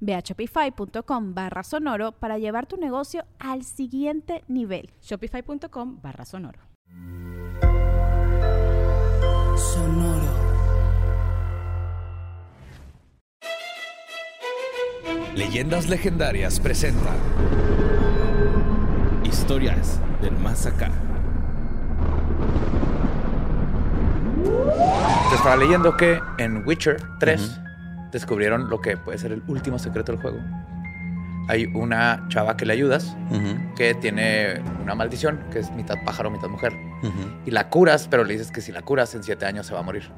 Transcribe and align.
Ve 0.00 0.14
a 0.14 0.20
shopify.com 0.20 1.34
barra 1.34 1.62
sonoro 1.62 2.12
para 2.12 2.38
llevar 2.38 2.66
tu 2.66 2.76
negocio 2.76 3.24
al 3.38 3.64
siguiente 3.64 4.44
nivel. 4.48 4.90
Shopify.com 5.02 6.00
barra 6.00 6.24
sonoro. 6.24 6.60
Sonoro. 9.56 10.48
Leyendas 15.34 15.88
Legendarias 15.88 16.58
presenta 16.58 17.14
Historias 19.24 20.00
del 20.20 20.36
Más 20.36 20.66
Acá. 20.66 20.90
Te 25.30 25.34
estaba 25.36 25.56
leyendo 25.56 25.96
que 25.96 26.20
en 26.38 26.66
Witcher 26.66 26.96
3 27.20 27.60
descubrieron 28.12 28.68
lo 28.68 28.80
que 28.80 28.96
puede 28.96 29.18
ser 29.18 29.32
el 29.32 29.42
último 29.48 29.78
secreto 29.78 30.12
del 30.12 30.20
juego. 30.20 30.38
Hay 31.48 31.64
una 31.74 32.26
chava 32.28 32.56
que 32.58 32.66
le 32.66 32.74
ayudas 32.74 33.16
que 33.76 33.94
tiene 33.94 34.60
una 34.82 34.94
maldición 34.94 35.44
que 35.50 35.60
es 35.60 35.70
mitad 35.70 35.96
pájaro, 36.04 36.30
mitad 36.30 36.48
mujer. 36.48 36.74
Y 37.46 37.50
la 37.50 37.70
curas, 37.70 38.08
pero 38.08 38.24
le 38.24 38.34
dices 38.34 38.50
que 38.50 38.60
si 38.60 38.70
la 38.70 38.82
curas 38.82 39.14
en 39.14 39.22
siete 39.22 39.46
años 39.46 39.66
se 39.66 39.72
va 39.72 39.80
a 39.80 39.82
morir. 39.82 40.10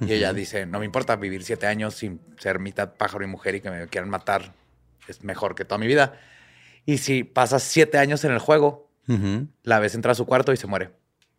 Y 0.00 0.12
ella 0.12 0.32
dice, 0.32 0.66
no 0.66 0.80
me 0.80 0.84
importa 0.84 1.14
vivir 1.14 1.44
siete 1.44 1.68
años 1.68 1.94
sin 1.94 2.20
ser 2.38 2.58
mitad 2.58 2.94
pájaro 2.94 3.22
y 3.22 3.28
mujer 3.28 3.54
y 3.54 3.60
que 3.60 3.70
me 3.70 3.86
quieran 3.86 4.10
matar. 4.10 4.52
Es 5.06 5.22
mejor 5.22 5.54
que 5.54 5.64
toda 5.64 5.78
mi 5.78 5.86
vida. 5.86 6.14
Y 6.84 6.98
si 6.98 7.22
pasas 7.22 7.62
siete 7.62 7.98
años 7.98 8.24
en 8.24 8.32
el 8.32 8.40
juego, 8.40 8.90
la 9.62 9.78
ves 9.78 9.94
entrar 9.94 10.12
a 10.12 10.14
su 10.16 10.26
cuarto 10.26 10.52
y 10.52 10.56
se 10.56 10.66
muere. 10.66 10.90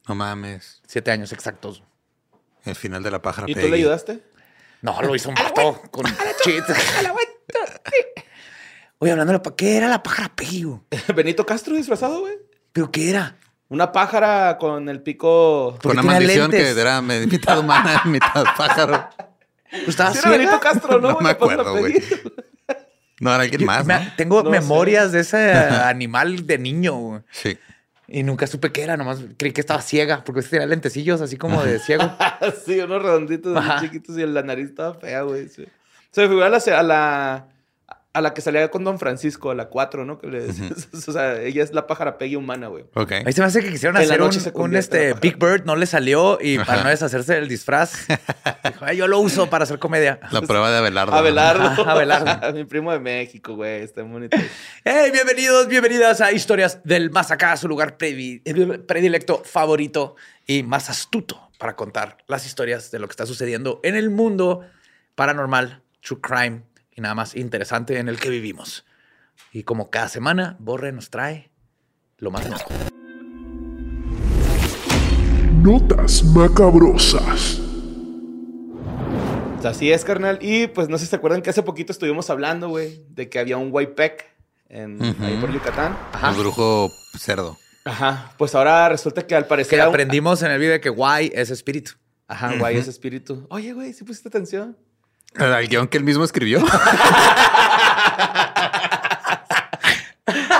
No 0.07 0.15
mames. 0.15 0.81
Siete 0.87 1.11
años 1.11 1.33
exactos. 1.33 1.83
El 2.63 2.75
final 2.75 3.03
de 3.03 3.11
la 3.11 3.21
pájara. 3.21 3.49
¿Y 3.49 3.55
tú 3.55 3.67
le 3.67 3.75
ayudaste? 3.75 4.23
No, 4.83 5.01
lo 5.01 5.15
hizo 5.15 5.29
un 5.29 5.35
vato 5.35 5.81
con 5.89 6.05
cheats. 6.43 6.67
Oye, 8.99 9.11
hablando 9.11 9.33
de 9.33 9.39
la 9.39 9.55
¿qué 9.55 9.77
era 9.77 9.87
la 9.87 10.03
pájara 10.03 10.29
Peggy? 10.35 10.65
Benito 11.15 11.45
Castro 11.45 11.75
disfrazado, 11.75 12.19
güey. 12.21 12.33
¿Pero 12.71 12.91
qué 12.91 13.09
era? 13.09 13.35
Una 13.69 13.91
pájara 13.91 14.57
con 14.59 14.87
el 14.89 15.01
pico. 15.01 15.77
Con 15.81 15.93
una 15.93 16.03
maldición 16.03 16.51
que 16.51 16.69
era 16.69 17.01
mitad 17.01 17.57
humana, 17.59 18.01
mitad 18.05 18.43
pájaro. 18.57 19.09
Pues 19.71 19.87
estaba 19.89 20.11
Sí, 20.11 20.19
era 20.19 20.29
Benito 20.29 20.59
Castro, 20.59 20.99
¿no? 21.01 21.13
No 21.13 21.19
me 21.21 21.29
acuerdo, 21.31 21.77
güey. 21.77 21.95
No, 23.19 23.33
era 23.33 23.43
alguien 23.43 23.61
Yo- 23.61 23.67
más, 23.67 23.85
me- 23.85 23.99
¿no? 23.99 24.11
Tengo 24.17 24.43
No 24.43 24.49
memorias 24.49 25.11
de 25.11 25.21
ese 25.21 25.53
animal 25.53 26.45
de 26.45 26.57
niño. 26.59 26.95
güey. 26.97 27.21
Sí. 27.31 27.57
Y 28.07 28.23
nunca 28.23 28.47
supe 28.47 28.71
qué 28.71 28.83
era, 28.83 28.97
nomás 28.97 29.19
creí 29.37 29.53
que 29.53 29.61
estaba 29.61 29.81
ciega, 29.81 30.23
porque 30.23 30.41
tenía 30.41 30.65
lentecillos 30.67 31.21
así 31.21 31.37
como 31.37 31.63
de 31.63 31.79
ciego. 31.85 32.03
sí, 32.65 32.79
unos 32.79 33.01
redonditos 33.01 33.55
así 33.57 33.85
chiquitos 33.85 34.17
y 34.17 34.25
la 34.25 34.43
nariz 34.43 34.69
estaba 34.69 34.93
fea, 34.95 35.21
güey. 35.21 35.47
sí. 35.47 35.65
Se 36.11 36.21
me 36.21 36.27
figura 36.27 36.47
a 36.47 36.49
la, 36.49 36.57
a 36.57 36.83
la, 36.83 37.47
a 38.13 38.21
la 38.21 38.35
que 38.35 38.41
salía 38.41 38.69
con 38.69 38.83
Don 38.83 38.99
Francisco, 38.99 39.49
a 39.49 39.55
la 39.55 39.69
4, 39.69 40.05
¿no? 40.05 40.19
Que 40.19 40.27
le 40.27 40.41
decías. 40.41 40.87
o 41.07 41.11
sea, 41.11 41.41
ella 41.41 41.63
es 41.63 41.73
la 41.73 41.87
pájara 41.87 42.19
Peggy 42.19 42.35
humana, 42.35 42.67
güey. 42.67 42.85
Ok. 42.93 43.11
Ahí 43.25 43.33
se 43.33 43.41
me 43.41 43.47
hace 43.47 43.61
que 43.61 43.71
quisieron 43.71 43.97
En 43.97 44.07
la 44.07 44.13
hacer 44.13 44.51
un, 44.53 44.61
un, 44.61 44.75
este, 44.75 45.13
Big 45.13 45.37
Bird, 45.37 45.65
no 45.65 45.75
le 45.75 45.87
salió 45.87 46.37
y 46.39 46.59
para 46.59 46.83
no 46.83 46.89
deshacerse 46.89 47.33
del 47.33 47.47
disfraz, 47.47 48.05
dijo, 48.63 48.85
"Ay, 48.85 48.97
yo 48.97 49.07
lo 49.07 49.19
uso 49.19 49.49
para 49.49 49.63
hacer 49.63 49.79
comedia. 49.79 50.19
La 50.31 50.41
prueba 50.43 50.69
de 50.69 50.77
Abelardo. 50.77 51.13
Abelardo. 51.13 51.63
Ajá, 51.63 51.91
Abelardo. 51.91 52.53
Mi 52.53 52.65
primo 52.65 52.91
de 52.91 52.99
México, 52.99 53.55
güey. 53.55 53.81
Está 53.81 54.03
muy 54.03 54.13
bonito. 54.13 54.37
Hey, 54.83 55.09
bienvenidos, 55.11 55.67
bienvenidas 55.67 56.21
a 56.21 56.31
Historias 56.31 56.81
del 56.83 57.09
Más 57.09 57.31
Acá, 57.31 57.57
su 57.57 57.67
lugar 57.67 57.97
predilecto, 57.97 59.41
favorito 59.43 60.15
y 60.45 60.61
más 60.61 60.91
astuto 60.91 61.49
para 61.57 61.75
contar 61.75 62.17
las 62.27 62.45
historias 62.45 62.91
de 62.91 62.99
lo 62.99 63.07
que 63.07 63.13
está 63.13 63.25
sucediendo 63.25 63.79
en 63.83 63.95
el 63.95 64.11
mundo 64.11 64.61
paranormal, 65.15 65.81
true 66.01 66.19
crime 66.21 66.61
y 66.95 67.01
nada 67.01 67.15
más 67.15 67.35
interesante 67.35 67.99
en 67.99 68.09
el 68.09 68.19
que 68.19 68.29
vivimos. 68.29 68.85
Y 69.51 69.63
como 69.63 69.89
cada 69.89 70.09
semana, 70.09 70.55
Borre 70.59 70.91
nos 70.91 71.09
trae 71.09 71.51
lo 72.17 72.31
más 72.31 72.47
nuevo. 72.47 72.63
Notas 75.61 76.23
macabrosas. 76.23 77.59
Así 79.63 79.91
es, 79.91 80.03
carnal. 80.03 80.39
Y 80.41 80.67
pues 80.67 80.89
no 80.89 80.97
sé 80.97 81.05
si 81.05 81.11
se 81.11 81.15
acuerdan 81.15 81.41
que 81.41 81.49
hace 81.49 81.63
poquito 81.63 81.91
estuvimos 81.91 82.29
hablando, 82.29 82.69
güey, 82.69 83.05
de 83.09 83.29
que 83.29 83.39
había 83.39 83.57
un 83.57 83.71
Waypec 83.71 84.29
en, 84.67 85.01
ahí 85.21 85.37
por 85.39 85.53
Yucatán. 85.53 85.97
El 86.27 86.35
brujo 86.35 86.91
cerdo. 87.17 87.57
Ajá. 87.85 88.33
Pues 88.37 88.55
ahora 88.55 88.89
resulta 88.89 89.25
que 89.25 89.35
al 89.35 89.45
parecer. 89.45 89.79
Que 89.79 89.81
aprendimos 89.81 90.41
en 90.41 90.51
el 90.51 90.59
video 90.59 90.73
de 90.73 90.81
que 90.81 90.89
guay 90.89 91.31
es 91.33 91.49
espíritu. 91.49 91.93
Ajá, 92.27 92.57
guay, 92.57 92.77
ese 92.77 92.89
espíritu. 92.89 93.45
Oye, 93.49 93.73
güey, 93.73 93.93
¿sí 93.93 94.03
pusiste 94.03 94.29
atención? 94.29 94.77
El 95.35 95.67
guion 95.67 95.87
que 95.87 95.97
él 95.97 96.03
mismo 96.03 96.23
escribió. 96.23 96.59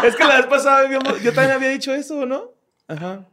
es 0.04 0.16
que 0.16 0.24
la 0.26 0.38
vez 0.38 0.46
pasada 0.48 0.80
habíamos- 0.80 1.22
yo 1.22 1.34
también 1.34 1.56
había 1.56 1.70
dicho 1.70 1.94
eso, 1.94 2.26
¿no? 2.26 2.52
Ajá. 2.88 3.26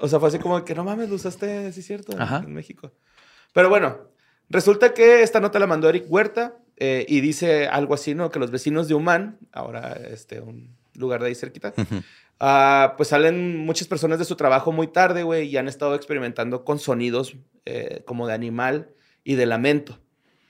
O 0.00 0.08
sea, 0.08 0.18
fue 0.18 0.28
así 0.28 0.38
como 0.38 0.64
que 0.64 0.74
no 0.74 0.84
mames, 0.84 1.08
lo 1.08 1.14
usaste, 1.14 1.72
sí 1.72 1.80
es 1.80 1.86
cierto, 1.86 2.14
Ajá. 2.18 2.38
en 2.44 2.52
México. 2.52 2.90
Pero 3.52 3.68
bueno, 3.68 3.98
resulta 4.50 4.92
que 4.94 5.22
esta 5.22 5.40
nota 5.40 5.58
la 5.58 5.66
mandó 5.66 5.88
Eric 5.88 6.04
Huerta 6.08 6.56
eh, 6.76 7.06
y 7.08 7.20
dice 7.20 7.68
algo 7.68 7.94
así, 7.94 8.14
¿no? 8.14 8.30
Que 8.30 8.38
los 8.40 8.50
vecinos 8.50 8.88
de 8.88 8.94
Humán, 8.94 9.38
ahora 9.52 9.92
este, 10.10 10.40
un 10.40 10.76
lugar 10.94 11.20
de 11.20 11.28
ahí 11.28 11.34
cerquita, 11.36 11.72
ah, 12.40 12.94
pues 12.96 13.10
salen 13.10 13.58
muchas 13.58 13.86
personas 13.86 14.18
de 14.18 14.24
su 14.24 14.34
trabajo 14.36 14.72
muy 14.72 14.88
tarde, 14.88 15.22
güey, 15.22 15.48
y 15.48 15.56
han 15.56 15.68
estado 15.68 15.94
experimentando 15.94 16.64
con 16.64 16.78
sonidos 16.80 17.36
eh, 17.64 18.02
como 18.04 18.26
de 18.26 18.34
animal 18.34 18.88
y 19.24 19.34
de 19.34 19.46
lamento 19.46 19.98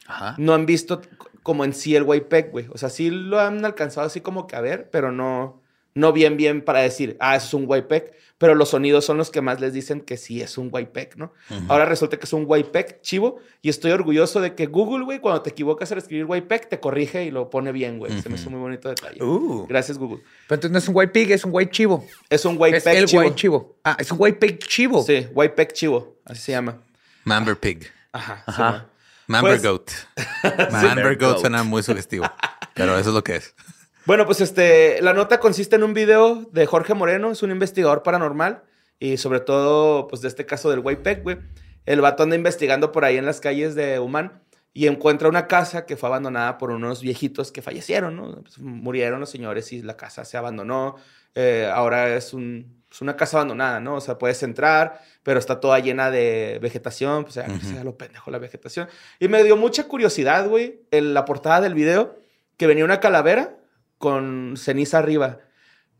Ajá. 0.06 0.34
no 0.38 0.54
han 0.54 0.66
visto 0.66 1.00
como 1.42 1.64
en 1.64 1.72
sí 1.72 1.96
el 1.96 2.04
Waypec, 2.04 2.50
güey. 2.52 2.66
O 2.70 2.78
sea, 2.78 2.88
sí 2.88 3.10
lo 3.10 3.40
han 3.40 3.64
alcanzado 3.64 4.06
así 4.06 4.20
como 4.20 4.46
que 4.46 4.54
a 4.56 4.60
ver, 4.60 4.88
pero 4.92 5.10
no, 5.10 5.60
no 5.94 6.12
bien, 6.12 6.36
bien 6.36 6.62
para 6.62 6.80
decir, 6.80 7.16
ah, 7.20 7.34
eso 7.36 7.46
es 7.48 7.54
un 7.54 7.64
Waypec. 7.68 8.12
Pero 8.38 8.56
los 8.56 8.70
sonidos 8.70 9.04
son 9.04 9.18
los 9.18 9.30
que 9.30 9.40
más 9.40 9.60
les 9.60 9.72
dicen 9.72 10.00
que 10.00 10.16
sí 10.16 10.40
es 10.42 10.58
un 10.58 10.68
Waypec, 10.72 11.14
¿no? 11.14 11.32
Ahora 11.68 11.84
resulta 11.84 12.16
que 12.16 12.24
es 12.24 12.32
un 12.32 12.44
Waypec 12.44 13.00
chivo 13.00 13.38
y 13.60 13.68
estoy 13.68 13.92
orgulloso 13.92 14.40
de 14.40 14.56
que 14.56 14.66
Google, 14.66 15.04
güey, 15.04 15.20
cuando 15.20 15.42
te 15.42 15.50
equivocas 15.50 15.92
al 15.92 15.98
escribir 15.98 16.24
Waypec, 16.24 16.68
te 16.68 16.80
corrige 16.80 17.24
y 17.24 17.30
lo 17.30 17.50
pone 17.50 17.70
bien, 17.70 18.00
güey. 18.00 18.20
Se 18.20 18.28
me 18.28 18.34
hizo 18.34 18.50
muy 18.50 18.58
bonito 18.58 18.88
detalle. 18.88 19.22
Uh. 19.22 19.64
Gracias, 19.68 19.96
Google. 19.96 20.24
Pero 20.48 20.56
entonces 20.56 20.70
no 20.72 20.78
es 20.78 20.88
un 20.88 20.96
white 20.96 21.12
pig, 21.12 21.30
es 21.30 21.44
un 21.44 21.50
white 21.54 21.70
chivo. 21.70 22.04
Es 22.28 22.44
un 22.44 22.54
Es 22.54 22.60
Waypec 22.60 22.86
el 22.96 23.06
chivo. 23.06 23.22
white 23.22 23.36
chivo. 23.36 23.76
Ah, 23.84 23.96
es 23.98 24.10
un 24.10 24.16
white 24.20 24.38
pig 24.38 24.58
chivo. 24.58 25.02
Sí, 25.04 25.28
Waypec 25.32 25.72
chivo. 25.72 26.16
Así 26.24 26.40
se 26.40 26.52
llama. 26.52 26.80
Mamber 27.24 27.56
Pig. 27.56 27.92
Ajá. 28.12 28.42
Ajá. 28.46 28.86
sí, 28.88 29.22
Mamber 29.28 29.60
Pues- 29.60 29.62
Goat. 29.62 29.90
Mamber 30.72 31.16
Goat. 31.18 31.20
Goat 31.32 31.40
suena 31.40 31.62
muy 31.64 31.82
sugestivo. 31.82 32.26
Pero 32.74 32.96
eso 32.98 33.10
es 33.10 33.14
lo 33.14 33.24
que 33.24 33.36
es. 33.36 33.54
Bueno, 34.04 34.26
pues 34.26 34.40
este, 34.40 35.00
la 35.00 35.12
nota 35.12 35.38
consiste 35.38 35.76
en 35.76 35.84
un 35.84 35.94
video 35.94 36.48
de 36.50 36.66
Jorge 36.66 36.92
Moreno, 36.92 37.30
es 37.30 37.44
un 37.44 37.52
investigador 37.52 38.02
paranormal 38.02 38.64
y 38.98 39.16
sobre 39.16 39.38
todo, 39.38 40.08
pues 40.08 40.22
de 40.22 40.26
este 40.28 40.44
caso 40.44 40.70
del 40.70 40.80
Waypec, 40.80 41.22
güey. 41.22 41.38
El 41.86 42.00
vato 42.00 42.24
anda 42.24 42.34
investigando 42.34 42.90
por 42.90 43.04
ahí 43.04 43.16
en 43.16 43.26
las 43.26 43.38
calles 43.40 43.76
de 43.76 44.00
Humán 44.00 44.42
y 44.74 44.88
encuentra 44.88 45.28
una 45.28 45.46
casa 45.46 45.86
que 45.86 45.96
fue 45.96 46.08
abandonada 46.08 46.58
por 46.58 46.72
unos 46.72 47.00
viejitos 47.00 47.52
que 47.52 47.62
fallecieron, 47.62 48.16
¿no? 48.16 48.42
Pues, 48.42 48.58
murieron 48.58 49.20
los 49.20 49.30
señores 49.30 49.72
y 49.72 49.82
la 49.82 49.96
casa 49.96 50.24
se 50.24 50.36
abandonó. 50.36 50.96
Eh, 51.36 51.70
ahora 51.72 52.12
es, 52.16 52.34
un, 52.34 52.81
es 52.92 53.00
una 53.00 53.16
casa 53.16 53.38
abandonada, 53.38 53.80
¿no? 53.80 53.94
O 53.94 54.00
sea, 54.00 54.18
puedes 54.18 54.42
entrar, 54.42 55.00
pero 55.22 55.38
está 55.38 55.60
toda 55.60 55.78
llena 55.78 56.10
de 56.10 56.58
vegetación, 56.60 57.24
pues 57.24 57.34
ya, 57.36 57.46
que 57.46 57.58
sea 57.60 57.82
lo 57.84 57.96
pendejo 57.96 58.30
la 58.30 58.38
vegetación. 58.38 58.88
Y 59.18 59.28
me 59.28 59.42
dio 59.42 59.56
mucha 59.56 59.84
curiosidad, 59.88 60.46
güey, 60.46 60.82
en 60.90 61.14
la 61.14 61.24
portada 61.24 61.60
del 61.62 61.74
video, 61.74 62.18
que 62.58 62.66
venía 62.66 62.84
una 62.84 63.00
calavera 63.00 63.56
con 63.98 64.54
ceniza 64.58 64.98
arriba. 64.98 65.38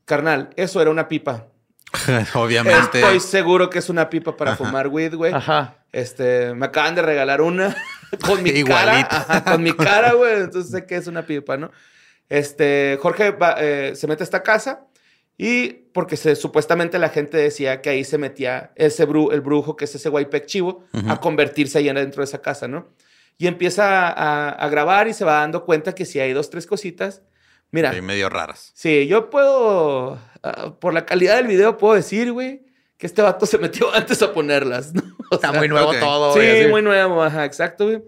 Carnal, 0.04 0.50
eso 0.56 0.80
era 0.82 0.90
una 0.90 1.08
pipa. 1.08 1.46
Obviamente. 2.34 3.00
Estoy 3.00 3.20
seguro 3.20 3.70
que 3.70 3.78
es 3.78 3.88
una 3.88 4.10
pipa 4.10 4.36
para 4.36 4.56
fumar 4.56 4.88
weed, 4.88 5.14
güey. 5.14 5.32
Ajá. 5.32 5.76
Este, 5.92 6.54
me 6.54 6.66
acaban 6.66 6.94
de 6.94 7.02
regalar 7.02 7.40
una 7.40 7.74
con 8.26 8.42
mi 8.42 8.64
cara. 8.64 8.98
Ajá, 9.10 9.44
con 9.44 9.62
mi 9.62 9.72
cara, 9.72 10.12
güey. 10.12 10.40
Entonces 10.42 10.70
sé 10.70 10.86
que 10.86 10.96
es 10.96 11.06
una 11.06 11.24
pipa, 11.24 11.56
¿no? 11.56 11.70
Este, 12.28 12.98
Jorge 13.00 13.30
va- 13.32 13.56
eh, 13.58 13.94
se 13.94 14.06
mete 14.06 14.22
a 14.22 14.24
esta 14.24 14.42
casa 14.42 14.86
y 15.38 15.69
porque 15.93 16.17
se, 16.17 16.37
supuestamente 16.37 16.99
la 16.99 17.08
gente 17.08 17.37
decía 17.37 17.81
que 17.82 17.90
ahí 17.90 18.05
se 18.05 18.19
metía 18.19 18.73
ese 18.76 19.06
bru- 19.08 19.32
el 19.32 19.40
brujo, 19.40 19.76
que 19.76 19.84
es 19.87 19.94
ese 19.94 20.08
Guaypec 20.08 20.46
chivo, 20.46 20.84
a 21.08 21.20
convertirse 21.20 21.79
ahí 21.79 21.84
dentro 21.93 22.20
de 22.23 22.25
esa 22.25 22.40
casa, 22.43 22.69
¿no? 22.69 22.88
Y 23.38 23.46
empieza 23.46 24.08
a, 24.08 24.50
a 24.50 24.69
grabar 24.69 25.08
y 25.08 25.14
se 25.14 25.25
va 25.25 25.40
dando 25.40 25.64
cuenta 25.64 25.94
que 25.94 26.05
si 26.05 26.20
hay 26.20 26.32
dos, 26.32 26.50
tres 26.50 26.67
cositas. 26.67 27.23
Mira, 27.70 27.90
Ahí 27.90 28.02
medio 28.02 28.29
raras. 28.29 28.70
Sí, 28.75 29.06
yo 29.08 29.31
puedo, 29.31 30.19
ah, 30.43 30.75
por 30.79 30.93
la 30.94 31.06
calidad 31.06 31.37
del 31.37 31.46
video, 31.46 31.78
puedo 31.78 31.94
decir, 31.94 32.31
güey, 32.31 32.62
que 32.99 33.06
este 33.06 33.23
vato 33.23 33.46
se 33.46 33.58
metió 33.58 33.90
antes 33.94 34.23
a 34.23 34.32
ponerlas, 34.32 34.93
¿no? 34.94 35.02
O 35.31 35.37
Está 35.37 35.50
sea, 35.50 35.58
muy 35.58 35.69
nuevo 35.69 35.88
ok. 35.90 35.99
todo. 35.99 36.32
Sí, 36.35 36.40
güey, 36.40 36.69
muy 36.70 36.82
nuevo, 36.82 37.23
ajá, 37.23 37.46
exacto, 37.46 37.87
güey. 37.87 38.02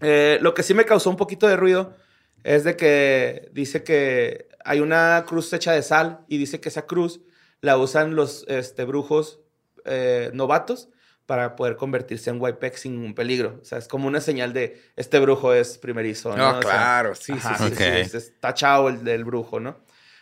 Eh, 0.00 0.38
lo 0.40 0.54
que 0.54 0.62
sí 0.62 0.74
me 0.74 0.84
causó 0.84 1.10
un 1.10 1.16
poquito 1.16 1.48
de 1.48 1.56
ruido 1.56 1.96
es 2.44 2.62
de 2.64 2.76
que 2.76 3.48
dice 3.52 3.82
que 3.82 4.46
hay 4.64 4.80
una 4.80 5.24
cruz 5.26 5.52
hecha 5.52 5.72
de 5.72 5.82
sal 5.82 6.24
y 6.28 6.38
dice 6.38 6.60
que 6.60 6.68
esa 6.68 6.86
cruz 6.86 7.20
la 7.60 7.76
usan 7.78 8.14
los 8.16 8.44
este, 8.48 8.84
brujos 8.84 9.40
eh, 9.84 10.30
novatos 10.34 10.88
para 11.26 11.56
poder 11.56 11.76
convertirse 11.76 12.30
en 12.30 12.40
Whitepeck 12.40 12.76
sin 12.76 12.96
ningún 12.96 13.14
peligro. 13.14 13.58
O 13.62 13.64
sea, 13.64 13.78
es 13.78 13.88
como 13.88 14.08
una 14.08 14.20
señal 14.20 14.52
de 14.52 14.82
este 14.96 15.18
brujo 15.20 15.54
es 15.54 15.78
primerizo. 15.78 16.36
¿no? 16.36 16.36
No, 16.36 16.58
O 16.58 16.62
sea, 16.62 16.70
claro, 16.70 17.14
sí, 17.14 17.32
Ajá, 17.32 17.56
sí, 17.58 17.64
sí, 17.64 17.68
sí. 17.68 17.72
Ok. 17.72 17.78
sí, 17.78 17.84
es, 17.84 18.14
es 18.14 18.40
tachado 18.40 18.88
el 18.88 19.04
del 19.04 19.24
brujo, 19.24 19.60
¿no? 19.60 19.78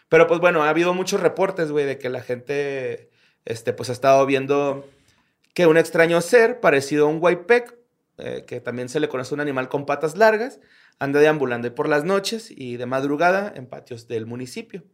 Pero 0.08 0.26
pues 0.26 0.40
bueno, 0.40 0.64
ha 0.64 0.68
habido 0.68 0.92
muchos 0.92 1.20
reportes, 1.20 1.70
güey, 1.70 1.86
de 1.86 1.96
que 1.96 2.10
la 2.10 2.20
gente, 2.20 3.10
este, 3.44 3.72
pues 3.72 3.88
ha 3.90 3.92
estado 3.92 4.26
viendo 4.26 4.84
que 5.54 5.66
un 5.66 5.76
extraño 5.76 6.20
ser 6.20 6.60
parecido 6.60 7.06
a 7.06 7.08
un 7.08 7.18
Whitepeck, 7.20 7.74
eh, 8.18 8.44
que 8.46 8.60
también 8.60 8.88
se 8.88 9.00
le 9.00 9.08
conoce 9.08 9.34
un 9.34 9.40
animal 9.40 9.68
con 9.68 9.86
patas 9.86 10.16
largas, 10.16 10.60
anda 11.00 11.18
deambulando 11.18 11.74
por 11.74 11.88
las 11.88 12.04
noches 12.04 12.50
y 12.50 12.76
de 12.76 12.86
madrugada 12.86 13.52
en 13.56 13.66
patios 13.66 14.06
del 14.06 14.26
municipio. 14.26 14.84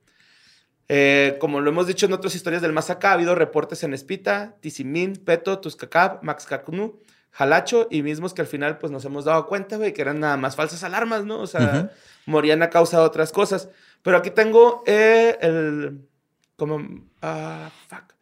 Eh, 0.88 1.36
como 1.40 1.60
lo 1.60 1.68
hemos 1.68 1.88
dicho 1.88 2.06
en 2.06 2.12
otras 2.12 2.36
historias 2.36 2.62
del 2.62 2.72
más 2.72 2.90
acá, 2.90 3.10
ha 3.10 3.14
habido 3.14 3.34
reportes 3.34 3.82
en 3.82 3.92
Espita, 3.92 4.54
Tizimín, 4.60 5.16
Peto, 5.16 5.58
Tuscacab, 5.58 6.22
Maxcacnú, 6.22 7.00
Jalacho 7.32 7.88
y 7.90 8.02
mismos 8.02 8.32
que 8.32 8.40
al 8.40 8.46
final 8.46 8.78
pues 8.78 8.92
nos 8.92 9.04
hemos 9.04 9.24
dado 9.24 9.46
cuenta, 9.46 9.76
güey, 9.76 9.92
que 9.92 10.00
eran 10.00 10.20
nada 10.20 10.36
más 10.36 10.54
falsas 10.54 10.84
alarmas, 10.84 11.24
¿no? 11.24 11.40
O 11.40 11.46
sea, 11.48 11.90
morían 12.24 12.62
a 12.62 12.70
causa 12.70 12.98
de 12.98 13.04
otras 13.04 13.32
cosas. 13.32 13.68
Pero 14.02 14.16
aquí 14.16 14.30
tengo 14.30 14.84
eh, 14.86 15.36
el... 15.40 16.08
como... 16.54 16.80
Ah, 17.20 17.70
fuck. 17.88 18.14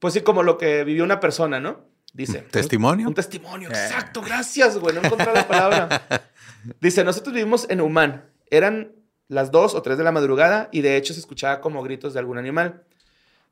Pues 0.00 0.12
sí, 0.12 0.20
como 0.22 0.42
lo 0.42 0.58
que 0.58 0.82
vivió 0.82 1.04
una 1.04 1.20
persona, 1.20 1.60
¿no? 1.60 1.86
Dice. 2.12 2.40
¿Testimonio? 2.50 3.08
Un 3.08 3.14
testimonio, 3.14 3.68
exacto, 3.68 4.22
gracias, 4.22 4.78
güey, 4.78 4.94
no 4.94 5.02
encontré 5.02 5.32
la 5.32 5.46
palabra. 5.46 6.02
Dice, 6.80 7.04
nosotros 7.04 7.34
vivimos 7.34 7.66
en 7.70 7.80
Humán. 7.80 8.24
Eran 8.50 8.92
las 9.28 9.50
2 9.50 9.74
o 9.74 9.82
3 9.82 9.98
de 9.98 10.04
la 10.04 10.12
madrugada 10.12 10.68
y 10.72 10.82
de 10.82 10.96
hecho 10.96 11.14
se 11.14 11.20
escuchaba 11.20 11.60
como 11.60 11.82
gritos 11.82 12.14
de 12.14 12.20
algún 12.20 12.38
animal. 12.38 12.82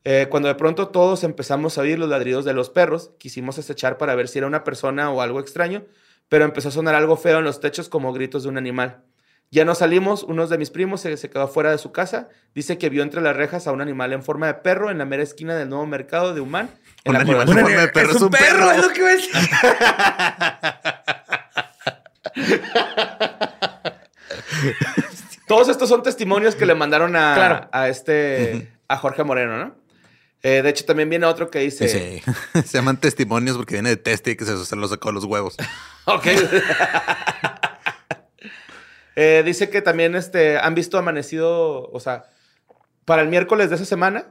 Eh, 0.05 0.27
cuando 0.31 0.49
de 0.49 0.55
pronto 0.55 0.89
todos 0.89 1.25
empezamos 1.25 1.79
a 1.79 1.81
oír 1.81 1.99
los 1.99 2.09
ladridos 2.09 2.45
de 2.45 2.53
los 2.53 2.71
perros, 2.71 3.13
quisimos 3.19 3.59
acechar 3.59 3.97
para 3.97 4.15
ver 4.15 4.29
si 4.29 4.39
era 4.39 4.47
una 4.47 4.63
persona 4.63 5.11
o 5.11 5.23
algo 5.23 5.41
extraño, 5.41 5.85
pero 6.29 6.45
empezó 6.45 6.69
a 6.69 6.73
sonar 6.73 6.95
algo 6.95 7.17
feo 7.17 7.39
en 7.39 7.45
los 7.45 7.61
techos 7.61 7.89
como 7.89 8.13
gritos 8.13 8.43
de 8.43 8.51
un 8.51 8.59
animal. 8.59 9.03
Ya 9.51 9.65
no 9.65 9.75
salimos, 9.75 10.23
uno 10.25 10.47
de 10.47 10.59
mis 10.59 10.71
primos 10.71 11.01
se, 11.01 11.17
se 11.17 11.31
quedó 11.31 11.49
fuera 11.49 11.71
de 11.71 11.79
su 11.79 11.93
casa, 11.93 12.29
dice 12.55 12.77
que 12.77 12.89
vio 12.91 13.03
entre 13.03 13.21
las 13.21 13.37
rejas 13.37 13.67
a 13.67 13.73
un 13.73 13.81
animal 13.81 14.13
en 14.13 14.23
forma 14.23 14.47
de 14.47 14.55
perro 14.55 14.91
en 14.91 14.99
la 14.99 15.05
mera 15.05 15.23
esquina 15.23 15.55
del 15.55 15.69
nuevo 15.69 15.87
mercado 15.87 16.35
de 16.35 16.41
Humán. 16.41 16.71
en 17.05 17.11
Un 17.11 17.15
la 17.15 17.21
animal 17.21 17.49
en 17.49 17.55
forma 17.55 17.81
de 17.81 17.89
perro, 17.89 18.11
es 18.11 18.21
un 18.21 18.31
perro. 18.31 18.73
es 18.73 18.83
lo 18.83 18.93
que 18.93 19.03
ves. 19.03 19.29
Todos 25.47 25.69
estos 25.69 25.89
son 25.89 26.03
testimonios 26.03 26.55
que 26.55 26.67
le 26.67 26.75
mandaron 26.75 27.17
a, 27.17 27.35
Claro. 27.35 27.69
a 27.73 27.89
este 27.89 28.73
a 28.89 28.97
Jorge 28.97 29.25
Moreno, 29.25 29.59
¿no? 29.59 29.75
Eh, 30.43 30.61
de 30.63 30.69
hecho, 30.69 30.85
también 30.85 31.09
viene 31.09 31.25
otro 31.27 31.51
que 31.51 31.61
dice. 31.61 31.89
Sí. 31.89 32.23
Se 32.65 32.79
llaman 32.79 32.99
testimonios 32.99 33.57
porque 33.57 33.75
viene 33.77 33.89
de 33.91 33.97
teste 33.97 34.33
y 34.33 34.37
que 34.37 34.45
se, 34.45 34.63
se 34.65 34.77
lo 34.77 34.87
sacó 34.89 35.13
los 35.13 35.25
huevos. 35.25 35.57
Ok. 36.07 36.27
Eh, 39.17 39.43
dice 39.45 39.71
que 39.71 39.81
también 39.81 40.15
este, 40.17 40.59
han 40.59 40.75
visto 40.75 40.99
amanecido, 40.99 41.89
o 41.91 41.99
sea, 41.99 42.25
para 43.07 43.23
el 43.23 43.29
miércoles 43.29 43.71
de 43.71 43.77
esa 43.77 43.87
semana, 43.87 44.27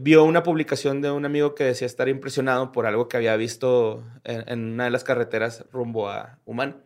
vio 0.00 0.22
una 0.24 0.44
publicación 0.44 1.00
de 1.00 1.10
un 1.10 1.24
amigo 1.24 1.56
que 1.56 1.64
decía 1.64 1.86
estar 1.86 2.08
impresionado 2.08 2.70
por 2.70 2.86
algo 2.86 3.08
que 3.08 3.16
había 3.16 3.34
visto 3.36 4.04
en, 4.22 4.44
en 4.48 4.72
una 4.74 4.84
de 4.84 4.90
las 4.90 5.02
carreteras 5.02 5.64
rumbo 5.72 6.08
a 6.10 6.38
Humán. 6.44 6.84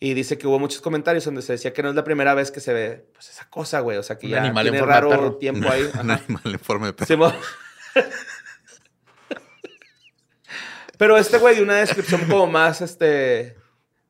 Y 0.00 0.14
dice 0.14 0.38
que 0.38 0.46
hubo 0.46 0.58
muchos 0.60 0.80
comentarios 0.80 1.24
donde 1.24 1.42
se 1.42 1.52
decía 1.54 1.72
que 1.72 1.82
no 1.82 1.88
es 1.88 1.94
la 1.96 2.04
primera 2.04 2.32
vez 2.34 2.50
que 2.52 2.60
se 2.60 2.72
ve 2.72 3.06
pues, 3.12 3.30
esa 3.30 3.48
cosa, 3.50 3.80
güey. 3.80 3.96
O 3.98 4.02
sea, 4.02 4.16
que 4.16 4.26
Un 4.26 4.32
ya 4.32 4.42
animal 4.44 4.66
en 4.68 4.72
tiene 4.74 4.86
de 4.86 4.92
raro 4.92 5.08
perro. 5.10 5.36
tiempo 5.36 5.68
ahí. 5.72 5.82
Un 6.00 6.10
animal 6.12 6.42
en 6.44 6.60
forma 6.60 6.86
de 6.86 6.92
perro. 6.92 7.06
Sí, 7.06 7.16
mo- 7.16 7.32
Pero 10.98 11.16
este 11.16 11.38
güey 11.38 11.56
de 11.56 11.62
una 11.62 11.76
descripción 11.76 12.22
como 12.28 12.46
más, 12.48 12.80
este, 12.80 13.56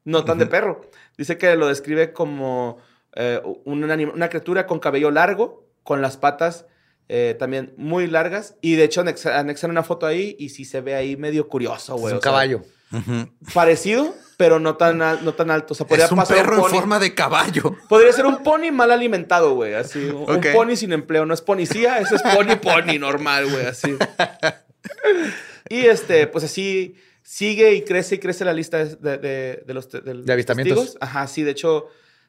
no 0.04 0.24
tan 0.24 0.38
de 0.38 0.46
perro. 0.46 0.80
Dice 1.18 1.36
que 1.36 1.54
lo 1.56 1.66
describe 1.68 2.12
como 2.12 2.78
eh, 3.14 3.40
un 3.64 3.82
anim- 3.84 4.12
una 4.14 4.28
criatura 4.28 4.66
con 4.66 4.78
cabello 4.78 5.10
largo, 5.10 5.66
con 5.82 6.00
las 6.00 6.16
patas 6.16 6.66
eh, 7.08 7.34
también 7.38 7.74
muy 7.76 8.06
largas. 8.06 8.56
Y 8.62 8.76
de 8.76 8.84
hecho 8.84 9.02
anexa- 9.02 9.38
anexan 9.38 9.70
una 9.70 9.82
foto 9.82 10.06
ahí 10.06 10.34
y 10.38 10.48
sí 10.50 10.64
se 10.64 10.80
ve 10.80 10.94
ahí 10.94 11.16
medio 11.16 11.48
curioso, 11.48 11.94
Es 11.96 12.00
güey. 12.00 12.12
un 12.14 12.18
o 12.18 12.22
sea, 12.22 12.30
caballo. 12.30 12.62
Parecido, 13.54 14.14
pero 14.36 14.58
no 14.60 14.76
tan, 14.76 15.02
al- 15.02 15.24
no 15.24 15.34
tan 15.34 15.50
alto. 15.50 15.72
O 15.72 15.76
sea, 15.76 15.86
podría 15.86 16.06
Es 16.06 16.12
un 16.12 16.18
pasar 16.18 16.36
perro 16.38 16.54
en 16.56 16.60
pony. 16.62 16.70
forma 16.70 16.98
de 16.98 17.14
caballo. 17.14 17.76
Podría 17.88 18.12
ser 18.12 18.26
un 18.26 18.42
pony 18.42 18.70
mal 18.72 18.90
alimentado, 18.90 19.54
güey. 19.54 19.74
Así, 19.74 19.98
un, 20.06 20.30
un 20.30 20.40
pony 20.52 20.76
sin 20.76 20.92
empleo. 20.92 21.26
No 21.26 21.34
es 21.34 21.42
policía, 21.42 21.98
eso 21.98 22.14
es 22.16 22.22
pony 22.22 22.56
pony 22.56 22.98
normal, 22.98 23.50
güey. 23.50 23.66
Así. 23.66 23.96
Y 25.68 25.80
este, 25.86 26.26
pues 26.26 26.44
así 26.44 26.94
sigue 27.22 27.74
y 27.74 27.82
crece 27.84 28.14
y 28.14 28.18
crece 28.18 28.44
la 28.44 28.54
lista 28.54 28.84
de, 28.84 29.18
de- 29.18 29.74
los, 29.74 29.90
de 29.90 30.14
los 30.14 30.24
De 30.24 30.32
avistamientos. 30.32 30.76
testigos. 30.78 30.98
Ajá, 31.02 31.26
sí. 31.26 31.42
De 31.42 31.50
hecho, 31.50 31.88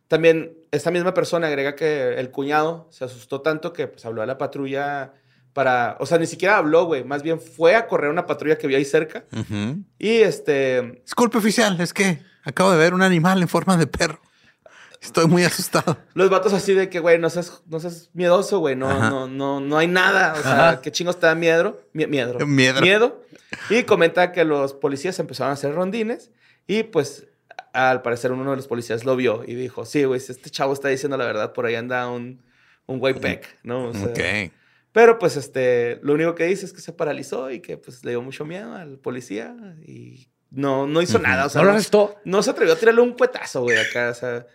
también 0.10 0.58
esta 0.72 0.92
misma 0.92 1.14
persona 1.14 1.48
agrega 1.48 1.76
que 1.76 2.16
el 2.16 2.32
cuñado 2.32 2.88
se 2.92 3.06
asustó 3.06 3.42
tanto 3.42 3.72
que 3.72 3.88
pues 3.88 4.06
habló 4.06 4.22
a 4.22 4.26
la 4.26 4.38
patrulla 4.38 5.14
para... 5.54 5.98
O 6.00 6.06
sea, 6.06 6.18
ni 6.18 6.26
siquiera 6.28 6.58
habló, 6.58 6.86
güey. 6.86 7.04
Más 7.04 7.24
bien 7.24 7.40
fue 7.40 7.76
a 7.76 7.88
correr 7.88 8.10
una 8.10 8.26
patrulla 8.26 8.58
que 8.58 8.68
vio 8.68 8.78
ahí 8.78 8.86
cerca. 8.86 9.26
Y 9.98 10.10
este... 10.18 11.02
Disculpe, 11.04 11.38
oficial, 11.38 11.80
es 11.82 11.94
que 11.94 12.20
acabo 12.44 12.72
de 12.72 12.78
ver 12.78 12.94
un 12.94 13.02
animal 13.02 13.42
en 13.42 13.48
forma 13.48 13.78
de 13.78 13.88
perro. 13.88 14.22
Estoy 15.02 15.28
muy 15.28 15.44
asustado. 15.46 15.98
Los 16.14 16.30
vatos 16.30 16.52
así 16.52 16.74
de 16.74 16.90
que, 16.90 17.00
güey, 17.00 17.18
no 17.20 17.30
seas, 17.30 17.62
no 17.68 17.80
seas 17.80 18.10
miedoso, 18.14 18.60
güey. 18.60 18.76
No, 18.76 18.90
Ajá. 18.90 19.10
no, 19.10 19.28
no, 19.28 19.62
no 19.62 19.78
hay 19.78 19.88
nada. 19.88 20.34
O 20.34 20.42
sea, 20.42 20.70
Ajá. 20.70 20.82
¿qué 20.82 20.92
chingos 20.92 21.18
te 21.20 21.26
da 21.26 21.36
miedo? 21.36 21.80
Mie- 21.94 22.08
miedo. 22.08 22.38
Miedo. 22.46 22.82
Miedo. 22.82 23.24
Y 23.70 23.84
comenta 23.84 24.34
que 24.34 24.44
los 24.44 24.74
policías 24.74 25.18
empezaron 25.20 25.52
a 25.52 25.54
hacer 25.54 25.74
rondines 25.74 26.32
y 26.68 26.84
pues 26.84 27.28
al 27.72 28.02
parecer 28.02 28.32
uno 28.34 28.50
de 28.50 28.58
los 28.58 28.68
policías 28.68 29.06
lo 29.06 29.16
vio 29.16 29.44
y 29.48 29.56
dijo, 29.56 29.86
sí, 29.86 30.04
güey, 30.04 30.20
este 30.20 30.50
chavo 30.50 30.74
está 30.74 30.90
diciendo 30.90 31.16
la 31.18 31.26
verdad, 31.26 31.54
por 31.54 31.66
ahí 31.66 31.76
anda 31.76 32.10
un, 32.10 32.42
un 32.86 32.98
white 33.02 33.20
peck, 33.22 33.58
¿no? 33.64 33.88
O 33.90 33.94
sea, 33.94 34.08
ok. 34.08 34.52
Pero 34.92 35.20
pues 35.20 35.38
este, 35.38 36.00
lo 36.02 36.14
único 36.14 36.34
que 36.36 36.46
dice 36.46 36.66
es 36.66 36.74
que 36.74 36.82
se 36.82 36.94
paralizó 36.94 37.52
y 37.52 37.60
que 37.60 37.78
pues 37.78 38.04
le 38.04 38.12
dio 38.12 38.22
mucho 38.22 38.44
miedo 38.46 38.74
al 38.74 38.98
policía 38.98 39.56
y 39.86 40.30
no, 40.50 40.88
no 40.88 41.02
hizo 41.02 41.20
nada. 41.20 41.46
O 41.46 41.50
sea, 41.50 41.62
¿No 41.62 41.66
lo 41.68 41.74
arrestó? 41.74 42.16
no 42.26 42.42
se 42.42 42.50
atrevió 42.50 42.74
a 42.74 42.78
tirarle 42.78 43.02
un 43.02 43.14
cuetazo, 43.14 43.62
güey, 43.62 43.78
acá. 43.78 44.10
O 44.10 44.14
sea, 44.16 44.48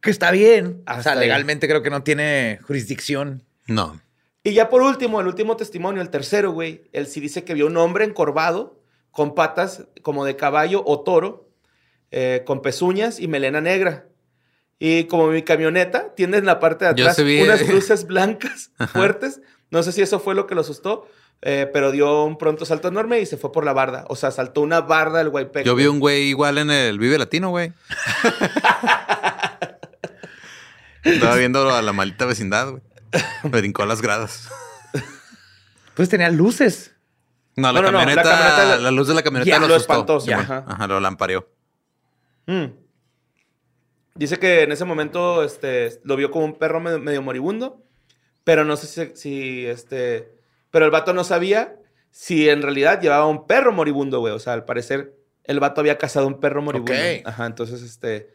Que 0.00 0.10
está 0.10 0.30
bien. 0.32 0.82
Ah, 0.86 0.94
o 0.94 0.98
está 0.98 1.10
sea, 1.10 1.12
bien. 1.12 1.28
legalmente 1.28 1.68
creo 1.68 1.82
que 1.82 1.90
no 1.90 2.02
tiene 2.02 2.58
jurisdicción. 2.66 3.44
No. 3.68 4.00
Y 4.42 4.52
ya 4.54 4.68
por 4.68 4.82
último, 4.82 5.20
el 5.20 5.26
último 5.28 5.56
testimonio, 5.56 6.02
el 6.02 6.10
tercero, 6.10 6.50
güey, 6.50 6.90
él 6.92 7.06
sí 7.06 7.20
dice 7.20 7.44
que 7.44 7.54
vio 7.54 7.66
un 7.66 7.76
hombre 7.76 8.04
encorvado 8.04 8.82
con 9.12 9.34
patas 9.36 9.86
como 10.02 10.24
de 10.24 10.34
caballo 10.36 10.82
o 10.84 11.00
toro, 11.02 11.48
eh, 12.10 12.42
con 12.44 12.60
pezuñas 12.60 13.20
y 13.20 13.28
melena 13.28 13.60
negra. 13.60 14.08
Y 14.86 15.04
como 15.04 15.28
mi 15.28 15.42
camioneta 15.42 16.14
tiene 16.14 16.36
en 16.36 16.44
la 16.46 16.60
parte 16.60 16.84
de 16.84 16.90
atrás 16.90 17.24
vi- 17.24 17.40
unas 17.40 17.66
luces 17.68 18.06
blancas 18.06 18.70
fuertes, 18.92 19.40
no 19.70 19.82
sé 19.82 19.92
si 19.92 20.02
eso 20.02 20.20
fue 20.20 20.34
lo 20.34 20.46
que 20.46 20.54
lo 20.54 20.60
asustó, 20.60 21.08
eh, 21.40 21.70
pero 21.72 21.90
dio 21.90 22.24
un 22.24 22.36
pronto 22.36 22.66
salto 22.66 22.88
enorme 22.88 23.18
y 23.20 23.24
se 23.26 23.38
fue 23.38 23.50
por 23.50 23.64
la 23.64 23.72
barda. 23.72 24.04
O 24.08 24.16
sea, 24.16 24.30
saltó 24.30 24.60
una 24.60 24.82
barda 24.82 25.18
del 25.18 25.30
Guaypec. 25.30 25.64
Yo 25.64 25.74
vi 25.74 25.86
un 25.86 26.00
güey 26.00 26.24
igual 26.24 26.58
en 26.58 26.70
el 26.70 26.98
Vive 26.98 27.16
Latino, 27.16 27.48
güey. 27.48 27.72
Estaba 31.02 31.36
viendo 31.36 31.70
a 31.74 31.82
la 31.82 31.92
maldita 31.92 32.24
vecindad, 32.26 32.70
güey. 32.70 32.82
Me 33.44 33.50
brincó 33.60 33.84
las 33.86 34.00
gradas. 34.02 34.48
Pues 35.94 36.08
tenía 36.08 36.28
luces. 36.30 36.92
No, 37.56 37.72
la 37.72 37.80
No, 37.80 37.86
no, 37.86 37.92
no, 37.92 37.98
la 37.98 38.04
camioneta, 38.04 38.64
la, 38.66 38.76
la- 38.78 38.90
luz 38.90 39.06
de 39.08 39.14
la 39.14 39.22
camioneta 39.22 39.48
Ya, 39.48 39.60
lo, 39.60 39.68
lo 39.68 39.74
asustó. 39.76 39.92
espantó, 39.92 40.20
sí, 40.20 40.28
Ya. 40.30 40.40
ajá. 40.40 40.64
Ajá, 40.66 40.86
lo 40.88 40.98
lampareó. 41.00 41.48
Mm. 42.46 42.64
Dice 44.14 44.38
que 44.38 44.62
en 44.62 44.72
ese 44.72 44.84
momento 44.84 45.42
este, 45.42 46.00
lo 46.04 46.16
vio 46.16 46.30
como 46.30 46.44
un 46.44 46.58
perro 46.58 46.80
medio, 46.80 47.00
medio 47.00 47.22
moribundo, 47.22 47.82
pero 48.44 48.64
no 48.64 48.76
sé 48.76 48.86
si, 48.86 49.16
si, 49.16 49.66
este, 49.66 50.32
Pero 50.70 50.84
el 50.84 50.90
vato 50.90 51.12
no 51.12 51.24
sabía 51.24 51.76
si 52.10 52.48
en 52.48 52.62
realidad 52.62 53.00
llevaba 53.00 53.26
un 53.26 53.46
perro 53.46 53.72
moribundo, 53.72 54.20
güey. 54.20 54.32
O 54.32 54.38
sea, 54.38 54.52
al 54.52 54.64
parecer, 54.64 55.16
el 55.42 55.58
vato 55.58 55.80
había 55.80 55.98
cazado 55.98 56.28
un 56.28 56.38
perro 56.38 56.62
moribundo. 56.62 56.92
Ok. 56.92 57.26
Ajá, 57.26 57.46
entonces, 57.46 57.82
este... 57.82 58.32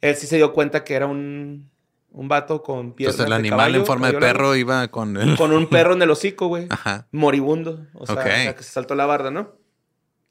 Él 0.00 0.16
sí 0.16 0.26
se 0.26 0.36
dio 0.36 0.52
cuenta 0.52 0.82
que 0.82 0.94
era 0.94 1.06
un, 1.06 1.70
un 2.10 2.28
vato 2.28 2.62
con 2.62 2.94
piernas 2.94 3.16
Entonces 3.16 3.26
el 3.26 3.32
animal 3.32 3.74
en 3.74 3.86
forma 3.86 4.10
de 4.10 4.18
perro 4.18 4.56
iba 4.56 4.88
con 4.88 5.16
el... 5.16 5.36
Con 5.36 5.52
un 5.52 5.68
perro 5.68 5.92
en 5.92 6.02
el 6.02 6.10
hocico, 6.10 6.48
güey. 6.48 6.66
Ajá. 6.70 7.06
Moribundo. 7.12 7.86
O 7.94 8.06
sea, 8.06 8.16
o 8.16 8.22
sea, 8.22 8.54
que 8.56 8.62
se 8.62 8.72
saltó 8.72 8.94
la 8.94 9.06
barda, 9.06 9.30
¿no? 9.30 9.56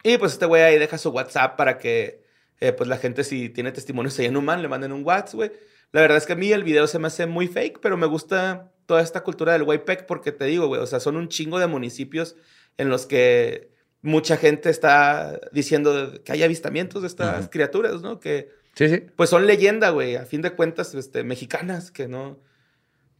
Y 0.04 0.18
pues 0.18 0.34
este 0.34 0.46
güey 0.46 0.64
ahí 0.64 0.78
deja 0.78 0.98
su 0.98 1.10
WhatsApp 1.10 1.56
para 1.56 1.78
que, 1.78 2.24
eh, 2.60 2.74
pues 2.74 2.88
la 2.90 2.98
gente, 2.98 3.24
si 3.24 3.50
tiene 3.50 3.72
testimonios 3.72 4.18
ahí 4.20 4.26
en 4.26 4.38
Human, 4.38 4.62
le 4.62 4.68
manden 4.68 4.92
un 4.92 5.04
WhatsApp, 5.04 5.36
güey. 5.36 5.52
La 5.92 6.02
verdad 6.02 6.18
es 6.18 6.26
que 6.26 6.34
a 6.34 6.36
mí 6.36 6.52
el 6.52 6.64
video 6.64 6.86
se 6.88 7.00
me 7.00 7.08
hace 7.08 7.26
muy 7.26 7.48
fake, 7.48 7.80
pero 7.82 7.98
me 7.98 8.06
gusta 8.06 8.72
toda 8.86 9.02
esta 9.02 9.24
cultura 9.24 9.54
del 9.54 9.64
Waypec 9.64 10.06
porque 10.06 10.32
te 10.32 10.46
digo, 10.46 10.68
güey, 10.68 10.82
o 10.82 10.88
sea, 10.88 11.00
son 11.00 11.16
un 11.16 11.30
chingo 11.30 11.60
de 11.60 11.68
municipios 11.68 12.36
en 12.78 12.90
los 12.90 13.06
que 13.06 13.72
mucha 14.02 14.38
gente 14.38 14.70
está 14.70 15.40
diciendo 15.52 16.22
que 16.24 16.32
hay 16.32 16.44
avistamientos 16.44 17.02
de 17.02 17.08
estas 17.08 17.50
criaturas, 17.50 18.02
¿no? 18.02 18.20
Que 18.20 18.50
Sí, 18.76 18.88
sí. 18.88 19.04
pues 19.16 19.30
son 19.30 19.46
leyenda, 19.46 19.90
güey, 19.90 20.16
a 20.16 20.26
fin 20.26 20.42
de 20.42 20.52
cuentas, 20.52 20.94
este, 20.96 21.24
mexicanas, 21.24 21.92
que 21.92 22.08
no, 22.08 22.40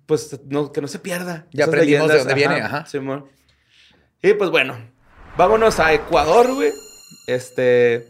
pues, 0.06 0.40
no, 0.46 0.72
que 0.72 0.80
no 0.82 0.88
se 0.88 1.00
pierda. 1.00 1.48
Ya 1.52 1.64
Esas 1.66 1.74
aprendimos 1.74 2.08
de 2.10 2.18
dónde 2.20 2.34
viene, 2.34 2.62
ajá. 2.62 2.86
Simón. 2.86 3.26
Y 4.22 4.34
pues 4.34 4.50
bueno, 4.52 4.78
vámonos 5.38 5.80
a 5.80 5.94
Ecuador, 5.94 6.54
güey. 6.54 6.72
Este, 7.28 8.08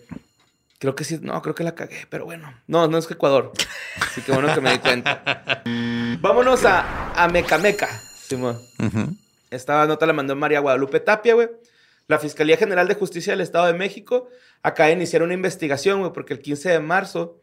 creo 0.80 0.96
que 0.96 1.04
sí, 1.04 1.20
no, 1.22 1.40
creo 1.42 1.54
que 1.54 1.64
la 1.64 1.76
cagué, 1.76 2.08
pero 2.10 2.26
bueno, 2.26 2.52
no, 2.68 2.88
no 2.88 2.98
es 2.98 3.06
que 3.06 3.14
Ecuador. 3.14 3.52
Así 4.02 4.22
que 4.22 4.32
bueno 4.32 4.54
que 4.54 4.62
me 4.62 4.72
di 4.72 4.80
cuenta. 4.80 5.62
vámonos 6.22 6.66
a, 6.66 7.14
a 7.14 7.28
Mecameca, 7.28 7.88
Simón. 8.28 8.58
Ujú. 8.80 9.16
Esta 9.52 9.86
nota 9.86 10.06
la 10.06 10.14
mandó 10.14 10.36
María 10.36 10.60
Guadalupe 10.60 11.00
Tapia, 11.00 11.36
güey. 11.36 11.50
La 12.08 12.18
Fiscalía 12.18 12.58
General 12.58 12.88
de 12.88 12.96
Justicia 12.96 13.34
del 13.34 13.42
Estado 13.42 13.68
de 13.68 13.74
México 13.74 14.30
acaba 14.64 14.88
de 14.88 14.94
iniciar 14.96 15.22
una 15.22 15.34
investigación, 15.36 16.00
güey, 16.00 16.12
porque 16.12 16.34
el 16.34 16.40
15 16.40 16.70
de 16.70 16.80
marzo 16.80 17.40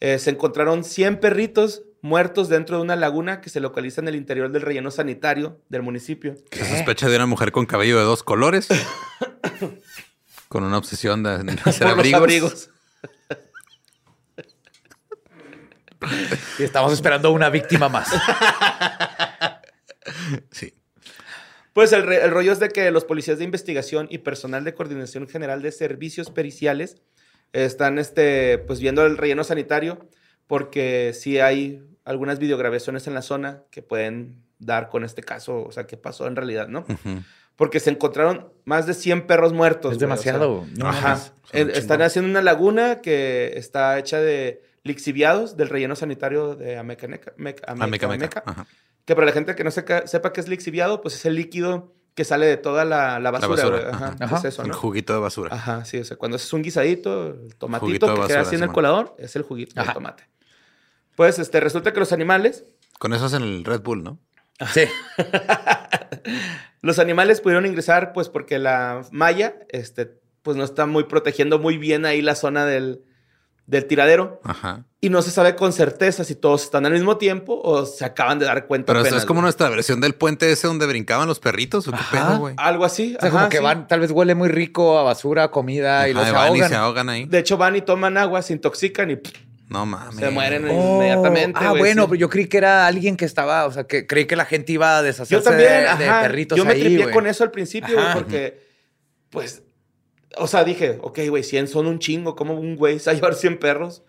eh, 0.00 0.18
se 0.18 0.30
encontraron 0.30 0.84
100 0.84 1.20
perritos 1.20 1.82
muertos 2.02 2.48
dentro 2.48 2.76
de 2.76 2.82
una 2.82 2.96
laguna 2.96 3.40
que 3.40 3.50
se 3.50 3.60
localiza 3.60 4.00
en 4.00 4.08
el 4.08 4.16
interior 4.16 4.50
del 4.50 4.62
relleno 4.62 4.90
sanitario 4.90 5.60
del 5.68 5.82
municipio. 5.82 6.34
Se 6.50 6.64
sospecha 6.64 7.08
de 7.08 7.16
una 7.16 7.26
mujer 7.26 7.52
con 7.52 7.66
cabello 7.66 7.98
de 7.98 8.04
dos 8.04 8.22
colores. 8.22 8.68
con 10.48 10.64
una 10.64 10.78
obsesión 10.78 11.22
de 11.22 11.30
hacer 11.64 11.88
Por 11.88 11.96
los 12.06 12.14
abrigos. 12.14 12.20
abrigos. 12.20 12.70
Y 16.58 16.62
estamos 16.62 16.92
esperando 16.92 17.30
una 17.32 17.50
víctima 17.50 17.88
más. 17.88 18.08
Sí. 20.50 20.74
Pues 21.72 21.92
el, 21.92 22.30
rollo 22.30 22.52
es 22.52 22.58
de 22.58 22.68
que 22.68 22.90
los 22.90 23.04
policías 23.04 23.38
de 23.38 23.44
investigación 23.44 24.08
y 24.10 24.18
personal 24.18 24.64
de 24.64 24.74
coordinación 24.74 25.28
general 25.28 25.62
de 25.62 25.72
servicios 25.72 26.30
periciales 26.30 26.96
están 27.52 27.98
este, 27.98 28.58
pues 28.58 28.80
viendo 28.80 29.04
el 29.06 29.16
relleno 29.16 29.44
sanitario 29.44 30.08
porque 30.46 31.12
sí 31.14 31.38
hay 31.38 31.82
algunas 32.04 32.38
videograbaciones 32.38 33.06
en 33.06 33.14
la 33.14 33.22
zona 33.22 33.62
que 33.70 33.82
pueden 33.82 34.42
dar 34.58 34.88
con 34.88 35.04
este 35.04 35.22
caso, 35.22 35.62
o 35.62 35.72
sea, 35.72 35.86
qué 35.86 35.96
pasó 35.96 36.26
en 36.26 36.36
realidad, 36.36 36.68
¿no? 36.68 36.84
Porque 37.56 37.78
se 37.78 37.90
encontraron 37.90 38.52
más 38.64 38.86
de 38.86 38.94
100 38.94 39.26
perros 39.26 39.52
muertos. 39.52 39.92
Es 39.92 39.98
güey, 39.98 40.10
o 40.10 40.16
sea, 40.16 40.32
demasiado. 40.32 40.66
No 40.76 40.88
Ajá. 40.88 41.20
Están 41.52 42.02
haciendo 42.02 42.30
una 42.30 42.42
laguna 42.42 43.00
que 43.00 43.52
está 43.56 43.98
hecha 43.98 44.20
de 44.20 44.62
lixiviados 44.82 45.56
del 45.56 45.68
relleno 45.68 45.96
sanitario 45.96 46.54
de 46.56 46.82
meca. 46.82 47.04
Ajá. 48.46 48.66
Que 49.04 49.14
para 49.14 49.26
la 49.26 49.32
gente 49.32 49.54
que 49.54 49.64
no 49.64 49.70
seca- 49.70 50.06
sepa 50.06 50.32
qué 50.32 50.40
es 50.40 50.48
lixiviado, 50.48 51.00
pues 51.00 51.14
es 51.14 51.24
el 51.26 51.34
líquido 51.34 51.94
que 52.14 52.24
sale 52.24 52.46
de 52.46 52.56
toda 52.56 52.84
la, 52.84 53.18
la 53.20 53.30
basura. 53.30 53.56
basura, 53.56 53.78
güey. 53.80 53.92
Ajá, 53.92 54.16
ajá. 54.20 54.36
Es 54.38 54.44
eso, 54.44 54.62
El 54.62 54.72
juguito 54.72 55.12
de 55.12 55.20
basura. 55.20 55.54
Ajá, 55.54 55.84
sí. 55.84 55.98
O 55.98 56.04
sea, 56.04 56.16
cuando 56.16 56.36
haces 56.36 56.52
un 56.52 56.62
guisadito, 56.62 57.28
el 57.28 57.54
tomatito 57.56 58.06
que 58.08 58.12
queda 58.14 58.22
basura, 58.22 58.40
así 58.42 58.56
en 58.56 58.62
el 58.62 58.72
colador, 58.72 59.14
es 59.18 59.36
el 59.36 59.42
juguito 59.42 59.80
de 59.80 59.92
tomate. 59.92 60.28
Pues 61.16 61.38
este, 61.38 61.60
resulta 61.60 61.92
que 61.92 62.00
los 62.00 62.12
animales 62.12 62.64
Con 62.98 63.12
eso 63.12 63.26
hacen 63.26 63.42
el 63.42 63.64
Red 63.64 63.82
Bull, 63.82 64.02
¿no? 64.02 64.18
Sí. 64.72 64.82
Los 66.82 66.98
animales 66.98 67.40
pudieron 67.40 67.66
ingresar, 67.66 68.12
pues, 68.12 68.28
porque 68.28 68.58
la 68.58 69.02
malla, 69.10 69.54
este, 69.68 70.18
pues, 70.42 70.56
no 70.56 70.64
está 70.64 70.86
muy 70.86 71.04
protegiendo 71.04 71.58
muy 71.58 71.76
bien 71.78 72.06
ahí 72.06 72.22
la 72.22 72.34
zona 72.34 72.64
del, 72.64 73.02
del 73.70 73.86
tiradero. 73.86 74.40
Ajá. 74.44 74.84
Y 75.00 75.08
no 75.08 75.22
se 75.22 75.30
sabe 75.30 75.54
con 75.56 75.72
certeza 75.72 76.24
si 76.24 76.34
todos 76.34 76.64
están 76.64 76.84
al 76.84 76.92
mismo 76.92 77.16
tiempo 77.16 77.58
o 77.62 77.86
se 77.86 78.04
acaban 78.04 78.38
de 78.38 78.44
dar 78.44 78.66
cuenta. 78.66 78.86
Pero 78.92 79.00
apenas, 79.00 79.20
es 79.20 79.24
como 79.26 79.40
nuestra 79.40 79.68
versión 79.70 80.00
del 80.00 80.14
puente 80.14 80.50
ese 80.52 80.66
donde 80.66 80.86
brincaban 80.86 81.26
los 81.28 81.40
perritos. 81.40 81.88
¿O 81.88 81.92
qué 81.92 81.96
Ajá. 81.98 82.28
pedo, 82.28 82.38
güey? 82.40 82.54
Algo 82.58 82.84
así. 82.84 83.14
O 83.16 83.20
sea, 83.20 83.28
ajá, 83.30 83.38
como 83.38 83.48
que 83.48 83.56
sí. 83.58 83.62
van, 83.62 83.88
tal 83.88 84.00
vez 84.00 84.10
huele 84.10 84.34
muy 84.34 84.48
rico 84.48 84.98
a 84.98 85.02
basura, 85.04 85.50
comida 85.50 86.06
y 86.08 86.10
Ajá, 86.10 86.20
los 86.20 86.26
se 86.28 86.32
van 86.34 86.42
y 86.44 86.48
ahogan. 86.48 86.68
se 86.68 86.74
ahogan 86.76 87.08
ahí. 87.08 87.24
De 87.26 87.38
hecho, 87.38 87.56
van 87.56 87.76
y 87.76 87.80
toman 87.80 88.18
agua, 88.18 88.42
se 88.42 88.52
intoxican 88.52 89.10
y 89.10 89.16
pff, 89.16 89.32
No 89.68 89.86
mames. 89.86 90.16
se 90.16 90.30
mueren 90.30 90.66
Oh, 90.68 90.96
inmediatamente. 90.96 91.58
Ah, 91.62 91.70
bueno, 91.72 92.02
sí. 92.02 92.08
pero 92.10 92.20
yo 92.20 92.28
creí 92.28 92.46
que 92.46 92.58
era 92.58 92.86
alguien 92.86 93.16
que 93.16 93.24
estaba, 93.24 93.64
o 93.66 93.72
sea, 93.72 93.84
que 93.84 94.06
creí 94.06 94.26
que 94.26 94.36
la 94.36 94.44
gente 94.44 94.72
iba 94.72 94.98
a 94.98 95.02
deshacerse 95.02 95.34
Yo 95.36 95.42
también, 95.42 95.70
de, 95.70 96.04
de 96.04 96.10
ajá. 96.10 96.22
perritos 96.22 96.58
Yo 96.58 96.64
me 96.66 96.72
ahí, 96.72 96.80
tripié 96.80 97.10
con 97.12 97.26
eso 97.26 97.44
al 97.44 97.52
principio, 97.52 97.94
güey, 97.94 98.12
porque, 98.12 98.66
pues, 99.30 99.62
o 100.36 100.46
sea, 100.46 100.64
dije, 100.64 100.98
ok, 101.02 101.18
güey, 101.28 101.42
100 101.42 101.68
son 101.68 101.86
un 101.86 101.98
chingo, 101.98 102.36
¿cómo 102.36 102.54
un 102.54 102.76
güey 102.76 102.98
se 102.98 103.10
va 103.10 103.12
a 103.12 103.14
llevar 103.14 103.34
100 103.34 103.58
perros? 103.58 104.02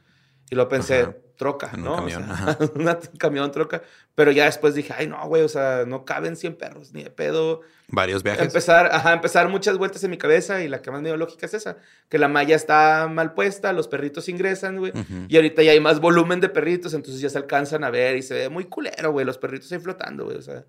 Y 0.50 0.56
lo 0.56 0.68
pensé, 0.68 1.02
Ajá. 1.02 1.16
troca, 1.38 1.72
En 1.74 1.80
un 1.80 1.86
¿no? 1.86 1.94
O 1.94 1.96
camión, 1.98 2.24
sea, 2.26 2.34
ajá. 2.34 2.58
una- 2.76 3.00
un 3.12 3.18
camión 3.18 3.52
troca. 3.52 3.82
Pero 4.16 4.32
ya 4.32 4.46
después 4.46 4.76
dije, 4.76 4.94
ay, 4.98 5.08
no, 5.08 5.26
güey, 5.28 5.42
o 5.44 5.48
sea, 5.48 5.86
no 5.88 6.04
caben 6.04 6.36
100 6.36 6.56
perros, 6.58 6.92
ni 6.92 7.04
de 7.04 7.10
pedo. 7.10 7.62
Varios 7.88 8.22
viajes. 8.24 8.44
Empezar, 8.46 8.90
ajá, 8.92 9.14
empezar 9.14 9.48
muchas 9.50 9.78
vueltas 9.78 10.04
en 10.04 10.12
mi 10.12 10.18
cabeza 10.18 10.62
y 10.62 10.68
la 10.68 10.82
que 10.82 10.92
más 10.92 11.02
me 11.02 11.08
dio 11.10 11.18
lógica 11.18 11.46
es 11.46 11.54
esa, 11.54 11.78
que 12.10 12.18
la 12.18 12.28
malla 12.28 12.56
está 12.56 13.08
mal 13.10 13.34
puesta, 13.34 13.72
los 13.74 13.88
perritos 13.88 14.28
ingresan, 14.30 14.78
güey. 14.78 14.92
Ujú. 14.92 15.26
Y 15.30 15.36
ahorita 15.38 15.64
ya 15.64 15.72
hay 15.72 15.80
más 15.80 16.02
volumen 16.02 16.42
de 16.42 16.50
perritos, 16.50 16.94
entonces 16.94 17.22
ya 17.22 17.30
se 17.30 17.38
alcanzan 17.38 17.84
a 17.86 17.90
ver 17.90 18.18
y 18.18 18.22
se 18.22 18.34
ve 18.34 18.50
muy 18.50 18.66
culero, 18.66 19.12
güey, 19.14 19.26
los 19.26 19.38
perritos 19.38 19.72
ahí 19.72 19.80
flotando, 19.80 20.26
güey, 20.26 20.38
o 20.38 20.42
sea, 20.42 20.66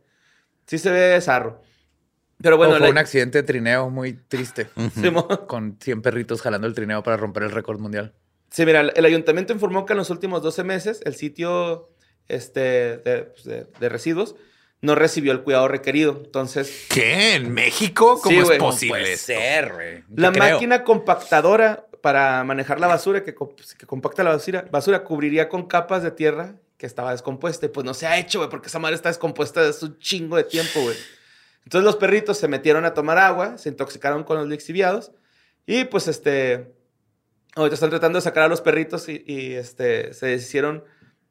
sí 0.67 0.79
se 0.79 0.91
ve 0.93 1.21
zarro. 1.21 1.61
Pero 2.43 2.57
bueno, 2.57 2.75
O 2.75 2.77
fue 2.79 2.87
la- 2.87 2.91
un 2.93 2.99
accidente 2.99 3.39
de 3.39 3.43
trineo 3.45 3.89
muy 3.91 4.13
triste. 4.15 4.69
Con 5.49 5.79
100 5.81 6.03
perritos 6.03 6.43
jalando 6.43 6.67
el 6.67 6.75
trineo 6.75 7.03
para 7.03 7.17
romper 7.17 7.45
el 7.45 7.51
récord 7.51 7.79
mundial. 7.79 8.13
Sí, 8.51 8.67
mira, 8.67 8.81
el 8.81 9.05
ayuntamiento 9.05 9.53
informó 9.53 9.87
que 9.87 9.93
en 9.95 9.99
los 9.99 10.11
últimos 10.11 10.43
12 10.43 10.65
meses 10.65 11.01
el 11.05 11.15
sitio 11.15 11.89
este, 12.29 12.99
de, 12.99 13.23
pues, 13.33 13.45
de- 13.45 13.67
de 13.81 13.89
residuos 13.89 14.35
no 14.81 14.95
recibió 14.95 15.33
el 15.33 15.43
cuidado 15.43 15.69
requerido. 15.69 16.21
Entonces, 16.25 16.87
¿Qué? 16.91 17.35
¿En 17.37 17.53
México? 17.55 18.21
¿Cómo 18.23 18.35
Sí, 18.35 18.39
es 18.41 18.47
güey. 18.47 18.59
posible? 18.59 19.01
Puede 19.01 19.17
ser, 19.17 19.73
güey. 19.73 20.05
la 20.17 20.33
creo. 20.33 20.55
máquina 20.55 20.85
compactadora 20.85 21.87
para 22.03 22.43
manejar 22.43 22.81
la 22.81 22.89
basura, 22.89 23.23
que, 23.23 23.33
co- 23.35 23.55
que 23.79 23.87
compacta 23.87 24.25
la 24.25 24.31
basura, 24.31 24.67
basura, 24.73 25.05
cubriría 25.05 25.49
con 25.49 25.69
capas 25.69 26.03
de 26.03 26.11
tierra 26.11 26.57
que 26.77 26.87
estaba 26.87 27.13
descompuesta. 27.13 27.67
Y 27.67 27.69
pues 27.69 27.85
no 27.87 27.95
se 27.95 28.09
ha 28.09 28.19
hecho, 28.19 28.41
güey, 28.41 28.51
porque 28.51 28.67
esa 28.67 28.81
madre 28.81 28.97
está 28.97 29.09
descompuesta 29.09 29.63
desde 29.63 29.87
un 29.87 29.99
chingo 29.99 30.37
de 30.37 30.43
tiempo, 30.45 30.81
güey. 30.83 30.97
Entonces 31.65 31.85
los 31.85 31.97
perritos 31.97 32.39
se 32.39 32.49
metieron 32.49 32.85
a 32.85 32.95
tomar 32.95 33.19
agua, 33.19 33.57
se 33.59 33.69
intoxicaron 33.69 34.25
con 34.25 34.37
los 34.39 34.49
lixiviados 34.49 35.13
y 35.67 35.85
pues 35.85 36.09
este... 36.09 36.75
Ahorita 37.55 37.75
están 37.75 37.91
tratando 37.91 38.17
de 38.17 38.23
sacar 38.23 38.45
a 38.45 38.49
los 38.49 38.63
perritos 38.63 39.09
y, 39.11 39.23
y, 39.27 39.53
este, 39.55 40.15
se 40.15 40.27
deshicieron 40.27 40.85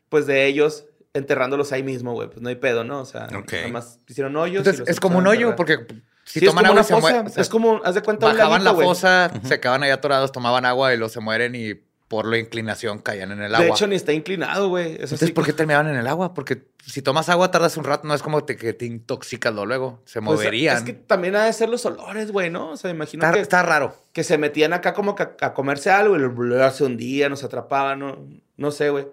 pues 0.08 0.28
de 0.28 0.46
ellos 0.46 0.86
enterrándolos 1.14 1.72
ahí 1.72 1.82
mismo, 1.82 2.14
güey. 2.14 2.28
Pues 2.30 2.42
no 2.42 2.50
hay 2.50 2.56
pedo, 2.56 2.84
¿no? 2.84 3.02
O 3.02 3.06
sea, 3.06 3.28
Ok. 3.36 3.54
nada 3.54 3.68
más 3.70 4.00
hicieron 4.08 4.36
hoyos. 4.36 4.54
y 4.54 4.58
Entonces, 4.60 4.80
los 4.82 4.90
es 4.90 5.00
como 5.00 5.18
un 5.18 5.26
hoyo, 5.26 5.50
enterrar. 5.50 5.56
porque 5.56 5.96
si 6.26 6.40
Sí, 6.40 6.46
es 6.46 6.52
toman 6.52 6.66
como 6.66 6.80
agua 6.80 6.82
una 6.82 6.84
se 6.84 6.96
mueren. 7.02 7.32
es 7.36 7.50
como, 7.50 7.82
haz 7.84 7.96
de 7.96 8.02
cuenta, 8.04 8.28
un 8.28 8.34
bajaban 8.34 8.64
la 8.64 8.74
fosa, 8.76 9.32
se 9.44 9.60
quedaban 9.60 9.82
ahí 9.82 9.90
atorados, 9.90 10.32
tomaban 10.32 10.64
agua 10.66 10.94
y 10.94 10.98
los 10.98 11.12
se 11.12 11.20
mueren 11.22 11.56
y 11.56 11.74
por 12.12 12.26
la 12.26 12.38
inclinación 12.38 13.00
caían 13.00 13.32
en 13.32 13.42
el 13.42 13.56
agua. 13.56 13.66
De 13.66 13.72
hecho, 13.72 13.88
ni 13.88 13.96
está 13.96 14.12
inclinado, 14.12 14.68
güey. 14.68 14.96
Entonces, 14.96 15.20
sí 15.28 15.32
¿por 15.32 15.46
qué 15.46 15.54
terminaban 15.54 15.88
en 15.88 15.96
el 15.96 16.06
agua? 16.08 16.34
Porque 16.34 16.64
si 16.86 17.02
tomas 17.02 17.30
agua 17.30 17.52
tardas 17.52 17.78
un 17.78 17.86
rato, 17.86 18.06
no 18.06 18.14
es 18.14 18.22
como 18.22 18.44
te- 18.44 18.58
que 18.58 18.74
te 18.74 18.86
intoxicas 18.86 19.54
luego, 19.54 20.02
se 20.04 20.22
Pues, 20.22 20.40
moverían. 20.40 20.76
es 20.76 20.84
que 20.84 20.92
también 20.92 21.38
ha 21.38 21.46
de 21.46 21.54
ser 21.54 21.70
los 21.70 21.86
olores, 21.86 22.34
güey, 22.34 22.50
¿no? 22.50 22.72
O 22.72 22.76
sea, 22.76 22.92
imagino 22.92 23.24
está, 23.24 23.34
que, 23.34 23.40
está 23.40 23.64
raro. 23.64 23.96
que 24.12 24.26
se 24.26 24.38
metían 24.38 24.74
acá 24.74 24.94
como 24.94 25.16
que 25.16 25.24
a, 25.24 25.36
a 25.40 25.54
comerse 25.54 25.90
algo 25.90 26.18
y 26.18 26.20
lo 26.20 26.72
se 26.72 26.84
hundía, 26.84 27.30
nos 27.30 27.46
atrapaban, 27.46 28.00
no, 28.00 28.28
no 28.58 28.72
sé, 28.72 28.90
güey. 28.90 29.08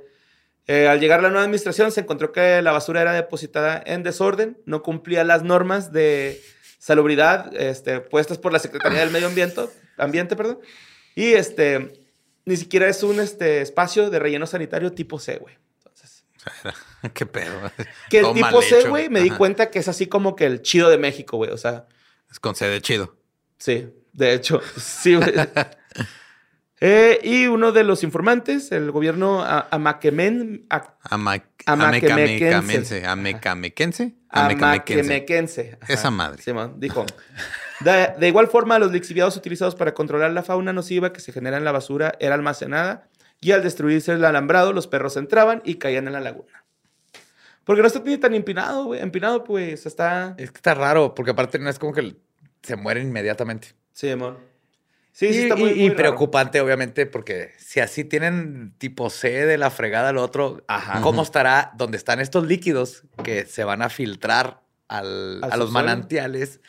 Eh, 0.66 0.88
al 0.88 0.98
llegar 0.98 1.22
la 1.22 1.28
nueva 1.28 1.44
administración 1.44 1.92
se 1.92 2.00
encontró 2.00 2.32
que 2.32 2.60
la 2.62 2.72
basura 2.72 3.00
era 3.00 3.12
depositada 3.12 3.80
en 3.86 4.02
desorden, 4.02 4.58
no 4.66 4.82
cumplía 4.82 5.22
las 5.22 5.44
normas 5.44 5.92
de 5.92 6.42
salubridad 6.80 7.54
este, 7.54 8.00
puestas 8.00 8.38
por 8.38 8.52
la 8.52 8.58
Secretaría 8.58 8.98
del 9.00 9.10
Medio 9.10 9.28
Ambiente, 9.28 9.62
ambiente 9.96 10.34
perdón, 10.34 10.58
y 11.14 11.32
este, 11.34 11.97
ni 12.48 12.56
siquiera 12.56 12.88
es 12.88 13.02
un 13.02 13.20
este, 13.20 13.60
espacio 13.60 14.08
de 14.08 14.18
relleno 14.18 14.46
sanitario 14.46 14.90
tipo 14.92 15.18
C, 15.18 15.36
güey. 15.36 15.54
Entonces, 15.76 16.24
¿Qué 17.14 17.26
pedo? 17.26 17.70
que 18.08 18.20
el 18.20 18.32
tipo 18.32 18.62
C, 18.62 18.88
güey, 18.88 19.10
me 19.10 19.20
di 19.20 19.28
cuenta 19.30 19.70
que 19.70 19.78
es 19.78 19.88
así 19.88 20.06
como 20.06 20.34
que 20.34 20.46
el 20.46 20.62
chido 20.62 20.88
de 20.88 20.96
México, 20.96 21.36
güey, 21.36 21.50
o 21.50 21.58
sea... 21.58 21.86
Es 22.30 22.40
con 22.40 22.54
sede 22.54 22.80
chido. 22.80 23.16
Sí, 23.58 23.90
de 24.14 24.32
hecho, 24.32 24.62
sí, 24.76 25.16
güey. 25.16 25.30
Eh, 26.80 27.20
y 27.22 27.46
uno 27.48 27.72
de 27.72 27.84
los 27.84 28.02
informantes, 28.02 28.72
el 28.72 28.90
gobierno 28.92 29.44
Amaquemen, 29.44 30.66
Amaquemequense. 31.10 33.04
Amaquemequense. 33.04 34.16
Ajá. 35.80 35.92
Esa 35.92 36.10
madre. 36.10 36.42
Simón, 36.42 36.76
dijo. 36.78 37.04
De, 37.80 38.12
de 38.18 38.28
igual 38.28 38.48
forma, 38.48 38.78
los 38.78 38.90
lixiviados 38.92 39.36
utilizados 39.36 39.74
para 39.74 39.94
controlar 39.94 40.32
la 40.32 40.42
fauna 40.42 40.72
nociva 40.72 41.12
que 41.12 41.20
se 41.20 41.32
genera 41.32 41.56
en 41.56 41.64
la 41.64 41.72
basura 41.72 42.14
era 42.18 42.34
almacenada 42.34 43.08
y 43.40 43.52
al 43.52 43.62
destruirse 43.62 44.12
el 44.12 44.24
alambrado, 44.24 44.72
los 44.72 44.86
perros 44.88 45.16
entraban 45.16 45.62
y 45.64 45.76
caían 45.76 46.06
en 46.08 46.12
la 46.14 46.20
laguna. 46.20 46.64
Porque 47.64 47.82
no 47.82 47.86
está 47.88 48.00
ni 48.00 48.16
tan 48.16 48.34
empinado, 48.34 48.86
güey. 48.86 49.00
Empinado, 49.00 49.44
pues, 49.44 49.84
está... 49.86 50.34
Es 50.38 50.50
que 50.50 50.56
está 50.56 50.74
raro, 50.74 51.14
porque 51.14 51.32
aparte 51.32 51.58
no 51.58 51.68
es 51.68 51.78
como 51.78 51.92
que 51.92 52.16
se 52.62 52.76
mueren 52.76 53.08
inmediatamente. 53.08 53.74
Simón. 53.92 54.38
Sí, 55.12 55.32
sí, 55.32 55.40
y, 55.40 55.42
está 55.42 55.56
muy, 55.56 55.70
y- 55.70 55.74
muy 55.74 55.82
y 55.84 55.88
raro. 55.88 55.96
preocupante, 55.96 56.60
obviamente, 56.60 57.04
porque 57.06 57.52
si 57.58 57.80
así 57.80 58.04
tienen 58.04 58.72
tipo 58.78 59.10
C 59.10 59.44
de 59.46 59.58
la 59.58 59.70
fregada 59.70 60.08
al 60.08 60.16
otro, 60.16 60.62
Ajá. 60.66 61.00
¿cómo 61.02 61.22
estará 61.22 61.72
donde 61.76 61.96
están 61.98 62.20
estos 62.20 62.46
líquidos 62.46 63.02
que 63.22 63.44
se 63.44 63.64
van 63.64 63.82
a 63.82 63.88
filtrar 63.90 64.62
al- 64.88 65.42
¿Al 65.44 65.52
a 65.52 65.56
los 65.56 65.70
manantiales? 65.70 66.60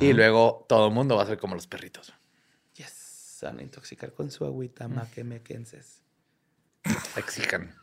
Y 0.00 0.12
luego 0.12 0.66
todo 0.68 0.88
el 0.88 0.92
mundo 0.94 1.16
va 1.16 1.22
a 1.22 1.26
ser 1.26 1.38
como 1.38 1.54
los 1.54 1.66
perritos. 1.66 2.12
Yes. 2.74 2.90
Se 2.90 3.46
van 3.46 3.58
a 3.58 3.62
intoxicar 3.62 4.12
con 4.12 4.30
su 4.30 4.44
agüita 4.44 4.88
maquemequenses. 4.88 6.02
Exijan. 7.16 7.74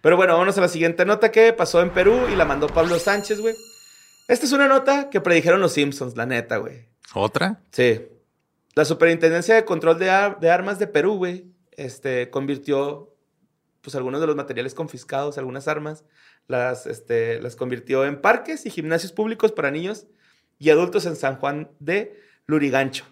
Pero 0.00 0.16
bueno, 0.16 0.32
vámonos 0.34 0.56
a 0.58 0.60
la 0.60 0.68
siguiente 0.68 1.04
nota 1.04 1.30
que 1.32 1.52
pasó 1.52 1.80
en 1.82 1.90
Perú 1.92 2.26
y 2.32 2.36
la 2.36 2.44
mandó 2.44 2.66
Pablo 2.68 2.98
Sánchez, 2.98 3.40
güey. 3.40 3.54
Esta 4.28 4.46
es 4.46 4.52
una 4.52 4.68
nota 4.68 5.10
que 5.10 5.20
predijeron 5.20 5.60
los 5.60 5.72
Simpsons, 5.72 6.16
la 6.16 6.26
neta, 6.26 6.58
güey. 6.58 6.86
¿Otra? 7.14 7.60
Sí. 7.72 8.06
La 8.74 8.84
Superintendencia 8.84 9.54
de 9.54 9.64
Control 9.64 9.98
de, 9.98 10.10
Ar- 10.10 10.38
de 10.38 10.50
Armas 10.50 10.78
de 10.78 10.86
Perú, 10.86 11.16
güey, 11.16 11.46
este, 11.72 12.30
convirtió, 12.30 13.14
pues, 13.80 13.96
algunos 13.96 14.20
de 14.20 14.26
los 14.26 14.36
materiales 14.36 14.74
confiscados, 14.74 15.38
algunas 15.38 15.66
armas, 15.66 16.04
las, 16.48 16.86
este, 16.86 17.40
las 17.40 17.54
convirtió 17.56 18.04
en 18.04 18.20
parques 18.20 18.66
y 18.66 18.70
gimnasios 18.70 19.12
públicos 19.12 19.52
para 19.52 19.70
niños 19.70 20.06
y 20.58 20.70
adultos 20.70 21.06
en 21.06 21.14
San 21.14 21.36
Juan 21.36 21.70
de 21.78 22.20
Lurigancho. 22.46 23.04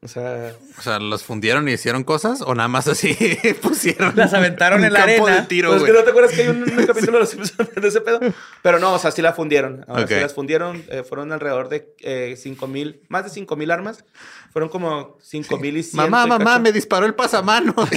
O 0.00 0.06
sea, 0.06 0.52
O 0.78 0.80
sea, 0.80 1.00
¿los 1.00 1.24
fundieron 1.24 1.68
y 1.68 1.72
hicieron 1.72 2.04
cosas? 2.04 2.40
¿O 2.42 2.54
nada 2.54 2.68
más 2.68 2.86
así 2.86 3.16
pusieron? 3.62 4.12
Las 4.14 4.32
aventaron 4.32 4.78
un 4.78 4.86
en 4.86 4.92
la 4.92 5.00
campo 5.04 5.26
arena. 5.26 5.40
de 5.40 5.46
tiro, 5.48 5.70
pues, 5.70 5.82
es 5.82 5.86
que 5.88 5.92
no 5.92 6.04
te 6.04 6.10
acuerdas 6.10 6.32
que 6.32 6.42
hay 6.42 6.48
un, 6.48 6.62
un 6.62 6.86
capítulo 6.86 7.14
de 7.14 7.18
los 7.18 7.30
Simpsons 7.30 7.74
de 7.74 7.88
ese 7.88 8.00
pedo. 8.00 8.20
Pero 8.62 8.78
no, 8.78 8.94
o 8.94 8.98
sea, 9.00 9.10
sí 9.10 9.22
la 9.22 9.32
fundieron. 9.32 9.84
Ahora 9.88 10.06
sí 10.06 10.14
las 10.14 10.34
fundieron. 10.34 10.84
eh, 10.88 11.02
fueron 11.02 11.32
alrededor 11.32 11.68
de 11.68 11.96
eh, 11.98 12.36
5 12.38 12.68
mil, 12.68 13.02
más 13.08 13.24
de 13.24 13.30
5 13.30 13.56
mil 13.56 13.72
armas. 13.72 14.04
Fueron 14.52 14.68
como 14.68 15.18
5 15.20 15.58
mil 15.58 15.76
y 15.76 15.82
100. 15.82 15.96
Mamá, 15.96 16.26
y 16.26 16.28
mamá, 16.28 16.44
cacho. 16.44 16.60
me 16.60 16.70
disparó 16.70 17.04
el 17.04 17.16
pasamano. 17.16 17.74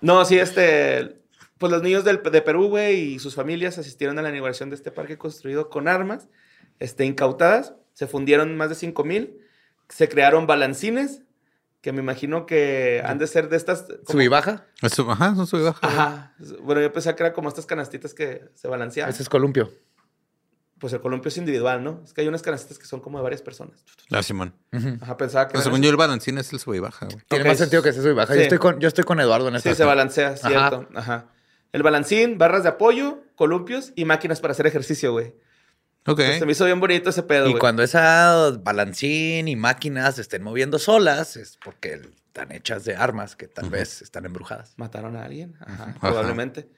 No, 0.00 0.24
sí, 0.24 0.38
este. 0.38 1.16
Pues 1.58 1.70
los 1.72 1.82
niños 1.82 2.04
del- 2.04 2.22
de 2.22 2.42
Perú, 2.42 2.68
güey, 2.68 3.14
y 3.14 3.18
sus 3.18 3.34
familias 3.34 3.78
asistieron 3.78 4.18
a 4.18 4.22
la 4.22 4.30
inauguración 4.30 4.70
de 4.70 4.76
este 4.76 4.90
parque 4.90 5.16
construido 5.18 5.70
con 5.70 5.86
armas 5.88 6.28
este, 6.80 7.04
incautadas. 7.04 7.74
Se 7.92 8.06
fundieron 8.06 8.56
más 8.56 8.68
de 8.68 8.74
5 8.74 9.04
mil. 9.04 9.38
Se 9.88 10.08
crearon 10.08 10.46
balancines, 10.48 11.22
que 11.80 11.92
me 11.92 12.00
imagino 12.00 12.46
que 12.46 13.02
han 13.04 13.18
de 13.18 13.26
ser 13.28 13.48
de 13.48 13.56
estas. 13.56 13.82
como- 13.82 13.98
Sub 14.12 14.20
y 14.20 14.28
baja. 14.28 14.66
Eso, 14.82 15.08
ajá, 15.10 15.34
son 15.36 15.46
sub 15.46 15.60
y 15.60 15.62
baja. 15.64 15.78
Ajá. 15.86 16.34
Bueno, 16.62 16.80
yo 16.80 16.92
pensaba 16.92 17.14
que 17.14 17.22
era 17.22 17.32
como 17.32 17.48
estas 17.48 17.66
canastitas 17.66 18.14
que 18.14 18.42
se 18.54 18.66
balanceaban. 18.68 19.12
Ese 19.12 19.22
es 19.22 19.28
columpio. 19.28 19.70
Pues 20.78 20.92
el 20.92 21.00
columpio 21.00 21.28
es 21.28 21.36
individual, 21.38 21.84
¿no? 21.84 22.00
Es 22.04 22.12
que 22.12 22.20
hay 22.22 22.28
unas 22.28 22.42
canastitas 22.42 22.78
que 22.78 22.84
son 22.86 23.00
como 23.00 23.18
de 23.18 23.22
varias 23.22 23.42
personas. 23.42 23.84
La 24.08 24.22
Simón. 24.22 24.52
Ajá, 25.00 25.16
pensaba 25.16 25.46
que. 25.46 25.52
Pero 25.52 25.62
según 25.64 25.80
yo, 25.82 25.88
el 25.90 25.96
balancín 25.96 26.36
es 26.38 26.52
el 26.52 26.58
sub 26.58 26.74
y 26.74 26.80
baja, 26.80 27.06
güey. 27.06 27.18
Tiene 27.28 27.44
Ok. 27.44 27.48
más 27.48 27.58
sentido 27.58 27.82
que 27.82 27.90
ese 27.90 28.02
sub 28.02 28.10
y 28.10 28.14
baja. 28.14 28.34
Yo, 28.34 28.40
Sí. 28.40 28.42
estoy 28.44 28.58
con, 28.58 28.80
yo 28.80 28.88
estoy 28.88 29.04
con 29.04 29.20
Eduardo 29.20 29.48
en 29.48 29.56
esta. 29.56 29.70
Sí, 29.70 29.76
se 29.76 29.84
balancea, 29.84 30.36
cierto. 30.36 30.88
Ajá. 30.94 31.26
El 31.74 31.82
balancín, 31.82 32.38
barras 32.38 32.62
de 32.62 32.68
apoyo, 32.68 33.24
columpios 33.34 33.92
y 33.96 34.04
máquinas 34.04 34.40
para 34.40 34.52
hacer 34.52 34.64
ejercicio, 34.68 35.10
güey. 35.10 35.34
Ok. 36.06 36.18
Pues 36.18 36.38
Se 36.38 36.46
me 36.46 36.52
hizo 36.52 36.64
bien 36.66 36.78
bonito 36.78 37.10
ese 37.10 37.24
pedo, 37.24 37.46
Y 37.48 37.50
güey. 37.50 37.58
cuando 37.58 37.82
esas 37.82 38.62
balancín 38.62 39.48
y 39.48 39.56
máquinas 39.56 40.14
se 40.14 40.20
estén 40.20 40.44
moviendo 40.44 40.78
solas, 40.78 41.36
es 41.36 41.58
porque 41.64 41.94
están 42.26 42.52
hechas 42.52 42.84
de 42.84 42.94
armas 42.94 43.34
que 43.34 43.48
tal 43.48 43.70
vez 43.70 44.02
están 44.02 44.24
embrujadas. 44.24 44.74
¿Mataron 44.76 45.16
a 45.16 45.24
alguien? 45.24 45.56
Ajá, 45.58 45.96
probablemente. 46.00 46.68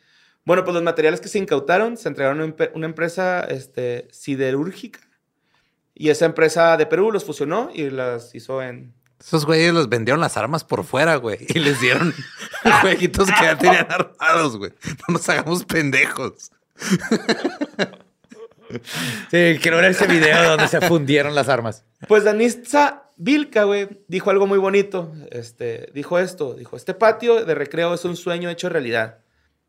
Bueno, 0.46 0.64
pues 0.64 0.72
los 0.72 0.82
materiales 0.82 1.20
que 1.20 1.28
se 1.28 1.40
incautaron 1.40 1.98
se 1.98 2.08
entregaron 2.08 2.40
a 2.40 2.68
una 2.72 2.86
empresa 2.86 3.40
este, 3.40 4.08
siderúrgica. 4.12 5.00
Y 5.92 6.08
esa 6.08 6.24
empresa 6.24 6.78
de 6.78 6.86
Perú 6.86 7.12
los 7.12 7.22
fusionó 7.26 7.68
y 7.70 7.90
las 7.90 8.34
hizo 8.34 8.62
en... 8.62 8.94
Esos 9.20 9.46
güeyes 9.46 9.72
los 9.72 9.88
vendieron 9.88 10.20
las 10.20 10.36
armas 10.36 10.64
por 10.64 10.84
fuera, 10.84 11.16
güey. 11.16 11.38
Y 11.48 11.58
les 11.58 11.80
dieron 11.80 12.14
jueguitos 12.80 13.28
que 13.28 13.44
ya 13.44 13.58
tenían 13.58 13.86
armados, 13.90 14.56
güey. 14.56 14.72
No 15.08 15.14
nos 15.14 15.28
hagamos 15.28 15.64
pendejos. 15.64 16.50
Sí, 19.30 19.58
quiero 19.62 19.76
ver 19.76 19.86
ese 19.86 20.06
video 20.06 20.50
donde 20.50 20.68
se 20.68 20.80
fundieron 20.80 21.34
las 21.34 21.48
armas. 21.48 21.84
Pues 22.08 22.24
Danitza 22.24 23.10
Vilca, 23.16 23.64
güey, 23.64 23.88
dijo 24.08 24.30
algo 24.30 24.46
muy 24.46 24.58
bonito. 24.58 25.12
Este, 25.30 25.90
dijo 25.94 26.18
esto, 26.18 26.54
dijo, 26.54 26.76
este 26.76 26.94
patio 26.94 27.44
de 27.44 27.54
recreo 27.54 27.94
es 27.94 28.04
un 28.04 28.16
sueño 28.16 28.50
hecho 28.50 28.68
realidad. 28.68 29.18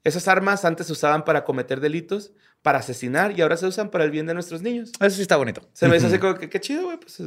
Esas 0.03 0.27
armas 0.27 0.65
antes 0.65 0.87
se 0.87 0.93
usaban 0.93 1.25
para 1.25 1.43
cometer 1.43 1.79
delitos, 1.79 2.31
para 2.61 2.79
asesinar 2.79 3.37
y 3.37 3.41
ahora 3.41 3.57
se 3.57 3.65
usan 3.65 3.89
para 3.89 4.03
el 4.03 4.11
bien 4.11 4.25
de 4.25 4.33
nuestros 4.33 4.61
niños. 4.61 4.91
Eso 4.99 5.15
sí 5.15 5.21
está 5.21 5.37
bonito. 5.37 5.61
Se 5.73 5.87
me 5.87 5.97
hizo 5.97 6.07
así 6.07 6.17
como 6.17 6.35
que 6.35 6.49
qué 6.49 6.59
chido, 6.59 6.83
güey. 6.85 6.97
Pues 6.97 7.21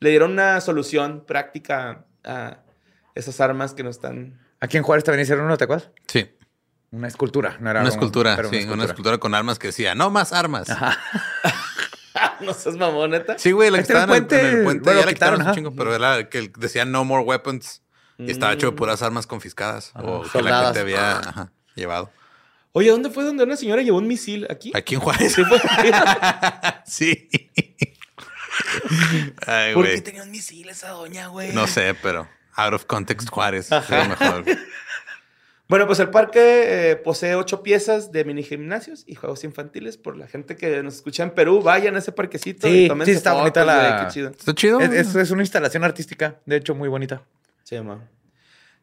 le 0.00 0.10
dieron 0.10 0.32
una 0.32 0.60
solución 0.60 1.24
práctica 1.26 2.04
a 2.24 2.58
esas 3.14 3.40
armas 3.40 3.74
que 3.74 3.82
no 3.82 3.90
están. 3.90 4.40
Aquí 4.60 4.76
en 4.76 4.82
Juárez 4.82 5.04
también 5.04 5.22
hicieron 5.22 5.44
uno, 5.44 5.56
¿te 5.56 5.64
acuerdas? 5.64 5.90
Sí. 6.06 6.30
Una 6.90 7.08
escultura. 7.08 7.56
No 7.60 7.70
era 7.70 7.80
Una 7.80 7.88
un- 7.88 7.94
escultura, 7.94 8.36
pero 8.36 8.50
sí. 8.50 8.64
Una 8.64 8.84
escultura 8.84 9.18
con 9.18 9.34
armas 9.34 9.58
que 9.58 9.68
decía, 9.68 9.94
no 9.94 10.10
más 10.10 10.32
armas. 10.32 10.68
no 12.40 12.54
seas 12.54 12.76
mamón, 12.76 13.10
neta. 13.10 13.38
Sí, 13.38 13.52
güey, 13.52 13.70
la 13.70 13.82
que 13.82 13.92
en 13.92 13.96
el- 13.98 14.02
en 14.02 14.02
el 14.02 14.08
puente, 14.08 14.62
puente. 14.62 14.62
bueno, 14.84 15.00
ya 15.00 15.06
la 15.06 15.12
quitaron 15.12 15.38
quitaron, 15.40 15.48
un 15.48 15.54
chingo, 15.54 15.74
pero 15.74 15.94
era 15.94 16.28
que 16.28 16.50
decía 16.58 16.84
no 16.84 17.04
more 17.04 17.24
weapons. 17.24 17.82
Y 18.16 18.30
estaba 18.30 18.52
hecho 18.52 18.66
de 18.70 18.76
puras 18.76 19.02
armas 19.02 19.26
confiscadas. 19.26 19.90
o 19.96 20.20
que 20.22 20.26
la 20.26 20.28
soldadas. 20.32 20.64
gente 20.66 20.80
había 20.80 21.18
ajá, 21.18 21.52
llevado. 21.74 22.12
Oye, 22.70 22.90
¿dónde 22.90 23.10
fue 23.10 23.24
donde 23.24 23.42
una 23.44 23.56
señora 23.56 23.82
llevó 23.82 23.98
un 23.98 24.06
misil? 24.06 24.46
¿Aquí? 24.50 24.70
Aquí 24.74 24.94
en 24.94 25.00
Juárez. 25.00 25.32
Sí, 25.34 25.44
fue. 25.44 25.60
Sí. 26.86 27.28
Ay, 29.46 29.74
¿Por 29.74 29.86
qué 29.86 30.00
tenía 30.00 30.22
un 30.22 30.30
misil 30.30 30.68
esa 30.68 30.90
doña, 30.90 31.28
güey? 31.28 31.52
No 31.52 31.66
sé, 31.66 31.94
pero 32.02 32.28
out 32.56 32.74
of 32.74 32.84
context 32.86 33.28
Juárez. 33.30 33.70
Es 33.72 33.90
lo 33.90 34.04
mejor. 34.08 34.44
Bueno, 35.66 35.86
pues 35.86 35.98
el 35.98 36.10
parque 36.10 36.90
eh, 36.90 36.96
posee 36.96 37.36
ocho 37.36 37.62
piezas 37.62 38.12
de 38.12 38.22
mini 38.26 38.42
gimnasios 38.42 39.02
y 39.06 39.14
juegos 39.14 39.44
infantiles. 39.44 39.96
Por 39.96 40.14
la 40.14 40.26
gente 40.28 40.56
que 40.58 40.82
nos 40.82 40.96
escucha 40.96 41.22
en 41.22 41.30
Perú, 41.30 41.62
vayan 41.62 41.96
a 41.96 42.00
ese 42.00 42.12
parquecito 42.12 42.66
Sí, 42.68 42.84
y 42.84 43.04
sí, 43.06 43.10
está 43.12 43.30
fotos, 43.30 43.40
bonita 43.40 43.64
la- 43.64 43.88
güey, 43.96 44.04
Qué 44.06 44.12
chido. 44.12 44.28
Está 44.28 44.54
chido. 44.54 44.80
Es, 44.80 44.92
es- 44.92 45.14
es 45.16 45.30
una 45.30 45.42
instalación 45.42 45.82
artística, 45.82 46.36
de 46.44 46.56
hecho, 46.56 46.74
muy 46.74 46.90
bonita. 46.90 47.22
Sí, 47.62 47.80
ma. 47.80 47.98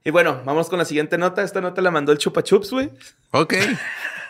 Y 0.03 0.09
bueno, 0.09 0.41
vamos 0.43 0.69
con 0.69 0.79
la 0.79 0.85
siguiente 0.85 1.19
nota. 1.19 1.43
Esta 1.43 1.61
nota 1.61 1.81
la 1.83 1.91
mandó 1.91 2.11
el 2.13 2.17
Chupa 2.17 2.41
Chups, 2.41 2.71
güey. 2.71 2.89
Ok. 3.29 3.53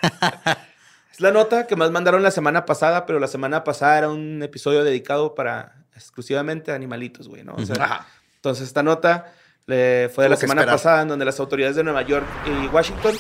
Es 1.12 1.19
la 1.19 1.32
nota 1.32 1.67
que 1.67 1.76
más 1.76 1.91
mandaron 1.91 2.24
la 2.24 2.32
semana 2.32 2.65
pasada, 2.65 3.06
pero 3.06 3.19
la 3.19 3.28
semana 3.28 3.63
pasada 3.63 3.97
era 3.97 4.10
un 4.10 4.41
episodio 4.43 4.84
dedicado 4.84 5.36
para 5.36 5.76
exclusivamente 5.95 6.71
a 6.71 6.76
animalitos, 6.76 7.28
güey, 7.28 7.43
¿no? 7.43 7.54
O 7.56 7.65
sea, 7.65 7.84
Ajá. 7.84 8.08
entonces 8.36 8.67
esta 8.67 8.82
nota 8.82 9.34
eh, 9.67 10.10
fue 10.13 10.24
de 10.26 10.30
la 10.30 10.36
semana 10.38 10.62
esperar. 10.62 10.76
pasada 10.78 11.02
en 11.04 11.08
donde 11.10 11.26
las 11.26 11.39
autoridades 11.39 11.76
de 11.76 11.84
Nueva 11.84 12.02
York 12.02 12.26
y 12.47 12.67
Washington 12.67 13.13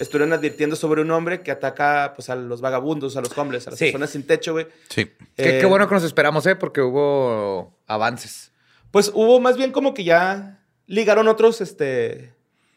estuvieron 0.00 0.32
advirtiendo 0.32 0.74
sobre 0.76 1.02
un 1.02 1.10
hombre 1.10 1.42
que 1.42 1.50
ataca 1.50 2.12
pues, 2.16 2.30
a 2.30 2.34
los 2.36 2.60
vagabundos, 2.60 3.16
a 3.16 3.20
los 3.20 3.36
hombres, 3.38 3.66
a 3.66 3.70
las 3.70 3.78
Sí. 3.78 3.86
personas 3.86 4.10
sin 4.10 4.26
techo, 4.26 4.52
güey. 4.52 4.66
Sí. 4.88 5.06
Qué, 5.36 5.58
Eh, 5.58 5.60
qué 5.60 5.66
bueno 5.66 5.86
que 5.88 5.94
nos 5.94 6.04
esperamos, 6.04 6.46
¿eh? 6.46 6.56
Porque 6.56 6.80
hubo 6.80 7.76
avances. 7.86 8.52
Pues 8.90 9.10
hubo 9.14 9.40
más 9.40 9.56
bien 9.56 9.70
como 9.72 9.94
que 9.94 10.04
ya 10.04 10.60
ligaron 10.86 11.28
otros 11.28 11.60
este, 11.60 12.32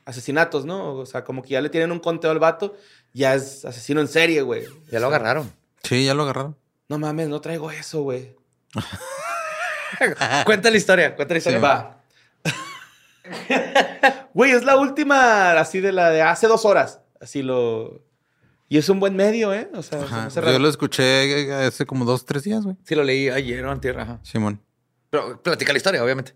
asesinatos, 0.06 0.66
¿no? 0.66 0.96
O 0.96 1.06
sea, 1.06 1.24
como 1.24 1.42
que 1.42 1.50
ya 1.50 1.62
le 1.62 1.70
tienen 1.70 1.92
un 1.92 2.00
conteo 2.00 2.32
al 2.32 2.40
vato, 2.40 2.78
ya 3.14 3.36
es 3.36 3.66
asesino 3.66 4.02
en 4.02 4.08
serie, 4.08 4.42
güey. 4.42 4.66
Ya 4.92 5.00
lo 5.00 5.08
agarraron. 5.08 5.52
Sí, 5.84 6.06
ya 6.06 6.14
lo 6.14 6.24
agarraron. 6.24 6.56
No 6.88 7.00
mames, 7.00 7.28
no 7.28 7.42
traigo 7.42 7.72
eso, 7.72 8.04
güey. 8.04 8.36
cuenta 10.46 10.70
la 10.70 10.78
historia, 10.78 11.16
cuenta 11.16 11.34
la 11.34 11.38
historia. 11.40 11.60
Va. 11.60 12.04
Güey, 14.34 14.52
es 14.52 14.64
la 14.64 14.78
última 14.78 15.54
así 15.54 15.80
de 15.80 15.92
la 15.92 16.12
de 16.12 16.22
hace 16.22 16.48
dos 16.48 16.66
horas. 16.66 17.02
Así 17.20 17.42
lo. 17.42 18.04
Y 18.68 18.78
es 18.78 18.90
un 18.90 19.00
buen 19.00 19.16
medio, 19.16 19.54
¿eh? 19.54 19.70
O 19.74 19.82
sea, 19.82 20.00
se 20.30 20.40
Ajá. 20.40 20.52
Yo 20.52 20.60
lo 20.60 20.68
escuché 20.68 21.54
hace 21.54 21.86
como 21.86 22.04
dos, 22.04 22.26
tres 22.26 22.44
días, 22.44 22.64
güey. 22.64 22.76
Sí, 22.84 22.96
lo 22.96 23.04
leí 23.04 23.30
ayer 23.30 23.64
o 23.66 23.72
antier, 23.72 23.98
ajá. 24.00 24.20
Simón. 24.24 24.62
Pero 25.10 25.42
platica 25.42 25.72
la 25.72 25.78
historia, 25.78 26.04
obviamente. 26.04 26.36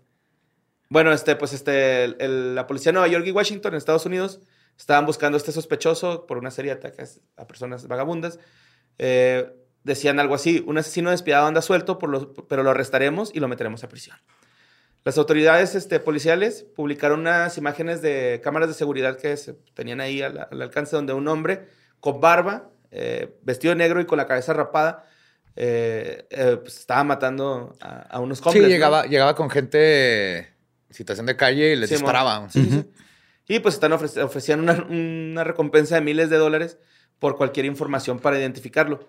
Bueno, 0.90 1.12
este, 1.12 1.36
pues 1.36 1.52
este, 1.52 2.02
el- 2.04 2.16
el- 2.18 2.54
la 2.56 2.66
policía 2.66 2.90
de 2.90 2.94
Nueva 2.94 3.06
York 3.08 3.24
y 3.24 3.30
Washington, 3.30 3.72
en 3.72 3.78
Estados 3.78 4.06
Unidos, 4.06 4.40
estaban 4.76 5.06
buscando 5.06 5.36
a 5.36 5.38
este 5.38 5.52
sospechoso 5.52 6.26
por 6.26 6.36
una 6.36 6.50
serie 6.50 6.72
de 6.72 6.78
ataques 6.78 7.20
a 7.36 7.46
personas 7.46 7.86
vagabundas. 7.86 8.40
Eh, 8.98 9.48
decían 9.84 10.18
algo 10.18 10.34
así: 10.34 10.64
un 10.66 10.78
asesino 10.78 11.10
despiadado 11.12 11.46
anda 11.46 11.62
suelto, 11.62 11.98
por 11.98 12.10
lo- 12.10 12.34
pero 12.48 12.64
lo 12.64 12.70
arrestaremos 12.70 13.30
y 13.32 13.38
lo 13.38 13.46
meteremos 13.46 13.84
a 13.84 13.88
prisión. 13.88 14.16
Las 15.04 15.16
autoridades 15.16 15.76
este, 15.76 16.00
policiales 16.00 16.66
publicaron 16.74 17.20
unas 17.20 17.56
imágenes 17.56 18.02
de 18.02 18.40
cámaras 18.42 18.68
de 18.68 18.74
seguridad 18.74 19.16
que 19.16 19.36
se 19.36 19.54
tenían 19.74 20.00
ahí 20.00 20.20
al, 20.22 20.46
al 20.50 20.60
alcance 20.60 20.96
donde 20.96 21.12
un 21.14 21.26
hombre 21.28 21.68
con 22.00 22.20
barba, 22.20 22.68
eh, 22.90 23.38
vestido 23.42 23.70
de 23.72 23.76
negro 23.76 24.00
y 24.00 24.06
con 24.06 24.18
la 24.18 24.26
cabeza 24.26 24.52
rapada, 24.52 25.06
eh, 25.56 26.26
eh, 26.30 26.58
pues, 26.60 26.78
estaba 26.80 27.04
matando 27.04 27.76
a, 27.80 28.00
a 28.02 28.18
unos 28.18 28.40
hombres. 28.40 28.54
Sí, 28.54 28.60
¿no? 28.62 28.68
llegaba, 28.68 29.06
llegaba 29.06 29.34
con 29.36 29.48
gente 29.50 30.38
en 30.38 30.46
situación 30.90 31.26
de 31.26 31.36
calle 31.36 31.72
y 31.72 31.76
les 31.76 31.88
Sí, 31.88 31.94
mo. 31.96 32.00
disparaba. 32.00 32.48
Sí, 32.50 32.64
sí, 32.64 32.70
sí. 32.70 32.86
Y 33.48 33.58
pues 33.60 33.74
están 33.74 33.92
ofreci- 33.92 34.22
ofrecían 34.22 34.60
una, 34.60 34.84
una 34.88 35.44
recompensa 35.44 35.96
de 35.96 36.00
miles 36.02 36.30
de 36.30 36.36
dólares 36.36 36.78
por 37.18 37.36
cualquier 37.36 37.66
información 37.66 38.18
para 38.20 38.38
identificarlo. 38.38 39.08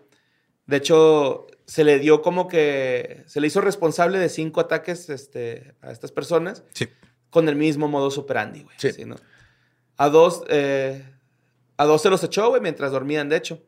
De 0.66 0.78
hecho, 0.78 1.48
se 1.66 1.84
le 1.84 2.00
dio 2.00 2.22
como 2.22 2.48
que 2.48 3.24
se 3.28 3.40
le 3.42 3.48
hizo 3.48 3.62
responsable 3.62 4.20
de 4.20 4.30
cinco 4.30 4.60
ataques 4.62 5.10
este, 5.10 5.74
a 5.82 5.92
estas 5.92 6.12
personas 6.12 6.64
Sí. 6.74 6.88
con 7.30 7.50
el 7.50 7.56
mismo 7.56 7.88
modus 7.88 8.18
operandi, 8.18 8.64
güey. 8.64 8.76
Sí. 8.80 8.92
Sí, 8.92 9.06
¿no? 9.06 9.16
A 9.98 10.10
dos, 10.10 10.44
eh, 10.50 11.04
a 11.78 11.86
dos 11.86 12.02
se 12.02 12.10
los 12.10 12.24
echó, 12.24 12.50
güey, 12.50 12.62
mientras 12.62 12.92
dormían, 12.92 13.30
de 13.30 13.38
hecho. 13.38 13.64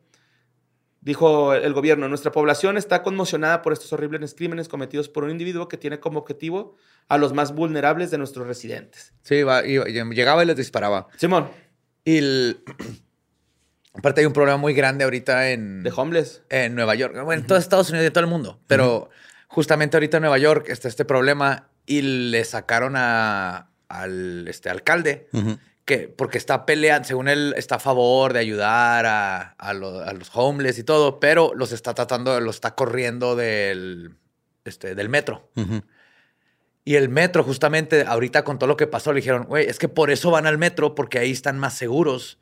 Dijo 1.04 1.52
el 1.54 1.72
gobierno, 1.74 2.08
nuestra 2.08 2.32
población 2.32 2.76
está 2.78 3.02
conmocionada 3.02 3.60
por 3.60 3.72
estos 3.74 3.92
horribles 3.92 4.34
crímenes 4.34 4.68
cometidos 4.68 5.08
por 5.10 5.24
un 5.24 5.30
individuo 5.30 5.68
que 5.68 5.76
tiene 5.76 6.00
como 6.00 6.18
objetivo 6.18 6.76
a 7.08 7.18
los 7.18 7.34
más 7.34 7.54
vulnerables 7.54 8.10
de 8.10 8.16
nuestros 8.18 8.46
residentes. 8.46 9.12
Sí, 9.22 9.34
iba- 9.36 9.66
iba- 9.66 9.84
llegaba 9.84 10.42
y 10.42 10.46
les 10.46 10.56
disparaba. 10.56 11.06
Simón, 11.18 11.48
Y 12.06 12.16
el- 12.16 12.64
aparte 13.94 14.22
hay 14.22 14.26
un 14.26 14.32
problema 14.32 14.56
muy 14.56 14.72
grande 14.74 15.04
ahorita 15.04 15.50
en, 15.50 15.82
de 15.82 15.92
homeless. 15.94 16.42
en 16.48 16.74
Nueva 16.74 16.94
York. 16.94 17.14
Bueno, 17.22 17.42
en 17.42 17.46
todo 17.46 17.58
Estados 17.58 17.90
Unidos 17.90 18.04
y 18.04 18.06
en 18.06 18.12
todo 18.12 18.24
el 18.24 18.30
mundo. 18.30 18.60
Pero 18.66 19.10
justamente 19.48 19.96
ahorita 19.98 20.16
en 20.16 20.22
Nueva 20.22 20.38
York 20.38 20.66
está 20.68 20.88
este 20.88 21.04
problema 21.04 21.68
y 21.86 22.00
le 22.02 22.44
sacaron 22.44 22.94
a- 22.96 23.70
al 23.88 24.48
este, 24.48 24.70
alcalde 24.70 25.28
Ujú. 25.32 25.58
Que 25.84 26.08
porque 26.08 26.38
está 26.38 26.64
peleando, 26.66 27.06
según 27.06 27.28
él, 27.28 27.54
está 27.56 27.74
a 27.76 27.78
favor 27.78 28.32
de 28.32 28.38
ayudar 28.40 29.04
a, 29.06 29.40
a 29.52 29.74
lo- 29.74 30.00
a 30.00 30.12
los 30.14 30.30
homeless 30.32 30.78
y 30.78 30.84
todo, 30.84 31.20
pero 31.20 31.52
los 31.54 31.72
está 31.72 31.92
tratando, 31.94 32.40
los 32.40 32.54
está 32.56 32.74
corriendo 32.74 33.36
del, 33.36 34.16
este, 34.64 34.94
del 34.94 35.08
metro. 35.10 35.50
Ujú. 35.56 35.82
Y 36.86 36.96
el 36.96 37.08
metro, 37.08 37.42
justamente, 37.44 38.04
ahorita 38.06 38.44
con 38.44 38.58
todo 38.58 38.68
lo 38.68 38.76
que 38.76 38.86
pasó, 38.86 39.12
le 39.12 39.20
dijeron, 39.20 39.44
güey, 39.44 39.66
es 39.66 39.78
que 39.78 39.88
por 39.88 40.10
eso 40.10 40.30
van 40.30 40.46
al 40.46 40.58
metro, 40.58 40.94
porque 40.94 41.18
ahí 41.18 41.30
están 41.30 41.58
más 41.58 41.74
seguros 41.74 42.38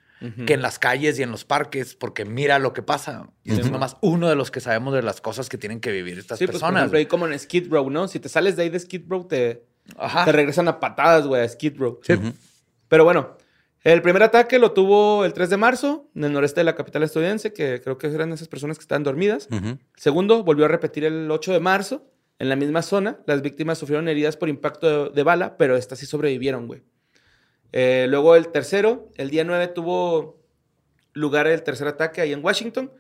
que 0.47 0.55
en 0.55 0.63
las 0.63 0.79
calles 0.79 1.19
y 1.19 1.25
en 1.25 1.33
los 1.33 1.45
parques, 1.45 1.97
porque 1.97 2.25
mira 2.25 2.61
lo 2.61 2.73
que 2.73 2.81
pasa. 2.83 3.29
Y 3.43 3.55
es 3.59 3.69
nomás 3.73 3.97
uno 4.03 4.29
de 4.29 4.37
los 4.37 4.53
que 4.53 4.61
sabemos 4.61 4.95
de 4.95 5.03
las 5.03 5.21
cosas 5.21 5.49
que 5.49 5.59
tienen 5.59 5.81
que 5.81 5.91
vivir 5.91 6.17
estas 6.17 6.39
Sí, 6.39 6.45
pues, 6.47 6.53
por 6.59 6.61
personas. 6.61 6.83
ejemplo, 6.83 6.99
ahí 7.01 7.07
como 7.07 7.27
en 7.27 7.37
Skid 7.37 7.69
Row, 7.69 7.91
¿no? 7.91 8.07
Si 8.07 8.21
te 8.21 8.29
sales 8.29 8.55
de 8.55 8.63
ahí 8.63 8.69
de 8.69 8.79
Skid 8.79 9.03
Row, 9.09 9.27
te, 9.27 9.65
Ajá. 9.97 10.25
te 10.25 10.31
regresan 10.31 10.69
a 10.69 10.79
patadas, 10.79 11.27
güey, 11.27 11.43
a 11.43 11.49
Skid 11.49 11.77
Row. 11.77 11.99
Sí. 12.05 12.15
Pero 12.93 13.05
bueno, 13.05 13.39
el 13.85 14.03
primer 14.03 14.23
ataque 14.23 14.59
lo 14.59 14.73
tuvo 14.73 15.25
el 15.25 15.33
3 15.33 15.49
de 15.49 15.57
marzo 15.57 16.11
en 16.15 16.25
el 16.25 16.33
noreste 16.35 16.61
de 16.61 16.65
la 16.65 16.75
capital 16.75 17.03
estadounidense, 17.03 17.55
que 17.55 17.81
creo 17.81 17.97
que 17.97 18.09
eran 18.09 18.31
esas 18.35 18.49
personas 18.49 18.77
que 18.77 18.83
estaban 18.83 19.03
dormidas. 19.03 19.49
Segundo 19.97 20.45
volvió 20.45 20.67
a 20.67 20.69
repetir 20.69 21.07
el 21.07 21.31
8 21.31 21.55
de 21.55 21.61
marzo 21.61 22.07
en 22.39 22.51
la 22.51 22.57
misma 22.57 22.83
zona. 22.83 23.21
Las 23.25 23.41
víctimas 23.41 23.79
sufrieron 23.79 24.09
heridas 24.09 24.37
por 24.37 24.51
impacto 24.51 25.09
de, 25.09 25.15
de 25.15 25.23
bala, 25.23 25.57
pero 25.57 25.75
estas 25.75 26.01
sí 26.01 26.05
sobrevivieron, 26.05 26.67
güey. 26.67 26.83
Eh, 27.73 28.05
luego 28.11 28.37
el 28.37 28.49
tercero, 28.49 29.09
el 29.15 29.31
día 29.31 29.45
9 29.45 29.69
tuvo 29.69 30.45
lugar 31.15 31.47
el 31.47 31.63
tercer 31.63 31.89
ataque 31.89 32.21
ahí 32.21 32.35
en 32.35 32.45
Washington. 32.45 32.93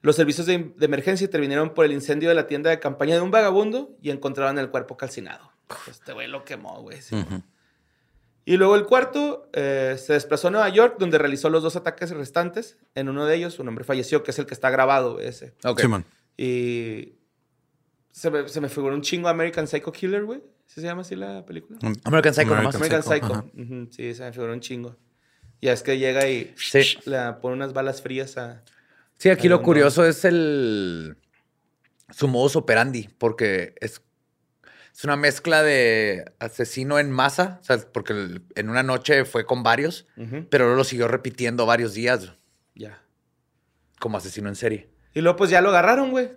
Los 0.00 0.16
servicios 0.16 0.46
de, 0.46 0.72
de 0.78 0.86
emergencia 0.86 1.26
intervinieron 1.26 1.74
por 1.74 1.84
el 1.84 1.92
incendio 1.92 2.30
de 2.30 2.36
la 2.36 2.46
tienda 2.46 2.70
de 2.70 2.80
campaña 2.80 3.16
de 3.16 3.20
un 3.20 3.30
vagabundo 3.30 3.98
y 4.00 4.08
encontraron 4.08 4.58
el 4.58 4.70
cuerpo 4.70 4.96
calcinado. 4.96 5.52
Este 5.90 6.14
güey 6.14 6.26
lo 6.26 6.42
quemó, 6.42 6.80
güey. 6.80 7.02
sí. 7.02 7.22
Y 8.44 8.56
luego 8.56 8.74
el 8.74 8.84
cuarto 8.86 9.48
eh, 9.52 9.96
se 9.98 10.14
desplazó 10.14 10.48
a 10.48 10.50
Nueva 10.50 10.68
York, 10.70 10.96
donde 10.98 11.18
realizó 11.18 11.50
los 11.50 11.62
dos 11.62 11.76
ataques 11.76 12.10
restantes. 12.10 12.78
En 12.94 13.08
uno 13.08 13.26
de 13.26 13.36
ellos, 13.36 13.58
un 13.58 13.68
hombre 13.68 13.84
falleció, 13.84 14.22
que 14.22 14.30
es 14.30 14.38
el 14.38 14.46
que 14.46 14.54
está 14.54 14.70
grabado, 14.70 15.20
ese. 15.20 15.54
Ok. 15.64 15.82
Y 16.36 17.14
se 18.12 18.30
me, 18.30 18.48
se 18.48 18.60
me 18.60 18.68
figuró 18.68 18.94
un 18.94 19.02
chingo 19.02 19.28
American 19.28 19.66
Psycho 19.66 19.92
Killer, 19.92 20.24
güey. 20.24 20.42
¿Sí 20.66 20.80
se 20.80 20.86
llama 20.86 21.02
así 21.02 21.16
la 21.16 21.44
película? 21.44 21.78
American 22.04 22.34
Psycho 22.34 22.54
nomás. 22.56 22.74
American 22.76 23.02
Psycho, 23.02 23.50
Sí, 23.90 24.14
se 24.14 24.24
me 24.24 24.32
figuró 24.32 24.52
un 24.52 24.60
chingo. 24.60 24.96
Y 25.60 25.68
es 25.68 25.82
que 25.82 25.98
llega 25.98 26.28
y 26.28 26.54
Sí. 26.56 26.96
le 27.04 27.18
pone 27.42 27.56
unas 27.56 27.72
balas 27.72 28.00
frías 28.00 28.36
a... 28.38 28.62
Sí, 29.18 29.28
aquí 29.28 29.48
lo 29.48 29.60
curioso 29.62 30.06
es 30.06 30.24
el 30.24 31.16
su 32.10 32.26
modus 32.26 32.56
operandi, 32.56 33.08
porque 33.18 33.74
es, 33.80 34.00
es 34.94 35.04
una 35.04 35.16
mezcla 35.16 35.62
de 35.62 36.32
asesino 36.40 36.98
en 36.98 37.10
masa, 37.10 37.58
o 37.60 37.64
sea, 37.64 37.78
porque 37.92 38.12
el- 38.12 38.42
en 38.54 38.68
una 38.68 38.82
noche 38.82 39.24
fue 39.24 39.46
con 39.46 39.62
varios, 39.62 40.06
Ujú, 40.16 40.46
pero 40.50 40.64
luego 40.64 40.78
lo 40.78 40.84
siguió 40.84 41.08
repitiendo 41.08 41.64
varios 41.66 41.94
días 41.94 42.32
Ya. 42.74 43.02
como 43.98 44.18
asesino 44.18 44.48
en 44.48 44.56
serie. 44.56 44.90
Y 45.14 45.20
luego 45.22 45.36
pues 45.36 45.50
ya 45.50 45.60
lo 45.60 45.70
agarraron, 45.70 46.10
güey. 46.10 46.30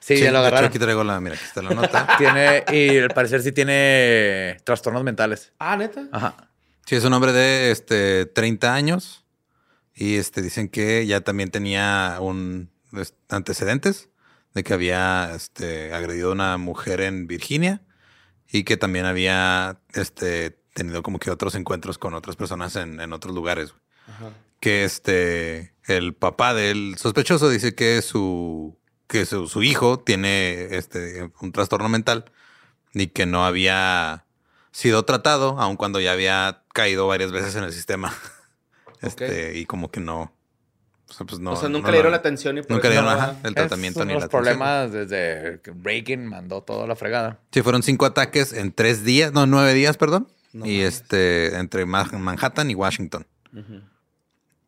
Sí, 0.00 0.16
Sí, 0.16 0.22
ya 0.22 0.30
lo 0.32 0.38
hecho, 0.38 0.38
agarraron. 0.38 0.68
Aquí 0.68 0.78
traigo 0.78 1.04
la, 1.04 1.20
mira, 1.20 1.36
aquí 1.36 1.44
está 1.44 1.62
la 1.62 1.70
nota. 1.70 2.06
Tiene, 2.18 2.64
y 2.72 2.98
al 2.98 3.10
parecer 3.10 3.42
sí 3.42 3.52
tiene 3.52 4.56
trastornos 4.64 5.04
mentales. 5.04 5.52
Ah, 5.58 5.76
neta. 5.76 6.08
Ajá. 6.12 6.48
Sí, 6.86 6.96
es 6.96 7.04
un 7.04 7.12
hombre 7.12 7.32
de 7.32 7.70
este 7.70 8.26
30 8.26 8.74
años 8.74 9.24
y 9.94 10.16
este 10.16 10.42
dicen 10.42 10.68
que 10.68 11.06
ya 11.06 11.20
también 11.20 11.50
tenía 11.50 12.18
un 12.20 12.70
es- 12.92 13.14
antecedentes 13.28 14.08
de 14.56 14.64
que 14.64 14.72
había 14.72 15.34
este 15.34 15.92
agredido 15.92 16.30
a 16.30 16.32
una 16.32 16.56
mujer 16.56 17.02
en 17.02 17.26
Virginia 17.26 17.82
y 18.50 18.64
que 18.64 18.78
también 18.78 19.04
había 19.04 19.82
este 19.92 20.58
tenido 20.72 21.02
como 21.02 21.18
que 21.18 21.30
otros 21.30 21.54
encuentros 21.54 21.98
con 21.98 22.14
otras 22.14 22.36
personas 22.36 22.74
en, 22.76 22.98
en 22.98 23.12
otros 23.12 23.34
lugares. 23.34 23.74
Ajá. 24.08 24.30
Que 24.58 24.84
este 24.84 25.74
el 25.84 26.14
papá 26.14 26.54
del 26.54 26.96
sospechoso 26.96 27.50
dice 27.50 27.74
que 27.74 28.00
su 28.00 28.78
que 29.08 29.26
su, 29.26 29.46
su 29.46 29.62
hijo 29.62 29.98
tiene 29.98 30.74
este 30.74 31.30
un 31.42 31.52
trastorno 31.52 31.90
mental 31.90 32.24
y 32.94 33.08
que 33.08 33.26
no 33.26 33.44
había 33.44 34.24
sido 34.72 35.04
tratado, 35.04 35.60
aun 35.60 35.76
cuando 35.76 36.00
ya 36.00 36.12
había 36.12 36.62
caído 36.72 37.06
varias 37.06 37.30
veces 37.30 37.56
en 37.56 37.64
el 37.64 37.72
sistema. 37.74 38.14
Este, 39.02 39.58
y 39.58 39.66
como 39.66 39.90
que 39.90 40.00
no. 40.00 40.32
O 41.08 41.12
sea, 41.12 41.26
pues 41.26 41.38
no. 41.40 41.52
o 41.52 41.56
sea, 41.56 41.68
nunca 41.68 41.86
no 41.86 41.90
le 41.92 41.96
dieron 41.98 42.10
la 42.12 42.18
atención 42.18 42.58
y 42.58 42.62
por 42.62 42.72
Nunca 42.72 42.88
eso 42.88 42.94
le 42.96 43.00
dieron 43.02 43.20
ajá, 43.20 43.36
el 43.44 43.54
tratamiento 43.54 44.00
ni 44.04 44.08
la 44.08 44.14
los 44.14 44.24
atención. 44.24 44.42
problemas 44.42 44.92
desde 44.92 45.60
que 45.62 45.72
Reagan 45.82 46.26
mandó 46.26 46.62
toda 46.62 46.86
la 46.86 46.96
fregada. 46.96 47.38
Sí, 47.52 47.62
fueron 47.62 47.82
cinco 47.84 48.06
ataques 48.06 48.52
en 48.52 48.72
tres 48.72 49.04
días, 49.04 49.32
no, 49.32 49.46
nueve 49.46 49.72
días, 49.74 49.96
perdón. 49.96 50.28
No 50.52 50.66
y 50.66 50.80
este, 50.80 51.54
entre 51.58 51.86
Ma- 51.86 52.08
Manhattan 52.12 52.70
y 52.70 52.74
Washington. 52.74 53.26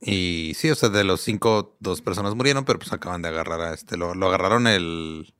Y 0.01 0.53
sí, 0.55 0.71
o 0.71 0.75
sea, 0.77 0.89
de 0.91 1.03
los 1.03 1.21
cinco, 1.23 1.77
dos 1.81 2.03
personas 2.03 2.35
murieron, 2.35 2.65
pero 2.65 2.79
pues 2.79 2.93
acaban 2.93 3.21
de 3.23 3.29
agarrar 3.29 3.61
a 3.61 3.75
este. 3.75 3.97
Lo, 3.97 4.15
lo 4.15 4.29
agarraron 4.29 4.67
el 4.69 5.35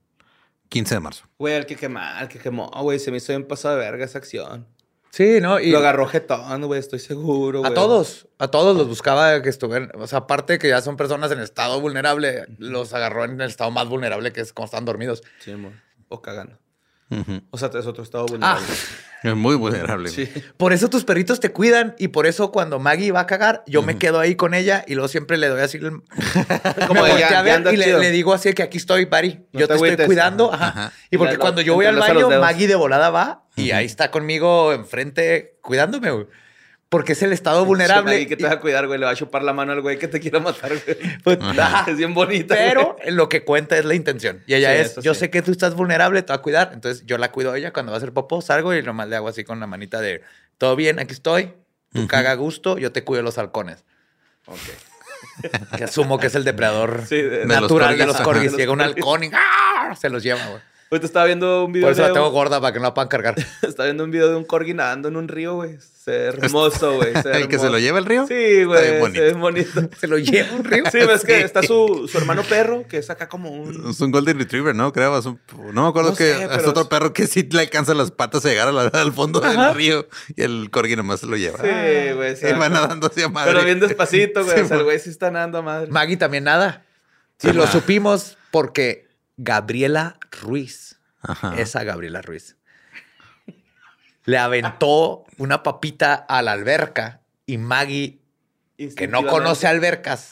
15 0.69 0.95
de 0.97 1.01
marzo. 1.01 1.25
Güey, 1.39 1.55
al 1.55 1.67
que 1.67 1.77
quemó, 1.77 2.01
al 2.01 2.29
que 2.29 2.39
quemó, 2.41 2.69
güey, 2.83 2.99
se 2.99 3.11
me 3.13 3.19
hizo 3.19 3.33
bien 3.33 3.47
pasado 3.47 3.77
de 3.77 3.83
verga 3.85 4.05
esa 4.05 4.19
acción. 4.19 4.67
Sí, 5.11 5.41
¿no? 5.41 5.59
Y 5.59 5.71
Lo 5.71 5.79
agarró 5.79 6.07
jetón, 6.07 6.67
güey, 6.67 6.81
estoy 6.81 6.99
seguro, 6.99 7.65
a 7.65 7.75
todos, 7.75 8.29
a 8.39 8.49
todos 8.49 8.77
los 8.77 8.87
buscaba 8.89 9.41
que 9.43 9.49
estuvieran, 9.49 9.91
o 9.95 10.07
sea, 10.07 10.21
aparte 10.21 10.55
de 10.55 10.59
que 10.59 10.69
ya 10.69 10.81
son 10.81 10.97
personas 10.97 11.33
en 11.33 11.41
estado 11.41 11.81
vulnerable, 11.81 12.47
los 12.59 12.93
agarró 12.93 13.25
en 13.25 13.41
el 13.41 13.49
estado 13.49 13.71
más 13.71 13.89
vulnerable 13.89 14.33
que 14.33 14.41
es 14.41 14.53
cuando 14.53 14.67
están 14.67 14.85
dormidos. 14.85 15.23
Sí, 15.41 15.53
amor. 15.53 15.73
O 16.09 16.23
cagando. 16.23 16.59
O 17.51 17.59
sea, 17.59 17.71
es 17.79 17.87
otro 17.87 18.03
estado 18.03 18.27
vulnerable. 18.27 18.67
Es 19.23 19.35
muy 19.35 19.57
vulnerable. 19.57 20.11
sí. 20.11 20.29
Por 20.57 20.73
eso 20.73 20.89
tus 20.89 21.05
perritos 21.05 21.41
te 21.41 21.51
cuidan 21.51 21.95
y 21.99 22.09
por 22.09 22.27
eso 22.27 22.53
cuando 22.53 22.79
Maggie 22.79 23.11
va 23.11 23.21
a 23.21 23.27
cagar, 23.27 23.65
yo 23.67 23.83
me 23.83 23.99
quedo 23.99 24.21
ahí 24.21 24.37
con 24.37 24.55
ella 24.55 24.85
y 24.87 24.95
luego 24.95 25.09
siempre 25.09 25.37
le 25.39 25.49
doy 25.49 25.61
así 25.61 25.79
el... 25.79 26.03
Como 26.87 27.05
de, 27.05 27.19
ya, 27.19 27.45
ya 27.45 27.73
y 27.73 27.77
le, 27.77 28.11
digo 28.11 28.33
así 28.33 28.53
que 28.53 28.63
aquí 28.63 28.79
estoy, 28.79 29.07
Barry. 29.07 29.47
No 29.53 29.61
yo 29.61 29.69
te 29.69 29.77
te, 29.77 29.89
estoy 29.89 30.07
cuidando. 30.07 30.53
Ajá. 30.53 30.93
Y 31.11 31.17
porque 31.17 31.39
cuando 31.39 31.61
yo 31.63 31.75
voy 31.75 31.87
al 31.87 31.97
baño. 31.97 32.29
Maggie 32.41 32.69
de 32.69 32.77
volada 32.77 33.11
va 33.11 33.45
y 33.57 33.73
ahí 33.73 33.87
está 33.87 34.11
conmigo 34.11 34.73
enfrente 34.73 35.59
cuidándome, 35.63 36.11
güey. 36.11 36.27
Porque 36.91 37.13
es 37.13 37.23
el 37.23 37.33
estado 37.35 37.65
vulnerable. 37.67 38.19
Y 38.21 38.27
que 38.27 38.37
te 38.37 38.45
va 38.45 38.53
a 38.53 38.61
cuidar, 38.61 38.87
güey. 38.87 38.99
Le 38.99 39.05
va 39.05 39.13
a 39.13 39.15
chupar 39.15 39.43
la 39.43 39.53
mano 39.53 39.73
al 39.73 39.83
güey 39.83 39.99
que 39.99 40.09
te 40.09 40.21
quiera 40.21 40.41
matar, 40.41 40.71
güey. 40.71 40.97
Pues, 41.23 41.39
Ajá, 41.59 41.91
es 41.91 41.97
bien 41.99 42.15
bonita. 42.15 42.55
Pero 42.55 42.97
güey. 42.99 43.11
lo 43.15 43.29
que 43.29 43.45
cuenta 43.45 43.77
es 43.77 43.85
la 43.85 43.95
intención. 43.95 44.43
Y 44.47 44.55
ella 44.55 44.73
Sí, 44.75 44.81
es, 44.99 45.05
yo 45.05 45.13
sí. 45.13 45.21
sé 45.21 45.31
que 45.31 45.43
tú 45.43 45.51
estás 45.51 45.75
vulnerable, 45.75 46.23
te 46.23 46.33
va 46.33 46.37
a 46.37 46.43
cuidar. 46.43 46.71
Entonces 46.73 47.05
yo 47.05 47.19
la 47.19 47.31
cuido 47.31 47.53
a 47.53 47.59
ella 47.59 47.73
cuando 47.75 47.93
va 47.93 47.97
a 47.97 47.99
hacer 47.99 48.13
popó, 48.15 48.41
salgo 48.41 48.75
y 48.75 48.83
nomás 48.83 49.07
le 49.09 49.17
hago 49.17 49.29
así 49.29 49.45
con 49.45 49.61
la 49.61 49.67
manita 49.67 50.01
de, 50.01 50.23
todo 50.57 50.77
bien, 50.77 50.99
aquí 50.99 51.13
estoy. 51.13 51.53
Tú 51.93 52.07
caga 52.09 52.31
a 52.31 52.35
gusto, 52.35 52.79
yo 52.79 52.91
te 52.91 53.05
cuido 53.05 53.23
los 53.23 53.37
halcones. 53.39 53.85
Que 55.77 55.85
asumo 55.85 56.19
que 56.19 56.29
es 56.29 56.35
el 56.35 56.45
depredador 56.45 57.03
Sí, 57.09 57.21
de- 57.21 57.39
los 57.45 57.61
natural 57.61 57.99
de 57.99 58.07
los 58.07 58.21
corgis. 58.21 58.57
Llega 58.57 58.73
un 58.73 58.81
halcón 58.81 59.25
y 59.25 59.31
¡ah! 59.33 59.95
se 59.99 60.09
los 60.11 60.23
lleva, 60.23 60.45
güey. 60.47 60.61
Ahorita 60.91 61.07
estaba 61.07 61.27
viendo 61.27 61.65
un 61.67 61.73
video 61.73 61.87
Por 61.87 61.93
eso 61.93 62.03
de 62.03 62.09
la 62.09 62.15
tengo 62.15 62.29
un- 62.29 62.33
gorda 62.33 62.61
para 62.61 62.73
que 62.73 62.79
no 62.79 62.85
la 62.87 62.95
puedan 62.95 63.09
cargar. 63.09 63.35
estaba 63.63 63.85
viendo 63.87 64.05
un 64.05 64.11
video 64.11 64.29
de 64.29 64.37
un 64.37 64.45
corgi 64.45 64.75
nadando 64.75 65.09
en 65.09 65.17
un 65.17 65.29
río, 65.29 65.55
güey. 65.57 65.77
Se 66.13 66.19
ve 66.19 66.47
hermoso, 66.47 66.97
güey. 66.97 67.13
¿El 67.33 67.49
que 67.49 67.59
se 67.59 67.69
lo 67.71 67.79
lleva 67.79 67.99
el 67.99 68.05
río? 68.07 68.27
Sí, 68.27 68.65
güey. 68.65 68.99
bonito. 69.01 69.21
ve 69.21 69.33
bonito. 69.35 69.89
Se 70.01 70.07
lo 70.07 70.19
lleva 70.19 70.53
un 70.57 70.65
río. 70.65 70.85
Sí, 70.91 70.99
ves 70.99 71.25
que 71.25 71.37
Sí. 71.39 71.43
está 71.43 71.63
su, 71.63 72.09
su 72.11 72.19
hermano 72.19 72.43
perro, 72.43 72.87
que 72.89 72.99
es 72.99 73.11
acá 73.11 73.29
como 73.29 73.51
un. 73.51 73.91
Es 73.91 74.01
un 74.01 74.11
Golden 74.11 74.39
Retriever, 74.39 74.75
¿no? 74.75 74.93
Creo. 74.93 75.19
es 75.19 75.27
un- 75.27 75.41
no 75.73 75.83
me 75.83 75.89
acuerdo 75.89 76.11
No 76.11 76.17
que 76.17 76.25
sé, 76.33 76.45
es 76.45 76.67
otro 76.67 76.83
es- 76.83 76.89
perro 76.89 77.13
que 77.13 77.27
sí 77.27 77.49
le 77.51 77.61
alcanza 77.61 77.95
las 77.95 78.11
patas 78.11 78.45
a 78.45 78.49
llegar 78.49 78.69
a 78.69 78.73
la- 78.73 78.83
al 78.89 79.13
fondo 79.13 79.41
del 79.41 79.75
río 79.75 80.09
y 80.37 80.43
el 80.43 80.71
corgi 80.71 80.97
nomás 80.97 81.21
se 81.21 81.27
lo 81.27 81.37
lleva. 81.37 81.59
Sí, 81.59 82.13
güey. 82.15 82.35
ve 82.35 82.53
va 82.55 82.69
nadando 82.69 83.07
hacia 83.09 83.29
madre. 83.29 83.53
Pero 83.53 83.65
bien 83.65 83.81
despacito, 83.81 84.45
güey. 84.45 84.57
Sí, 84.59 84.63
o 84.63 84.69
sea, 84.69 84.77
el 84.79 84.85
güey 84.85 84.99
sí 84.99 85.11
está 85.11 85.31
nadando 85.31 85.59
a 85.59 85.63
madre. 85.63 85.91
Maggie 85.91 86.17
también 86.17 86.45
nada. 86.45 86.85
Y 87.43 87.53
lo 87.53 87.65
Ajá. 87.65 87.73
supimos 87.73 88.37
porque 88.51 89.07
Gabriela 89.37 90.19
Ruiz, 90.43 90.99
Ajá. 91.23 91.55
esa 91.59 91.85
Gabriela 91.85 92.21
Ruiz, 92.23 92.57
le 94.29 94.37
aventó 94.37 95.25
una 95.39 95.63
papita 95.63 96.13
a 96.15 96.43
la 96.43 96.53
alberca 96.53 97.23
y 97.47 97.57
Maggie, 97.57 98.19
que 98.95 99.09
no 99.09 99.27
conoce 99.27 99.67
albercas, 99.67 100.29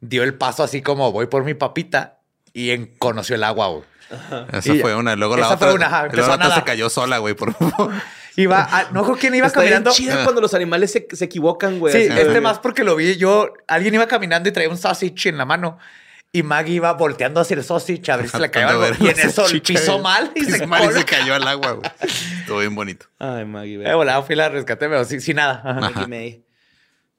dio 0.00 0.22
el 0.24 0.34
paso 0.34 0.62
así 0.62 0.82
como 0.82 1.10
voy 1.10 1.24
por 1.26 1.42
mi 1.44 1.54
papita 1.54 2.18
y 2.52 2.68
en- 2.70 2.94
conoció 2.98 3.36
el 3.36 3.44
agua. 3.44 3.68
güey. 3.68 3.82
Esa 4.52 4.74
Y- 4.74 4.80
fue 4.80 4.94
una. 4.94 5.16
Luego 5.16 5.38
la 5.38 5.46
esa 5.46 5.54
otra. 5.54 5.68
fue 5.68 5.74
una, 5.76 5.86
ajá, 5.86 6.04
empezó 6.06 6.36
la 6.36 6.54
se 6.54 6.64
cayó 6.64 6.90
sola, 6.90 7.16
güey. 7.16 7.32
Por 7.34 7.54
favor. 7.54 7.94
Iba, 8.36 8.62
a- 8.62 8.90
no 8.92 9.04
creo 9.04 9.16
quién 9.16 9.34
iba 9.34 9.46
Está 9.46 9.60
bien 9.60 9.72
caminando. 9.72 9.92
chido 9.92 10.22
cuando 10.22 10.42
los 10.42 10.52
animales 10.52 10.92
se, 10.92 11.06
se 11.10 11.24
equivocan, 11.24 11.78
güey. 11.78 11.94
Sí, 11.94 12.08
así, 12.10 12.18
este 12.18 12.24
güey. 12.32 12.40
más 12.42 12.58
porque 12.58 12.84
lo 12.84 12.94
vi 12.94 13.16
yo. 13.16 13.54
Alguien 13.68 13.94
iba 13.94 14.06
caminando 14.06 14.50
y 14.50 14.52
traía 14.52 14.68
un 14.68 14.76
sausage 14.76 15.30
en 15.30 15.38
la 15.38 15.46
mano. 15.46 15.78
Y 16.32 16.42
Maggie 16.44 16.74
iba 16.74 16.92
volteando 16.92 17.40
hacia 17.40 17.56
el 17.56 17.64
sausage 17.64 18.10
a 18.12 18.16
ver 18.16 18.28
si 18.28 18.38
le 18.38 18.50
cayó 18.50 18.80
Y 19.00 19.08
en 19.08 19.18
eso 19.18 19.44
pisó 19.64 19.92
güey. 19.94 20.02
mal 20.02 20.30
y 20.34 20.40
Pisó 20.40 20.56
se, 20.58 20.66
mal 20.66 20.88
y 20.88 20.92
se 20.92 21.04
cayó 21.04 21.34
al 21.34 21.46
agua, 21.46 21.72
güey. 21.72 21.90
Estuvo 22.40 22.58
bien 22.60 22.74
bonito. 22.74 23.06
Ay, 23.18 23.44
Maggie, 23.44 23.78
güey. 23.78 23.88
Eh, 23.88 23.94
volada, 23.94 24.22
fui 24.22 24.36
la 24.36 24.48
rescaté, 24.48 24.88
pero 24.88 25.04
sin, 25.04 25.20
sin 25.20 25.36
nada. 25.36 25.60
Ajá. 25.64 25.80
Maggie 25.80 26.06
May. 26.06 26.44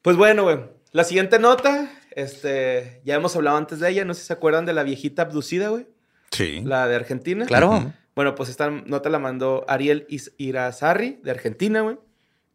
Pues 0.01 0.15
bueno, 0.15 0.43
güey. 0.43 0.59
La 0.93 1.03
siguiente 1.03 1.39
nota, 1.39 1.91
este, 2.11 3.01
ya 3.03 3.15
hemos 3.15 3.35
hablado 3.35 3.57
antes 3.57 3.79
de 3.79 3.89
ella. 3.89 4.05
No 4.05 4.13
sé 4.13 4.21
si 4.21 4.27
se 4.27 4.33
acuerdan 4.33 4.65
de 4.65 4.73
la 4.73 4.83
viejita 4.83 5.23
abducida, 5.23 5.69
güey. 5.69 5.87
Sí. 6.31 6.61
La 6.63 6.87
de 6.87 6.95
Argentina. 6.95 7.45
Claro. 7.45 7.93
Bueno, 8.15 8.35
pues 8.35 8.49
esta 8.49 8.69
nota 8.69 9.09
la 9.09 9.19
mandó 9.19 9.65
Ariel 9.67 10.07
Irazarri 10.37 11.19
de 11.23 11.31
Argentina, 11.31 11.81
güey. 11.81 11.97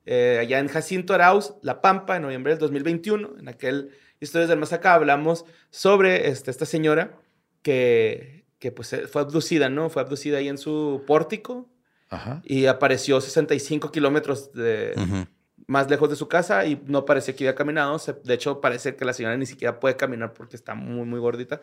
Eh, 0.07 0.39
allá 0.41 0.59
en 0.61 0.69
Jacinto 0.69 1.13
Arauz, 1.15 1.55
La 1.63 1.81
Pampa, 1.83 2.17
en 2.17 2.23
noviembre 2.23 2.53
del 2.53 2.61
2021. 2.61 3.39
En 3.41 3.49
aquel 3.49 3.91
Historias 4.21 4.49
del 4.49 4.59
Más 4.59 4.73
Acá 4.73 4.95
hablamos 4.95 5.45
sobre 5.71 6.29
este, 6.29 6.51
esta 6.51 6.65
señora 6.67 7.13
que, 7.63 8.45
que 8.59 8.73
pues 8.73 8.93
eh, 8.93 9.07
fue 9.09 9.23
abducida, 9.23 9.69
¿no? 9.69 9.91
Fue 9.91 10.03
abducida 10.03 10.39
ahí 10.39 10.49
en 10.49 10.59
su 10.59 11.05
pórtico 11.07 11.69
Ajá. 12.09 12.41
y 12.45 12.67
apareció 12.67 13.21
65 13.21 13.91
kilómetros 13.91 14.53
de, 14.53 15.27
más 15.67 15.91
lejos 15.91 16.09
de 16.09 16.17
su 16.17 16.29
casa 16.29 16.65
y 16.65 16.81
no 16.87 17.05
parecía 17.05 17.35
que 17.35 17.45
había 17.45 17.55
caminado. 17.55 17.99
Se- 17.99 18.15
de 18.25 18.35
hecho, 18.35 18.61
parece 18.61 18.95
que 18.97 19.05
la 19.05 19.13
señora 19.13 19.37
ni 19.37 19.47
siquiera 19.47 19.81
puede 19.81 19.97
caminar 19.97 20.33
porque 20.33 20.57
está 20.57 20.75
muy, 20.75 21.05
muy 21.07 21.19
gordita. 21.21 21.63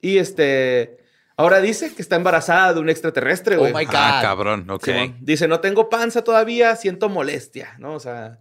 Y 0.00 0.18
este, 0.18 0.98
ahora 1.36 1.60
dice 1.60 1.92
que 1.94 2.02
está 2.02 2.16
embarazada 2.16 2.72
de 2.74 2.80
un 2.80 2.88
extraterrestre, 2.88 3.56
Oh 3.56 3.60
güey. 3.60 3.74
my 3.74 3.84
God. 3.84 3.94
Ah, 3.96 4.20
cabrón. 4.22 4.70
Ok. 4.70 4.88
Dice, 5.20 5.48
no 5.48 5.60
tengo 5.60 5.88
panza 5.88 6.22
todavía, 6.22 6.76
siento 6.76 7.08
molestia, 7.08 7.74
¿no? 7.78 7.94
O 7.94 8.00
sea, 8.00 8.38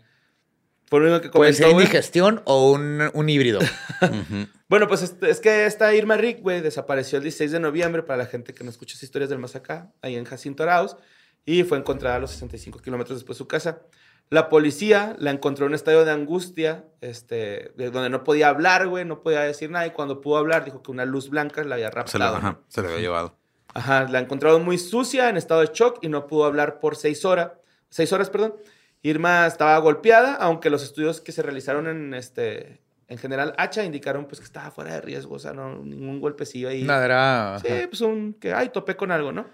fue 0.88 1.00
lo 1.00 1.08
único 1.08 1.22
que 1.22 1.30
Puede 1.30 1.52
comentó, 1.52 1.58
ser 1.58 1.74
güey. 1.74 1.86
indigestión 1.86 2.42
o 2.46 2.72
un, 2.72 3.10
un 3.14 3.30
híbrido. 3.30 3.60
Ujú. 4.02 4.48
Bueno, 4.70 4.88
pues 4.88 5.02
este- 5.04 5.30
es 5.30 5.40
que 5.40 5.66
esta 5.66 5.94
Irma 5.94 6.18
Rick, 6.18 6.42
güey, 6.42 6.62
desapareció 6.62 7.18
el 7.18 7.24
16 7.24 7.52
de 7.52 7.60
noviembre 7.60 8.04
para 8.04 8.18
la 8.18 8.26
gente 8.26 8.54
que 8.54 8.64
no 8.64 8.70
escucha 8.70 8.94
esas 8.94 9.04
historias 9.04 9.30
del 9.30 9.40
más 9.40 9.56
acá, 9.56 9.92
ahí 10.02 10.16
en 10.16 10.26
Jacinto 10.26 10.64
Arauz, 10.64 10.96
y 11.46 11.64
fue 11.64 11.78
encontrada 11.78 12.16
a 12.16 12.20
los 12.20 12.32
65 12.32 12.80
kilómetros 12.80 13.18
después 13.20 13.38
de 13.38 13.40
su 13.40 13.48
casa. 13.48 13.82
La 14.32 14.50
policía 14.50 15.16
la 15.20 15.30
encontró 15.30 15.66
en 15.66 15.70
un 15.72 15.76
estado 15.76 16.04
de 16.04 16.12
angustia, 16.12 16.86
este, 17.02 17.72
de 17.78 17.92
donde 17.92 18.10
no 18.10 18.24
podía 18.24 18.50
hablar, 18.50 18.88
güey, 18.88 19.06
no 19.06 19.22
podía 19.22 19.42
decir 19.42 19.70
nada, 19.70 19.86
y 19.86 19.92
cuando 19.92 20.20
pudo 20.22 20.38
hablar 20.38 20.66
dijo 20.66 20.82
que 20.82 20.90
una 20.90 21.06
luz 21.06 21.30
blanca 21.30 21.64
la 21.64 21.76
había 21.76 21.90
Se, 21.90 22.18
lo, 22.18 22.26
raptado. 22.26 22.36
ajá, 22.38 22.60
se 22.68 22.82
lo 22.82 22.88
había 22.88 23.02
llevado. 23.02 23.36
Ajá, 23.76 24.08
la 24.10 24.20
encontraron 24.20 24.64
muy 24.66 24.80
sucia, 24.80 25.30
en 25.30 25.38
estado 25.38 25.62
de 25.62 25.70
shock, 25.72 26.00
y 26.02 26.10
no 26.10 26.26
pudo 26.26 26.46
hablar 26.46 26.80
por 26.80 26.96
seis 26.96 27.24
horas, 27.24 27.52
seis 27.90 28.12
horas, 28.14 28.32
perdón. 28.32 28.56
Irma 29.06 29.46
estaba 29.46 29.78
golpeada, 29.78 30.34
aunque 30.34 30.72
los 30.72 30.82
estudios 30.82 31.22
que 31.22 31.32
se 31.32 31.44
realizaron 31.44 31.86
en 31.86 32.16
este, 32.16 32.82
en 33.08 33.20
general 33.20 33.54
Hacha 33.56 33.84
indicaron 33.84 34.26
pues 34.26 34.40
que 34.40 34.46
estaba 34.46 34.72
fuera 34.72 34.96
de 34.96 35.02
riesgo, 35.02 35.36
o 35.36 35.40
sea, 35.40 35.54
no 35.54 35.84
ningún 35.84 36.20
golpecillo 36.20 36.70
ahí. 36.70 36.82
Nada, 36.82 37.06
era. 37.06 37.60
Sí, 37.60 37.88
pues 37.88 38.02
un 38.02 38.34
que 38.34 38.52
ay, 38.54 38.70
topé 38.70 38.96
con 38.96 39.12
algo, 39.12 39.32
¿no? 39.32 39.46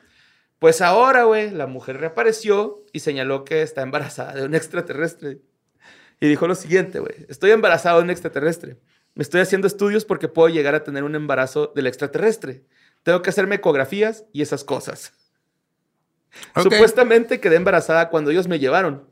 Pues 0.58 0.80
ahora, 0.80 1.26
güey, 1.26 1.52
la 1.52 1.68
mujer 1.68 1.98
reapareció 2.00 2.86
y 2.94 3.02
señaló 3.02 3.44
que 3.44 3.62
está 3.62 3.82
embarazada 3.82 4.36
de 4.36 4.46
un 4.46 4.56
extraterrestre. 4.56 5.40
Y 6.22 6.30
dijo 6.30 6.48
lo 6.48 6.56
siguiente, 6.56 7.00
güey, 7.00 7.26
estoy 7.28 7.52
embarazada 7.52 7.98
de 7.98 8.04
un 8.04 8.10
extraterrestre. 8.10 8.78
Me 9.16 9.24
estoy 9.24 9.42
haciendo 9.42 9.68
estudios 9.68 10.06
porque 10.06 10.30
puedo 10.30 10.48
llegar 10.48 10.76
a 10.76 10.84
tener 10.86 11.04
un 11.04 11.16
embarazo 11.16 11.74
del 11.76 11.88
extraterrestre. 11.88 12.64
Tengo 13.04 13.22
que 13.22 13.32
hacerme 13.32 13.56
ecografías 13.56 14.24
y 14.32 14.44
esas 14.44 14.64
cosas. 14.64 15.12
Supuestamente 16.56 17.42
quedé 17.42 17.58
embarazada 17.58 18.08
cuando 18.08 18.32
ellos 18.32 18.48
me 18.48 18.58
llevaron. 18.58 19.11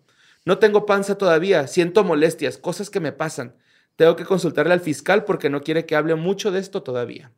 No 0.50 0.58
tengo 0.58 0.88
panza 0.88 1.16
todavía, 1.16 1.68
siento 1.68 2.04
molestias, 2.04 2.58
cosas 2.58 2.90
que 2.90 3.00
me 3.00 3.12
pasan. 3.12 3.54
Tengo 3.96 4.16
que 4.16 4.26
consultarle 4.26 4.74
al 4.74 4.80
fiscal 4.80 5.24
porque 5.24 5.48
no 5.48 5.62
quiere 5.62 5.86
que 5.86 5.96
hable 5.96 6.16
mucho 6.16 6.50
de 6.52 6.60
esto 6.60 6.82
todavía. 6.82 7.32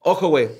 Ojo, 0.00 0.28
güey. 0.28 0.50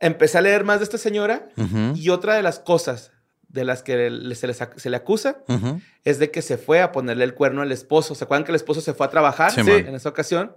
Empecé 0.00 0.38
a 0.38 0.40
leer 0.40 0.64
más 0.64 0.80
de 0.80 0.84
esta 0.84 0.98
señora 0.98 1.48
y 1.94 2.08
otra 2.10 2.34
de 2.34 2.42
las 2.42 2.58
cosas 2.58 3.12
de 3.46 3.62
las 3.64 3.84
que 3.84 3.94
se, 4.34 4.46
le 4.48 4.52
sac- 4.54 4.76
se 4.78 4.90
le 4.90 4.96
acusa 4.96 5.44
es 6.02 6.18
de 6.18 6.32
que 6.32 6.42
se 6.42 6.58
fue 6.58 6.80
a 6.82 6.90
ponerle 6.90 7.22
el 7.22 7.34
cuerno 7.34 7.62
al 7.62 7.70
esposo. 7.70 8.16
¿Se 8.16 8.24
acuerdan 8.24 8.42
que 8.44 8.50
el 8.50 8.56
esposo 8.56 8.80
se 8.80 8.94
fue 8.94 9.06
a 9.06 9.10
trabajar 9.10 9.52
Sí, 9.52 9.62
Sí, 9.62 9.70
man. 9.70 9.86
en 9.86 9.94
esa 9.94 10.08
ocasión? 10.08 10.56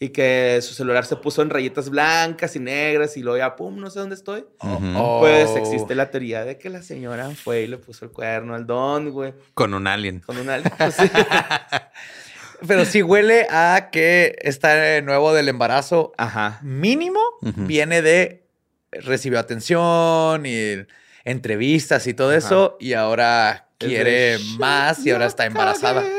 Y 0.00 0.08
que 0.08 0.58
su 0.60 0.74
celular 0.74 1.06
se 1.06 1.16
puso 1.16 1.40
en 1.40 1.50
rayitas 1.50 1.88
blancas 1.88 2.56
y 2.56 2.58
negras 2.58 3.16
y 3.16 3.22
luego 3.22 3.38
ya, 3.38 3.54
pum, 3.56 3.76
no 3.78 3.90
sé 3.90 4.00
dónde 4.00 4.16
estoy. 4.16 4.44
Oh. 4.58 5.18
Pues 5.20 5.50
existe 5.56 5.94
la 5.94 6.10
teoría 6.10 6.44
de 6.44 6.58
que 6.58 6.68
la 6.68 6.82
señora 6.82 7.30
fue 7.30 7.62
y 7.62 7.66
le 7.68 7.78
puso 7.78 8.04
el 8.04 8.10
cuerno 8.10 8.54
al 8.54 8.66
don, 8.66 9.10
güey. 9.10 9.32
Con 9.54 9.72
un 9.72 9.86
alien. 9.86 10.20
Con 10.20 10.36
una... 10.38 10.60
pues 10.60 10.94
sí. 10.96 11.08
Pero 12.66 12.84
sí 12.84 13.02
huele 13.02 13.46
a 13.50 13.90
que 13.92 14.36
está 14.40 15.00
nuevo 15.02 15.32
del 15.34 15.48
embarazo. 15.48 16.12
Ajá. 16.18 16.58
Mínimo 16.62 17.20
viene 17.42 18.02
de 18.02 18.46
recibió 18.90 19.38
atención 19.38 20.44
y 20.46 20.76
entrevistas 21.24 22.06
y 22.06 22.14
todo 22.14 22.30
Ajá. 22.30 22.38
eso. 22.38 22.76
Y 22.80 22.94
ahora 22.94 23.68
quiere 23.78 24.38
más 24.58 25.04
y 25.06 25.10
ahora 25.10 25.24
"La 25.24 25.28
está 25.28 25.46
embarazada. 25.46 26.02
cagué". 26.02 26.14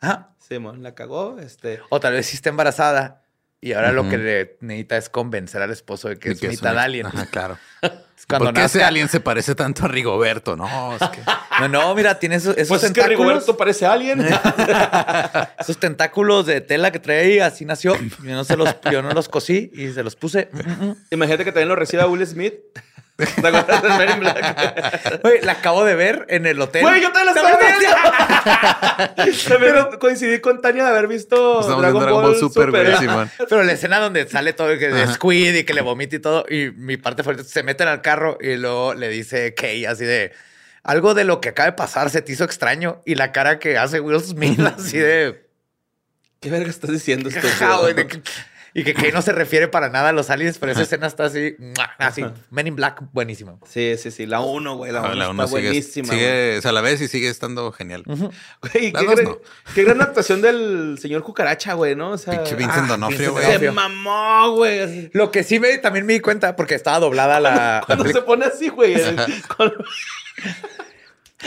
Ajá. 0.00 0.33
Simón 0.56 0.82
la 0.82 0.94
cagó, 0.94 1.38
este... 1.40 1.80
O 1.90 2.00
tal 2.00 2.12
vez 2.14 2.26
sí 2.26 2.36
está 2.36 2.48
embarazada. 2.50 3.20
Y 3.60 3.72
ahora 3.72 3.92
lo 3.92 4.06
que 4.10 4.18
le 4.18 4.56
necesita 4.60 4.98
es 4.98 5.08
convencer 5.08 5.62
al 5.62 5.70
esposo 5.70 6.08
de 6.10 6.18
que 6.18 6.32
es 6.32 6.40
que 6.40 6.48
es 6.48 6.52
mitad 6.52 6.72
un- 6.74 6.78
alien. 6.80 7.06
Ajá, 7.06 7.24
claro. 7.26 7.58
Cuando 8.28 8.46
¿Por 8.46 8.54
qué 8.54 8.64
ese 8.64 8.78
nazca- 8.78 8.86
alien 8.88 9.08
se 9.08 9.20
parece 9.20 9.54
tanto 9.54 9.84
a 9.84 9.88
Rigoberto? 9.88 10.54
No, 10.56 10.94
es 10.96 11.08
que... 11.08 11.20
No, 11.60 11.68
no, 11.68 11.94
mira, 11.94 12.18
tiene 12.18 12.34
esos, 12.36 12.56
esos 12.56 12.68
Pues 12.68 12.82
es 12.84 12.88
que 12.90 13.00
tentáculos. 13.00 13.18
Rigoberto 13.32 13.56
parece 13.56 13.86
alguien. 13.86 14.26
Esos 15.58 15.78
tentáculos 15.78 16.46
de 16.46 16.60
tela 16.60 16.90
que 16.90 16.98
trae 16.98 17.20
ahí, 17.20 17.38
así 17.38 17.64
nació. 17.64 17.94
Yo 17.96 18.34
no, 18.34 18.42
se 18.44 18.56
los, 18.56 18.74
yo 18.90 19.02
no 19.02 19.12
los 19.12 19.28
cosí 19.28 19.70
y 19.72 19.92
se 19.92 20.02
los 20.02 20.16
puse. 20.16 20.48
Imagínate 21.10 21.44
que 21.44 21.52
también 21.52 21.68
lo 21.68 21.76
reciba 21.76 22.06
Will 22.06 22.26
Smith. 22.26 22.54
¿Te 23.16 23.46
acuerdas 23.46 23.82
de 23.82 23.88
Men 23.90 24.10
in 24.10 24.20
Black? 24.20 25.22
Güey, 25.22 25.40
la 25.42 25.52
acabo 25.52 25.84
de 25.84 25.94
ver 25.94 26.26
en 26.28 26.46
el 26.46 26.60
hotel. 26.60 26.82
Güey, 26.82 27.00
yo 27.00 27.12
te 27.12 27.24
la 27.24 27.30
estaba 27.30 27.58
viendo. 27.58 29.48
También 29.48 29.98
coincidí 30.00 30.40
con 30.40 30.60
Tania 30.60 30.82
de 30.82 30.90
haber 30.90 31.06
visto 31.06 31.60
Estamos 31.60 31.80
Dragon, 31.80 32.02
Dragon 32.02 32.22
Ball, 32.22 32.32
Ball 32.32 32.40
Super, 32.40 32.70
güey, 32.70 32.86
Super. 32.86 32.98
Simón. 32.98 33.30
Pero 33.48 33.62
la 33.62 33.72
escena 33.72 34.00
donde 34.00 34.28
sale 34.28 34.52
todo 34.52 34.76
que 34.78 34.88
de. 34.88 35.06
Squid 35.06 35.54
y 35.54 35.64
que 35.64 35.74
le 35.74 35.80
vomita 35.82 36.16
y 36.16 36.18
todo, 36.18 36.44
y 36.48 36.72
mi 36.72 36.96
parte 36.96 37.22
favorita, 37.22 37.44
se 37.44 37.62
meten 37.62 37.86
al 37.86 38.02
carro 38.02 38.36
y 38.40 38.56
luego 38.56 38.94
le 38.94 39.08
dice 39.08 39.54
Kay 39.54 39.86
así 39.86 40.04
de 40.04 40.32
algo 40.82 41.14
de 41.14 41.24
lo 41.24 41.40
que 41.40 41.50
acaba 41.50 41.66
de 41.66 41.76
pasar 41.76 42.10
se 42.10 42.20
te 42.20 42.32
hizo 42.32 42.44
extraño 42.44 43.00
y 43.06 43.14
la 43.14 43.30
cara 43.32 43.58
que 43.58 43.78
hace 43.78 44.00
Will 44.00 44.20
Smith 44.20 44.58
así 44.60 44.98
de 44.98 45.48
¿Qué 46.40 46.50
verga 46.50 46.68
estás 46.68 46.90
diciendo 46.90 47.28
esto? 47.34 47.46
"Jaja, 48.74 48.82
güey", 48.82 48.82
y 48.82 48.84
que 48.84 48.94
Kay 48.94 49.12
no 49.12 49.22
se 49.22 49.32
refiere 49.32 49.68
para 49.68 49.88
nada 49.88 50.08
a 50.08 50.12
los 50.12 50.30
aliens, 50.30 50.58
pero 50.58 50.72
esa 50.72 50.82
escena 50.82 51.06
está 51.06 51.24
así, 51.26 51.56
así, 51.98 52.24
Men 52.50 52.66
in 52.66 52.76
Black, 52.76 53.02
buenísimo. 53.12 53.60
Sí, 53.68 53.94
sí, 53.98 54.10
sí. 54.10 54.26
La 54.26 54.40
1, 54.40 54.76
güey. 54.76 54.90
La 54.92 55.00
1 55.02 55.08
Ah, 55.08 55.30
está 55.44 55.46
sigue, 55.46 55.68
buenísima. 55.68 56.08
sigue, 56.12 56.58
o 56.58 56.62
sea, 56.62 56.70
a 56.70 56.74
la 56.74 56.80
vez 56.80 57.00
y 57.00 57.08
sigue 57.08 57.28
estando 57.28 57.70
genial. 57.72 58.02
güey. 58.04 58.18
Güey, 58.72 58.92
La 58.92 59.00
qué, 59.00 59.06
dos 59.06 59.14
gran, 59.14 59.24
no. 59.26 59.38
qué 59.74 59.84
gran 59.84 60.02
actuación 60.02 60.42
del 60.42 60.98
señor 61.00 61.22
Cucaracha, 61.22 61.74
güey, 61.74 61.94
¿no? 61.94 62.10
O 62.10 62.18
sea, 62.18 62.34
Pinche 62.34 62.56
Vincent 62.56 62.84
ah, 62.86 62.88
Donofrio, 62.88 63.32
güey. 63.32 63.58
se 63.58 63.70
mamó, 63.70 64.50
güey. 64.56 65.10
Lo 65.12 65.30
que 65.30 65.44
sí 65.44 65.60
me, 65.60 65.78
también 65.78 66.04
me 66.06 66.14
di 66.14 66.20
cuenta, 66.20 66.56
porque 66.56 66.74
estaba 66.74 66.98
doblada 66.98 67.38
la... 67.40 67.82
Cuando 67.86 68.04
se 68.06 68.22
pone 68.22 68.46
así, 68.46 68.68
güey. 68.68 68.94
el- 68.94 69.16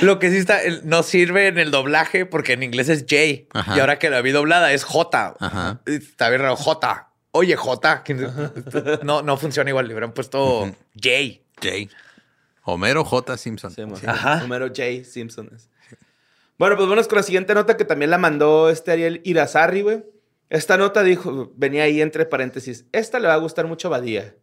Lo 0.01 0.19
que 0.19 0.29
sí 0.29 0.37
está, 0.37 0.59
no 0.83 1.01
sirve 1.01 1.47
en 1.47 1.57
el 1.57 1.71
doblaje 1.71 2.25
porque 2.27 2.53
en 2.53 2.61
inglés 2.61 2.87
es 2.89 3.01
J. 3.09 3.47
Ajá. 3.59 3.75
Y 3.75 3.79
ahora 3.79 3.97
que 3.97 4.09
la 4.11 4.21
vi 4.21 4.31
doblada 4.31 4.71
es 4.71 4.83
J. 4.83 5.35
Ajá. 5.39 5.79
Está 5.87 6.29
bien 6.29 6.41
raro, 6.41 6.55
J. 6.55 7.07
Oye, 7.38 7.56
J. 7.56 8.04
que- 8.04 9.00
No, 9.04 9.21
no 9.21 9.38
funciona 9.38 9.69
igual. 9.69 9.88
Le 9.88 9.93
hubieran 9.93 10.13
puesto 10.13 10.65
J. 10.95 11.10
Jay. 11.62 11.89
Homero 12.63 13.04
J. 13.06 13.38
Simpson. 13.38 13.71
Sí. 13.71 13.84
Ajá. 14.06 14.41
Número 14.41 14.67
J. 14.67 15.04
Simpson. 15.04 15.50
Bueno, 16.58 16.76
pues 16.76 16.89
vamos 16.89 17.08
con 17.08 17.17
la 17.17 17.23
siguiente 17.23 17.54
nota 17.54 17.78
que 17.78 17.86
también 17.86 18.12
la 18.12 18.17
mandó 18.17 18.69
este 18.69 18.91
Ariel 18.91 19.21
Irazarri, 19.23 19.82
güey. 19.82 20.04
Esta 20.50 20.78
nota 20.78 21.04
dijo, 21.04 21.52
venía 21.56 21.84
ahí 21.84 22.02
entre 22.02 22.26
paréntesis, 22.26 22.86
esta 22.93 23.19
le 23.19 23.28
va 23.28 23.34
a 23.36 23.38
gustar 23.38 23.67
mucho 23.67 23.89
a 23.89 23.91
Badía. 23.91 24.34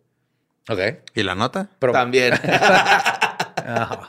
Ok. 0.69 0.79
¿Y 1.15 1.23
la 1.23 1.35
nota? 1.35 1.69
Pero- 1.79 1.93
También. 1.93 2.35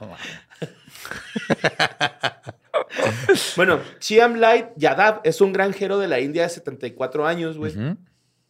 Bueno, 3.56 3.80
Chiam 4.00 4.36
Light 4.36 4.68
Yadav 4.76 5.22
es 5.24 5.42
un 5.42 5.54
granjero 5.54 5.98
de 5.98 6.08
la 6.08 6.20
India 6.20 6.44
de 6.44 6.50
74 6.50 7.26
años, 7.26 7.58
güey, 7.58 7.76
ujú. 7.76 7.98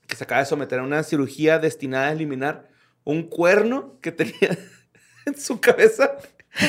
Que 0.08 0.16
se 0.16 0.24
acaba 0.24 0.42
de 0.42 0.48
someter 0.48 0.80
a 0.80 0.84
una 0.84 1.04
cirugía 1.04 1.60
destinada 1.60 2.08
a 2.08 2.12
eliminar 2.12 2.70
un 3.04 3.24
cuerno 3.24 3.98
que 4.02 4.12
tenía 4.12 4.58
en 5.26 5.38
su 5.38 5.60
cabeza, 5.60 6.18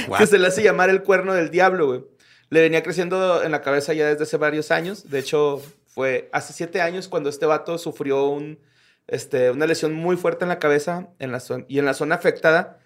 What? 0.09 0.19
que 0.19 0.27
se 0.27 0.39
le 0.39 0.47
hace 0.47 0.63
llamar 0.63 0.91
el 0.91 1.03
cuerno 1.03 1.35
del 1.35 1.51
diablo, 1.51 1.87
güey. 1.87 2.05
Le 2.49 2.61
venía 2.61 2.83
creciendo 2.83 3.43
en 3.43 3.51
la 3.51 3.61
cabeza 3.61 3.93
ya 3.93 4.09
desde 4.09 4.23
hace 4.23 4.37
varios 4.37 4.71
años. 4.71 5.11
De 5.11 5.19
hecho, 5.19 5.61
fue 5.87 6.29
hace 6.33 6.53
siete 6.53 6.81
años 6.81 7.09
cuando 7.09 7.29
este 7.29 7.47
vato 7.47 7.79
sufrió 7.79 8.27
un, 8.27 8.61
este, 9.09 9.51
una 9.51 9.67
lesión 9.67 9.95
muy 9.95 10.17
fuerte 10.17 10.45
en 10.45 10.51
la 10.51 10.59
cabeza 10.59 11.09
en 11.19 11.33
la 11.33 11.43
y 11.69 11.79
en 11.79 11.85
la 11.85 11.95
zona 11.95 12.15
afectada. 12.15 12.79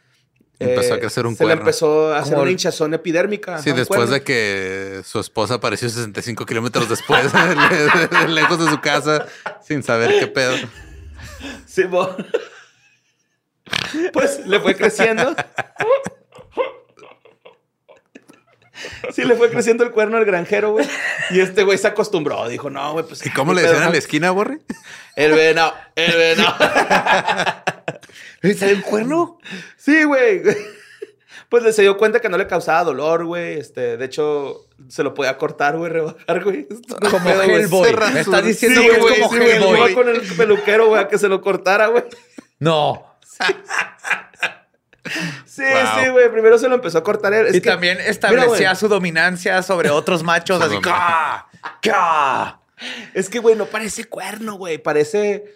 Empezó 0.61 0.93
eh, 0.95 0.97
a 0.97 1.01
crecer 1.01 1.27
un 1.27 1.35
se 1.37 1.43
le 1.45 1.49
cuerno. 1.49 1.63
empezó 1.63 2.13
a 2.15 2.19
hacer 2.19 2.37
una 2.39 2.51
hinchazón 2.51 2.93
epidérmica. 2.95 3.59
Sí, 3.59 3.73
después 3.73 4.11
de 4.11 4.23
que 4.23 5.01
su 5.07 5.19
esposa 5.19 5.55
apareció 5.55 5.89
65 5.89 6.45
kilómetros 6.47 6.87
después, 6.89 7.33
le- 8.13 8.29
lejos 8.29 8.63
de 8.65 8.71
su 8.71 8.81
casa, 8.81 9.27
sin 9.67 9.83
saber 9.83 10.19
qué 10.21 10.27
pedo. 10.27 10.57
Sí, 11.67 11.85
Pues 14.13 14.47
le 14.47 14.61
fue 14.61 14.77
creciendo. 14.77 15.35
Sí, 19.13 19.25
le 19.25 19.35
fue 19.35 19.51
creciendo 19.51 19.85
el 19.85 19.91
cuerno 19.91 20.17
al 20.17 20.25
granjero, 20.25 20.73
güey. 20.73 20.87
Y 21.31 21.41
este 21.41 21.65
güey 21.65 21.79
se 21.79 21.89
acostumbró. 21.89 22.49
Dijo, 22.49 22.71
no, 22.71 22.93
güey, 22.93 23.05
pues. 23.05 23.25
¿Y 23.27 23.31
cómo 23.31 23.53
le 23.53 23.61
¿qué 23.61 23.67
pedo, 23.67 23.73
decían 23.75 23.89
en 23.89 23.93
la 23.93 23.99
esquina, 23.99 24.31
Borre? 24.31 24.61
El 25.17 25.33
venado, 25.33 25.75
el 25.97 26.17
venado. 26.17 26.55
¿Y 28.43 28.55
¿Sale 28.55 28.75
un 28.75 28.83
cuerno? 28.83 29.39
Sí, 29.77 30.05
güey. 30.05 30.43
Pues 31.49 31.65
le 31.65 31.73
se 31.73 31.83
dio 31.83 31.97
cuenta 31.99 32.21
que 32.21 32.29
no 32.29 32.39
le 32.39 32.47
causaba 32.47 32.85
dolor, 32.85 33.25
güey. 33.25 33.59
Este, 33.59 33.97
de 33.97 34.05
hecho, 34.05 34.67
se 34.89 35.03
lo 35.03 35.15
podía 35.15 35.37
cortar, 35.37 35.77
güey, 35.77 35.91
rebajar, 35.91 36.45
güey. 36.45 36.69
Como. 37.11 37.29
Hellboy. 37.29 37.93
Me 37.93 38.21
está 38.21 38.31
rasuró. 38.31 38.43
diciendo 38.43 38.81
Sí, 38.81 38.87
que 38.87 38.95
es 38.95 39.01
güey, 39.01 39.21
como 39.21 39.33
sí. 39.35 39.43
Hellboy. 39.43 39.77
Iba 39.77 39.95
con 39.95 40.09
el 40.09 40.21
peluquero, 40.21 40.87
güey, 40.87 41.03
a 41.03 41.09
que 41.09 41.19
se 41.19 41.29
lo 41.29 41.41
cortara, 41.41 41.89
güey. 41.89 42.05
No. 42.61 43.05
Sí, 45.47 45.63
Wow. 45.63 46.05
sí, 46.05 46.11
güey. 46.11 46.31
Primero 46.31 46.59
se 46.59 46.69
lo 46.69 46.75
empezó 46.75 46.99
a 46.99 47.03
cortar 47.03 47.33
él. 47.33 47.47
Es 47.47 47.55
y 47.57 47.61
que- 47.61 47.71
también 47.71 47.97
Mira, 47.99 48.11
establecía 48.11 48.75
su 48.75 48.89
dominancia 48.89 49.63
sobre 49.63 49.91
otros 49.91 50.23
machos, 50.23 50.61
así. 50.63 50.79
¡ca! 50.81 51.47
¡ca! 51.83 52.61
Es 53.15 53.29
que, 53.29 53.39
güey, 53.39 53.57
no 53.57 53.67
parece 53.67 54.05
cuerno, 54.05 54.55
güey. 54.55 54.79
Parece 54.79 55.53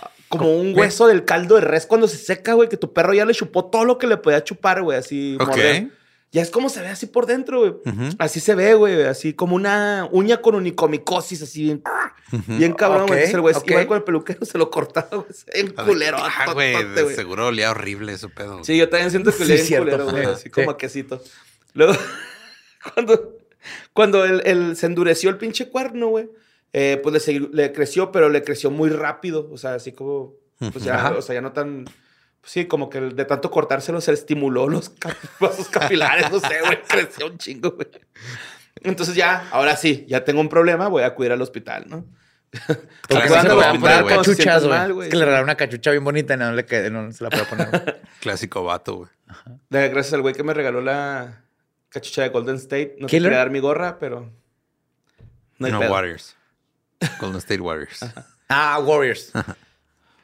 ah, 0.00 0.10
como 0.28 0.54
un 0.54 0.76
hueso 0.78 1.06
del 1.06 1.24
caldo 1.24 1.54
de 1.56 1.62
res 1.62 1.86
cuando 1.86 2.08
se 2.08 2.16
seca, 2.18 2.54
güey, 2.54 2.68
que 2.68 2.76
tu 2.76 2.92
perro 2.92 3.12
ya 3.14 3.24
le 3.24 3.34
chupó 3.34 3.66
todo 3.66 3.84
lo 3.84 3.98
que 3.98 4.06
le 4.06 4.16
podía 4.16 4.42
chupar, 4.44 4.82
güey, 4.82 4.98
así. 4.98 5.36
Ok. 5.40 5.48
morder. 5.48 5.88
Ya 6.32 6.40
es 6.40 6.50
como 6.50 6.70
se 6.70 6.80
ve 6.80 6.88
así 6.88 7.06
por 7.06 7.26
dentro, 7.26 7.60
güey. 7.60 7.74
Así 8.18 8.40
se 8.40 8.54
ve, 8.54 8.72
güey, 8.72 9.02
así 9.02 9.34
como 9.34 9.54
una 9.54 10.08
uña 10.10 10.38
con 10.40 10.54
unicomicosis, 10.54 11.42
así 11.42 11.64
bien, 11.64 11.82
bien 12.46 12.72
cabrón, 12.72 13.06
güey. 13.06 13.20
Ok, 13.20 13.24
Entonces 13.26 13.34
el 13.34 13.40
güey 13.42 13.54
ok. 13.54 13.70
iba 13.70 13.86
con 13.86 13.96
el 13.98 14.02
peluquero, 14.04 14.44
se 14.46 14.56
lo 14.56 14.70
cortaba, 14.70 15.08
güey. 15.10 15.26
bien 15.52 15.74
culero. 15.74 16.16
Ah, 16.20 16.52
güey, 16.54 16.74
seguro 17.14 17.48
olía 17.48 17.70
horrible 17.70 18.14
ese 18.14 18.28
pedo. 18.30 18.64
Sí, 18.64 18.78
yo 18.78 18.88
también 18.88 19.10
siento 19.10 19.30
que 19.30 19.44
Sí, 19.44 19.52
bien 19.52 19.66
cierto. 19.66 19.84
culero, 19.90 20.10
güey, 20.10 20.24
así 20.24 20.48
como 20.48 20.70
Sí. 20.70 20.74
a 20.74 20.76
quesito. 20.78 21.22
Luego, 21.74 21.92
cuando, 22.94 23.36
cuando 23.92 24.24
el, 24.24 24.40
el- 24.46 24.76
se 24.76 24.86
endureció 24.86 25.28
el 25.30 25.36
pinche 25.36 25.68
cuerno, 25.68 26.08
güey, 26.08 26.30
eh, 26.72 26.98
pues 27.02 27.28
le, 27.28 27.72
creció, 27.72 28.10
pero 28.10 28.30
le 28.30 28.42
creció 28.42 28.70
muy 28.70 28.88
rápido. 28.88 29.50
O 29.52 29.58
sea, 29.58 29.74
así 29.74 29.92
como, 29.92 30.32
pues 30.72 30.82
ya, 30.82 30.94
Ajá. 30.94 31.10
o 31.18 31.20
sea, 31.22 31.34
ya 31.34 31.40
no 31.42 31.52
tan... 31.52 31.84
sí, 32.42 32.66
como 32.66 32.90
que 32.90 33.00
de 33.00 33.24
tanto 33.24 33.50
cortárselo 33.50 34.00
se 34.00 34.12
estimuló 34.12 34.68
los 34.68 34.92
vasos 35.40 35.68
capilares, 35.70 36.30
no 36.30 36.40
sé, 36.40 36.60
güey, 36.64 36.82
creció 36.82 37.26
un 37.26 37.38
chingo, 37.38 37.72
güey. 37.72 37.88
Entonces 38.82 39.14
ya, 39.14 39.48
ahora 39.52 39.76
sí, 39.76 40.04
ya 40.08 40.24
tengo 40.24 40.40
un 40.40 40.48
problema, 40.48 40.88
voy 40.88 41.02
a 41.02 41.06
acudir 41.06 41.32
al 41.32 41.40
hospital, 41.42 41.84
¿no? 41.88 42.04
Porque 43.08 43.28
van 43.30 43.50
a 43.50 43.54
hospital 43.54 44.06
Cachuchas, 44.06 44.64
güey. 44.92 45.06
Es 45.08 45.10
que 45.10 45.16
le 45.18 45.24
regalaron 45.24 45.44
una 45.44 45.56
cachucha 45.56 45.90
bien 45.90 46.04
bonita 46.04 46.34
y 46.34 46.36
no 46.36 46.52
le 46.52 46.66
quedé, 46.66 46.90
no 46.90 47.10
se 47.12 47.24
la 47.24 47.30
puedo 47.30 47.46
poner. 47.46 48.02
Clásico 48.20 48.62
vato, 48.64 48.96
güey. 48.96 49.10
Gracias 49.70 50.12
al 50.12 50.20
güey 50.22 50.34
que 50.34 50.42
me 50.42 50.52
regaló 50.52 50.82
la 50.82 51.44
cachucha 51.88 52.22
de 52.22 52.28
Golden 52.28 52.56
State. 52.56 52.96
No 52.98 53.06
quería 53.06 53.30
dar 53.30 53.50
mi 53.50 53.60
gorra, 53.60 53.98
pero. 53.98 54.30
No 55.58 55.66
hay 55.66 55.72
No, 55.72 55.80
pedo. 55.80 55.92
Warriors. 55.92 56.36
Golden 57.18 57.38
State 57.38 57.60
Warriors. 57.60 58.00
ah, 58.48 58.78
Warriors. 58.84 59.32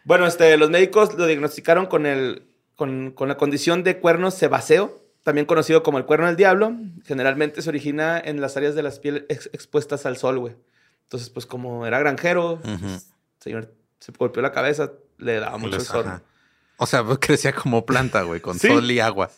Bueno, 0.08 0.26
este, 0.26 0.56
los 0.56 0.70
médicos 0.70 1.12
lo 1.18 1.26
diagnosticaron 1.26 1.84
con, 1.86 2.06
el, 2.06 2.42
con, 2.76 3.10
con 3.12 3.28
la 3.28 3.36
condición 3.36 3.84
de 3.84 3.98
cuerno 3.98 4.30
sebáceo, 4.30 4.98
también 5.22 5.44
conocido 5.46 5.82
como 5.82 5.98
el 5.98 6.06
cuerno 6.06 6.26
del 6.28 6.36
diablo. 6.36 6.72
Generalmente 7.04 7.60
se 7.60 7.68
origina 7.68 8.18
en 8.18 8.40
las 8.40 8.56
áreas 8.56 8.74
de 8.74 8.82
las 8.82 8.98
pieles 9.00 9.24
ex- 9.28 9.50
expuestas 9.52 10.06
al 10.06 10.16
sol, 10.16 10.38
güey. 10.38 10.54
Entonces, 11.04 11.28
pues 11.28 11.44
como 11.44 11.86
era 11.86 11.98
granjero, 11.98 12.58
pues, 12.62 13.10
señor 13.38 13.74
se 14.00 14.12
golpeó 14.12 14.40
la 14.42 14.52
cabeza, 14.52 14.92
le 15.18 15.40
daba 15.40 15.58
mucho 15.58 15.78
sol. 15.80 16.04
ajá. 16.06 16.22
O 16.78 16.86
sea, 16.86 17.04
pues, 17.04 17.18
crecía 17.20 17.52
como 17.52 17.84
planta, 17.84 18.22
güey, 18.22 18.40
con 18.40 18.58
Sí. 18.58 18.68
sol 18.68 18.90
y 18.90 19.00
agua. 19.00 19.30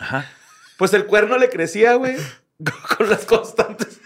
Ajá. 0.00 0.26
Pues 0.76 0.92
el 0.92 1.06
cuerno 1.06 1.38
le 1.38 1.50
crecía, 1.50 1.94
güey, 1.94 2.16
con 2.98 3.08
las 3.08 3.24
constantes 3.26 4.00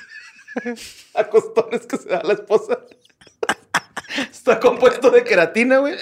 acostones 1.15 1.87
que 1.87 1.97
se 1.97 2.09
da 2.11 2.23
la 2.23 2.35
esposa. 2.35 2.81
Está 4.45 4.61
compuesto 4.61 5.11
de 5.11 5.25
queratina, 5.25 5.79
güey, 5.79 5.95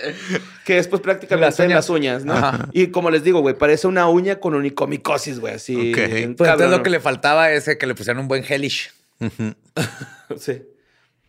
que 0.64 0.78
es 0.78 0.88
pues 0.88 1.00
prácticamente 1.00 1.62
Las 1.62 1.68
las 1.68 1.90
uñas. 1.90 2.24
¿no? 2.24 2.32
Ajá. 2.32 2.68
Y 2.72 2.88
como 2.88 3.08
les 3.08 3.22
digo, 3.22 3.38
güey, 3.38 3.54
parece 3.54 3.86
una 3.86 4.08
uña 4.08 4.40
con 4.40 4.56
unicomicosis, 4.56 5.38
güey, 5.38 5.54
así. 5.54 5.76
Ok. 5.76 5.96
bien 5.96 6.34
Pues 6.34 6.50
entonces 6.50 6.68
lo 6.68 6.82
que 6.82 6.90
le 6.90 6.98
faltaba 6.98 7.52
es 7.52 7.70
que 7.78 7.86
le 7.86 7.94
pusieran 7.94 8.20
un 8.20 8.26
buen 8.26 8.42
hellish. 8.42 8.90
Sí. 10.36 10.62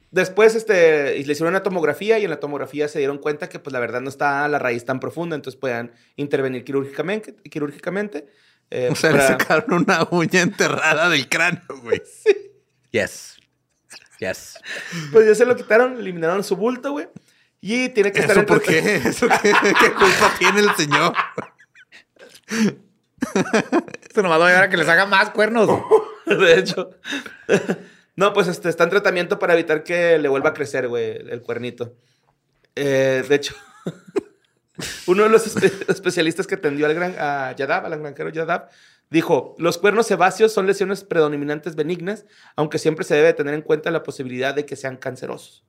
Después, 0.09 0.55
este, 0.55 1.17
y 1.17 1.23
le 1.23 1.33
hicieron 1.33 1.53
una 1.53 1.61
tomografía 1.61 2.17
y 2.17 2.23
en 2.23 2.31
la 2.31 2.39
tomografía 2.39 2.87
se 2.87 2.97
dieron 2.97 3.19
cuenta 3.19 3.47
que, 3.47 3.59
pues, 3.59 3.73
la 3.73 3.79
verdad 3.79 4.01
no 4.01 4.09
está 4.09 4.47
la 4.47 4.57
raíz 4.57 4.83
tan 4.85 4.99
profunda, 4.99 5.35
entonces 5.35 5.59
podían 5.59 5.91
intervenir 6.15 6.63
quirúrgicamente. 6.63 7.35
quirúrgicamente 7.49 8.27
eh, 8.71 8.89
O 8.91 8.95
sea, 8.95 9.11
le 9.11 9.21
sacaron 9.21 9.83
una 9.83 10.07
uña 10.09 10.41
enterrada 10.41 11.09
del 11.09 11.29
cráneo, 11.29 11.61
güey. 11.83 12.01
Yes. 12.91 13.32
Yes. 14.19 14.59
Pues 15.11 15.27
ya 15.27 15.35
se 15.35 15.45
lo 15.45 15.55
quitaron, 15.55 15.97
eliminaron 15.99 16.43
su 16.43 16.55
bulto, 16.55 16.91
güey. 16.91 17.07
Y 17.61 17.89
tiene 17.89 18.11
que 18.11 18.19
estar 18.19 18.31
¿Eso 18.31 18.39
en 18.41 18.45
por 18.45 18.61
qué? 18.61 18.95
¿Eso 19.05 19.27
qué, 19.41 19.53
qué 19.79 19.93
culpa 19.93 20.33
tiene 20.37 20.59
el 20.61 20.75
señor? 20.75 21.13
Esto 24.01 24.21
nomás 24.21 24.39
va 24.39 24.45
a 24.45 24.49
llevar 24.49 24.63
a 24.65 24.69
que 24.69 24.77
les 24.77 24.87
haga 24.87 25.05
más 25.05 25.29
cuernos. 25.31 25.69
De 26.25 26.59
hecho. 26.59 26.91
No, 28.15 28.33
pues 28.33 28.47
este, 28.47 28.69
está 28.69 28.83
en 28.83 28.89
tratamiento 28.91 29.39
para 29.39 29.53
evitar 29.53 29.83
que 29.83 30.17
le 30.19 30.29
vuelva 30.29 30.49
a 30.49 30.53
crecer, 30.53 30.87
güey, 30.87 31.17
el 31.29 31.41
cuernito. 31.41 31.95
Eh, 32.75 33.23
de 33.27 33.35
hecho, 33.35 33.55
uno 35.07 35.23
de 35.23 35.29
los 35.29 35.47
espe- 35.55 35.85
especialistas 35.89 36.45
que 36.47 36.55
atendió 36.55 36.85
al 36.85 36.93
gran, 36.93 37.15
a 37.17 37.53
Yadav, 37.55 37.85
al 37.85 37.99
granjero 37.99 38.29
Yadav, 38.29 38.69
dijo, 39.09 39.55
los 39.57 39.77
cuernos 39.77 40.07
sebáceos 40.07 40.51
son 40.53 40.65
lesiones 40.67 41.03
predominantes 41.03 41.75
benignas, 41.75 42.25
aunque 42.55 42.79
siempre 42.79 43.05
se 43.05 43.15
debe 43.15 43.33
tener 43.33 43.53
en 43.53 43.61
cuenta 43.61 43.91
la 43.91 44.03
posibilidad 44.03 44.53
de 44.55 44.65
que 44.65 44.75
sean 44.75 44.97
cancerosos. 44.97 45.63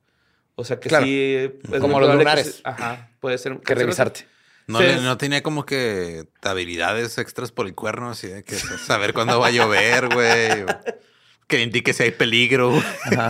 O 0.55 0.63
sea 0.63 0.79
que 0.79 0.89
Claro. 0.89 1.05
sí... 1.05 1.35
es 1.71 1.79
Como 1.81 1.99
los 1.99 2.15
lunares. 2.15 2.55
se- 2.55 2.61
ajá, 2.63 3.11
puede 3.19 3.37
ser 3.37 3.53
Que 3.53 3.59
canceroso. 3.59 3.81
revisarte. 3.85 4.27
No, 4.67 4.79
Sí. 4.79 4.85
no 5.03 5.17
tenía 5.17 5.43
como 5.43 5.63
que 5.65 6.27
habilidades 6.41 7.17
extras 7.19 7.51
por 7.51 7.67
el 7.67 7.75
cuerno, 7.75 8.09
así 8.09 8.27
de 8.27 8.43
que 8.43 8.55
saber 8.55 9.13
cuándo 9.13 9.39
va 9.39 9.47
a 9.47 9.51
llover, 9.51 10.09
güey. 10.11 10.65
Que 11.47 11.61
indique 11.61 11.93
si 11.93 12.01
hay 12.01 12.11
peligro. 12.11 12.73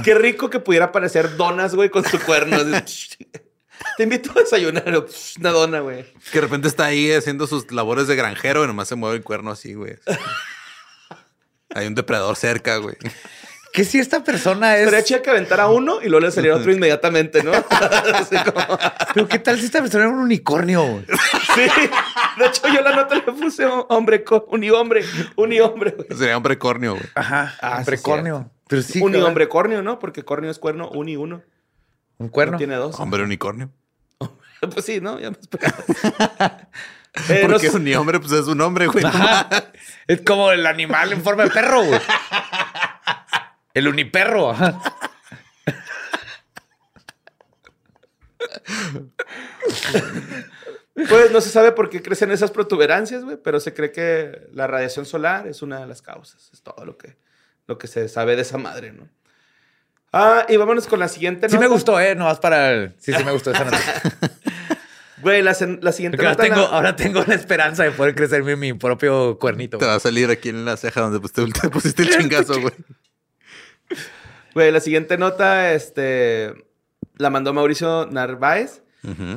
Qué 0.06 0.14
rico 0.16 0.50
que 0.50 0.60
pudiera 0.62 0.86
aparecer 0.86 1.36
donas, 1.36 1.76
güey, 1.76 1.90
con 1.90 2.06
su 2.06 2.18
cuerno. 2.22 2.58
Te 3.98 4.04
invito 4.04 4.32
a 4.36 4.42
desayunar. 4.42 5.06
Una 5.40 5.50
dona, 5.52 5.80
güey. 5.80 6.04
Que 6.32 6.40
de 6.40 6.42
repente 6.42 6.68
está 6.68 6.86
ahí 6.86 7.12
haciendo 7.12 7.48
sus 7.48 7.72
labores 7.72 8.08
de 8.08 8.16
granjero 8.16 8.64
y 8.64 8.68
nomás 8.68 8.88
se 8.88 8.96
mueve 8.96 9.18
el 9.18 9.24
cuerno 9.24 9.52
así, 9.52 9.74
güey. 9.74 9.96
Hay 11.74 11.88
un 11.88 11.96
depredador 11.96 12.36
cerca, 12.36 12.78
güey. 12.78 12.96
Que 13.74 13.84
si 13.84 14.00
esta 14.00 14.24
persona 14.24 14.78
es. 14.78 15.04
chido 15.04 15.22
que 15.22 15.30
aventara 15.30 15.68
uno 15.68 16.02
y 16.02 16.08
luego 16.08 16.26
le 16.26 16.32
saliera 16.32 16.56
otro 16.56 16.72
inmediatamente, 16.74 17.44
¿no? 17.44 17.52
Así 18.14 18.38
como- 18.38 18.78
Pero 19.14 19.28
qué 19.28 19.40
tal 19.40 19.60
si 19.60 19.66
esta 19.66 19.82
persona 19.82 20.06
era 20.06 20.14
un 20.14 20.20
unicornio? 20.20 20.82
güey? 20.86 21.06
Sí. 21.56 21.62
De 22.40 22.46
hecho, 22.46 22.62
yo 22.70 22.82
la 22.82 22.96
nota 22.96 23.16
le 23.16 23.22
puse 23.24 23.66
hombre, 23.66 24.24
unihombre, 24.48 25.04
unihombre, 25.36 25.92
güey. 25.92 26.08
Sería 26.18 26.38
hombre 26.38 26.58
cornio, 26.58 26.94
güey. 26.94 27.06
Ajá. 27.16 27.54
Ah, 27.62 27.76
un 27.80 27.84
sí, 27.84 27.86
precornio. 27.92 28.50
Pero 28.68 28.82
sí. 28.82 29.02
unihombre 29.02 29.50
cornio, 29.50 29.82
¿no? 29.82 30.00
Porque 30.00 30.24
cornio 30.24 30.50
es 30.50 30.58
cuerno, 30.60 30.90
uni 30.92 31.18
uno. 31.18 31.42
Un 32.18 32.30
cuerno. 32.30 32.54
No 32.54 32.58
tiene 32.58 32.76
dos. 32.76 33.00
Hombre 33.00 33.24
unicornio. 33.24 33.72
pues 34.74 34.86
sí, 34.86 35.02
¿no? 35.02 35.20
Ya 35.20 35.32
me 35.32 35.38
esperaba. 35.40 36.70
Eh, 37.30 37.42
no 37.44 37.48
Porque 37.54 37.70
sé- 37.70 37.78
un 37.78 37.94
hombre, 37.96 38.20
pues 38.20 38.32
es 38.34 38.48
un 38.48 38.62
hombre, 38.62 38.88
güey. 38.88 39.04
Ajá. 39.06 39.50
Es 40.08 40.22
como 40.22 40.52
el 40.52 40.66
animal 40.66 41.14
en 41.14 41.22
forma 41.24 41.44
de 41.44 41.50
perro, 41.52 41.84
güey. 41.84 42.00
El 43.74 43.88
uniperro. 43.88 44.52
ajá. 44.52 44.80
Pues 50.94 51.32
no 51.32 51.42
se 51.42 51.50
sabe 51.50 51.72
por 51.74 51.90
qué 51.90 52.02
crecen 52.02 52.32
esas 52.32 52.52
protuberancias, 52.52 53.24
güey, 53.24 53.38
pero 53.38 53.60
se 53.60 53.74
cree 53.74 53.92
que 53.92 54.48
la 54.54 54.66
radiación 54.68 55.06
solar 55.06 55.46
es 55.48 55.62
una 55.62 55.80
de 55.82 55.88
las 55.88 56.02
causas. 56.02 56.50
Es 56.54 56.62
todo 56.62 56.86
lo 56.86 56.98
que, 56.98 57.18
lo 57.68 57.78
que 57.78 57.88
se 57.88 58.08
sabe 58.08 58.36
de 58.36 58.44
esa 58.44 58.58
madre, 58.58 58.94
¿no? 58.94 59.10
Ah, 60.18 60.46
y 60.48 60.56
vámonos 60.56 60.88
con 60.88 60.98
la 61.00 61.08
siguiente 61.10 61.50
Sí 61.50 61.56
me 61.58 61.64
nota. 61.66 61.74
gustó, 61.74 62.00
¿eh? 62.00 62.16
No 62.16 62.26
vas 62.26 62.40
para 62.40 62.72
el... 62.72 62.94
Sí, 63.00 63.12
sí 63.14 63.24
me 63.24 63.32
gustó 63.34 63.52
esa 63.52 63.66
nota. 63.66 63.78
Güey, 65.22 65.42
la, 65.42 65.56
la 65.82 65.92
siguiente 65.92 66.18
Porque 66.18 66.28
ahora 66.28 66.32
nota... 66.32 66.44
tengo, 66.44 66.56
la- 66.62 66.68
ahora 66.68 66.96
tengo 66.96 67.24
la 67.26 67.34
esperanza 67.34 67.84
de 67.84 67.92
poder 67.92 68.14
crecerme 68.14 68.56
mi 68.56 68.74
propio 68.74 69.40
cuernito. 69.40 69.78
Te 69.80 69.86
güey. 69.86 69.90
va 69.90 69.96
a 69.96 70.00
salir 70.00 70.30
aquí 70.30 70.50
en 70.50 70.66
la 70.66 70.78
ceja 70.78 71.02
donde 71.02 71.20
pues, 71.20 71.34
te, 71.34 71.44
te 71.62 71.70
pusiste 71.70 72.04
el 72.04 72.10
chingazo, 72.18 72.62
güey. 72.62 72.74
Güey, 74.54 74.72
la 74.72 74.80
siguiente 74.80 75.18
nota, 75.18 75.74
este... 75.74 76.54
La 77.18 77.30
mandó 77.30 77.54
Mauricio 77.54 78.08
Narváez. 78.12 78.82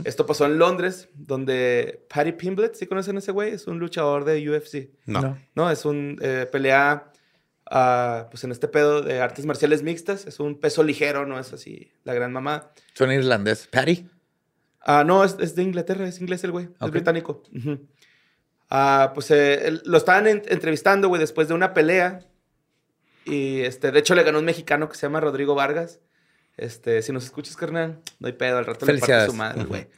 Esto 0.04 0.24
pasó 0.24 0.46
en 0.46 0.58
Londres, 0.58 1.10
donde 1.14 2.02
Paddy 2.08 2.32
Pimblett, 2.32 2.74
¿sí 2.74 2.86
conocen 2.86 3.16
a 3.16 3.18
ese 3.18 3.32
güey? 3.32 3.52
Es 3.52 3.66
un 3.66 3.78
luchador 3.78 4.24
de 4.24 4.48
UFC. 4.50 4.88
No. 5.04 5.20
No. 5.20 5.38
No, 5.54 5.70
es 5.70 5.84
un 5.84 6.18
eh, 6.22 6.48
pelea, 6.50 7.12
ah, 7.70 8.26
pues 8.30 8.44
en 8.44 8.52
este 8.52 8.68
pedo 8.68 9.02
de 9.02 9.20
artes 9.20 9.46
marciales 9.46 9.82
mixtas. 9.82 10.26
Es 10.26 10.40
un 10.40 10.58
peso 10.60 10.82
ligero, 10.82 11.26
no 11.26 11.38
es 11.38 11.52
así 11.52 11.90
la 12.04 12.14
gran 12.14 12.32
mamá. 12.32 12.70
Suena 12.94 13.14
irlandés. 13.14 13.68
Patty. 13.70 14.08
Ah, 14.80 15.04
no, 15.04 15.24
es, 15.24 15.36
es 15.40 15.54
de 15.54 15.62
Inglaterra, 15.64 16.06
es 16.08 16.20
inglés 16.20 16.42
el 16.44 16.52
güey, 16.52 16.68
es 16.80 16.90
británico. 16.90 17.42
Ah, 18.70 19.12
pues 19.14 19.30
eh, 19.30 19.80
lo 19.84 19.96
estaban 19.98 20.26
en- 20.26 20.42
entrevistando, 20.48 21.08
güey, 21.08 21.20
después 21.20 21.48
de 21.48 21.54
una 21.54 21.72
pelea. 21.74 22.20
Y 23.24 23.60
este, 23.60 23.90
de 23.90 23.98
hecho 23.98 24.14
le 24.14 24.22
ganó 24.22 24.38
un 24.38 24.44
mexicano 24.44 24.88
que 24.88 24.96
se 24.96 25.02
llama 25.06 25.20
Rodrigo 25.20 25.54
Vargas. 25.54 26.00
Este, 26.56 27.02
si 27.02 27.12
nos 27.12 27.24
escuchas, 27.24 27.56
carnal, 27.56 28.00
no 28.18 28.26
hay 28.26 28.32
pedo, 28.32 28.58
al 28.58 28.66
rato 28.66 28.84
le 28.86 28.98
parte 28.98 29.26
su 29.26 29.32
madre, 29.34 29.64
güey. 29.64 29.88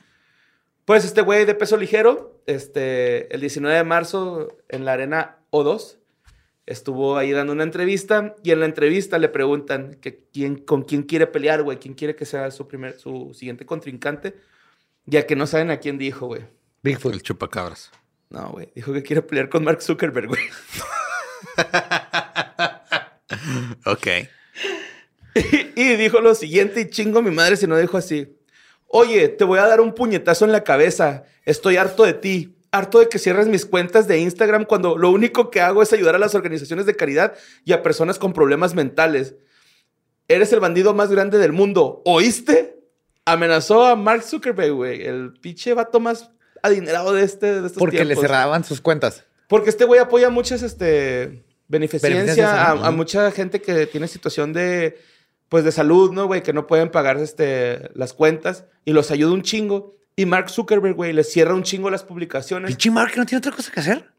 Pues 0.85 1.05
este 1.05 1.21
güey 1.23 1.45
de 1.45 1.55
peso 1.55 1.77
ligero, 1.77 2.43
este, 2.47 3.33
el 3.35 3.41
19 3.41 3.77
de 3.77 3.85
marzo 3.85 4.59
en 4.69 4.85
la 4.85 4.93
arena 4.95 5.39
O2, 5.53 5.99
estuvo 6.67 7.17
ahí 7.17 7.33
dando 7.33 7.53
una 7.53 7.65
entrevista 7.65 8.35
y 8.43 8.53
en 8.53 8.61
la 8.61 8.67
entrevista 8.67 9.19
le 9.19 9.29
preguntan 9.29 9.95
que 9.95 10.25
quién, 10.33 10.57
con 10.57 10.83
quién 10.83 11.03
quiere 11.03 11.27
pelear, 11.27 11.63
güey, 11.63 11.79
quién 11.79 11.95
quiere 11.95 12.15
que 12.15 12.25
sea 12.25 12.51
su, 12.51 12.69
primer, 12.69 12.99
su 12.99 13.33
siguiente 13.35 13.67
contrincante, 13.67 14.37
ya 15.07 15.27
que 15.27 15.37
no 15.37 15.47
saben 15.47 15.71
a 15.71 15.79
quién 15.79 15.99
dijo, 15.99 16.27
güey. 16.27 16.43
Bigfoot. 16.83 17.15
El 17.15 17.23
chupacabras. 17.23 17.91
No, 18.31 18.51
güey, 18.51 18.71
dijo 18.75 18.93
que 18.93 19.03
quiere 19.03 19.23
pelear 19.23 19.49
con 19.49 19.65
Mark 19.65 19.83
Zuckerberg, 19.83 20.29
güey. 20.29 20.43
Ok. 23.87 24.07
y 25.77 25.97
dijo 25.97 26.21
lo 26.21 26.35
siguiente 26.35 26.81
y 26.81 26.91
chingo 26.91 27.23
mi 27.23 27.31
madre 27.31 27.57
si 27.57 27.67
no 27.67 27.77
dijo 27.79 27.97
así. 27.97 28.37
Oye, 28.87 29.29
te 29.29 29.45
voy 29.45 29.59
a 29.61 29.67
dar 29.67 29.81
un 29.81 29.95
puñetazo 29.95 30.45
en 30.45 30.53
la 30.53 30.65
cabeza. 30.65 31.25
Estoy 31.45 31.77
harto 31.77 32.05
de 32.05 32.15
ti. 32.15 32.57
Harto 32.73 33.01
de 33.01 33.09
que 33.09 33.19
cierres 33.19 33.49
mis 33.49 33.67
cuentas 33.67 34.07
de 34.07 34.19
Instagram 34.21 34.65
cuando 34.65 34.97
lo 34.97 35.11
único 35.11 35.51
que 35.51 35.61
hago 35.61 35.83
es 35.83 35.93
ayudar 35.93 36.15
a 36.15 36.19
las 36.19 36.35
organizaciones 36.35 36.87
de 36.87 36.95
caridad 36.95 37.35
y 37.65 37.73
a 37.73 37.83
personas 37.83 38.19
con 38.19 38.33
problemas 38.33 38.75
mentales. 38.75 39.35
Eres 40.29 40.53
el 40.53 40.61
bandido 40.61 40.95
más 40.95 41.11
grande 41.11 41.39
del 41.39 41.53
mundo. 41.53 42.03
¿Oíste? 42.05 42.79
Amenazó 43.25 43.85
a 43.85 43.97
Mark 43.97 44.23
Zuckerberg, 44.23 44.73
güey. 44.73 45.03
El 45.03 45.33
pinche 45.41 45.75
vato 45.75 45.99
más 45.99 46.31
adinerado 46.63 47.13
de, 47.13 47.25
este, 47.25 47.61
de 47.61 47.67
estos 47.67 47.81
Porque 47.81 48.05
le 48.05 48.15
cerraban 48.15 48.63
sus 48.63 48.81
cuentas. 48.81 49.25
Porque 49.49 49.71
este 49.71 49.85
güey 49.85 49.99
apoya 49.99 50.31
muchas 50.31 50.63
este, 50.63 51.45
beneficencia 51.67 52.71
a 52.71 52.91
mucha 52.93 53.31
gente 53.33 53.61
que 53.61 53.87
tiene 53.87 54.07
situación 54.07 54.53
de, 54.53 54.97
pues, 55.51 55.65
de 55.65 55.73
salud, 55.73 56.13
¿no, 56.13 56.27
güey? 56.27 56.43
Que 56.43 56.53
no 56.53 56.67
pueden 56.69 56.91
pagar 56.91 57.19
este, 57.19 57.91
las 57.95 58.13
cuentas 58.13 58.65
y 58.85 58.93
los 58.93 59.11
ayuda 59.11 59.33
un 59.33 59.43
chingo. 59.43 59.97
Y 60.21 60.27
Mark 60.27 60.51
Zuckerberg, 60.51 60.95
güey, 60.95 61.15
les 61.15 61.33
cierra 61.33 61.55
un 61.55 61.63
chingo 61.63 61.89
las 61.89 62.05
publicaciones. 62.05 62.69
Pinche 62.69 62.91
Mark 62.91 63.13
no 63.17 63.25
tiene 63.25 63.39
otra 63.39 63.53
cosa 63.53 63.73
que 63.73 63.81
hacer. 63.81 64.11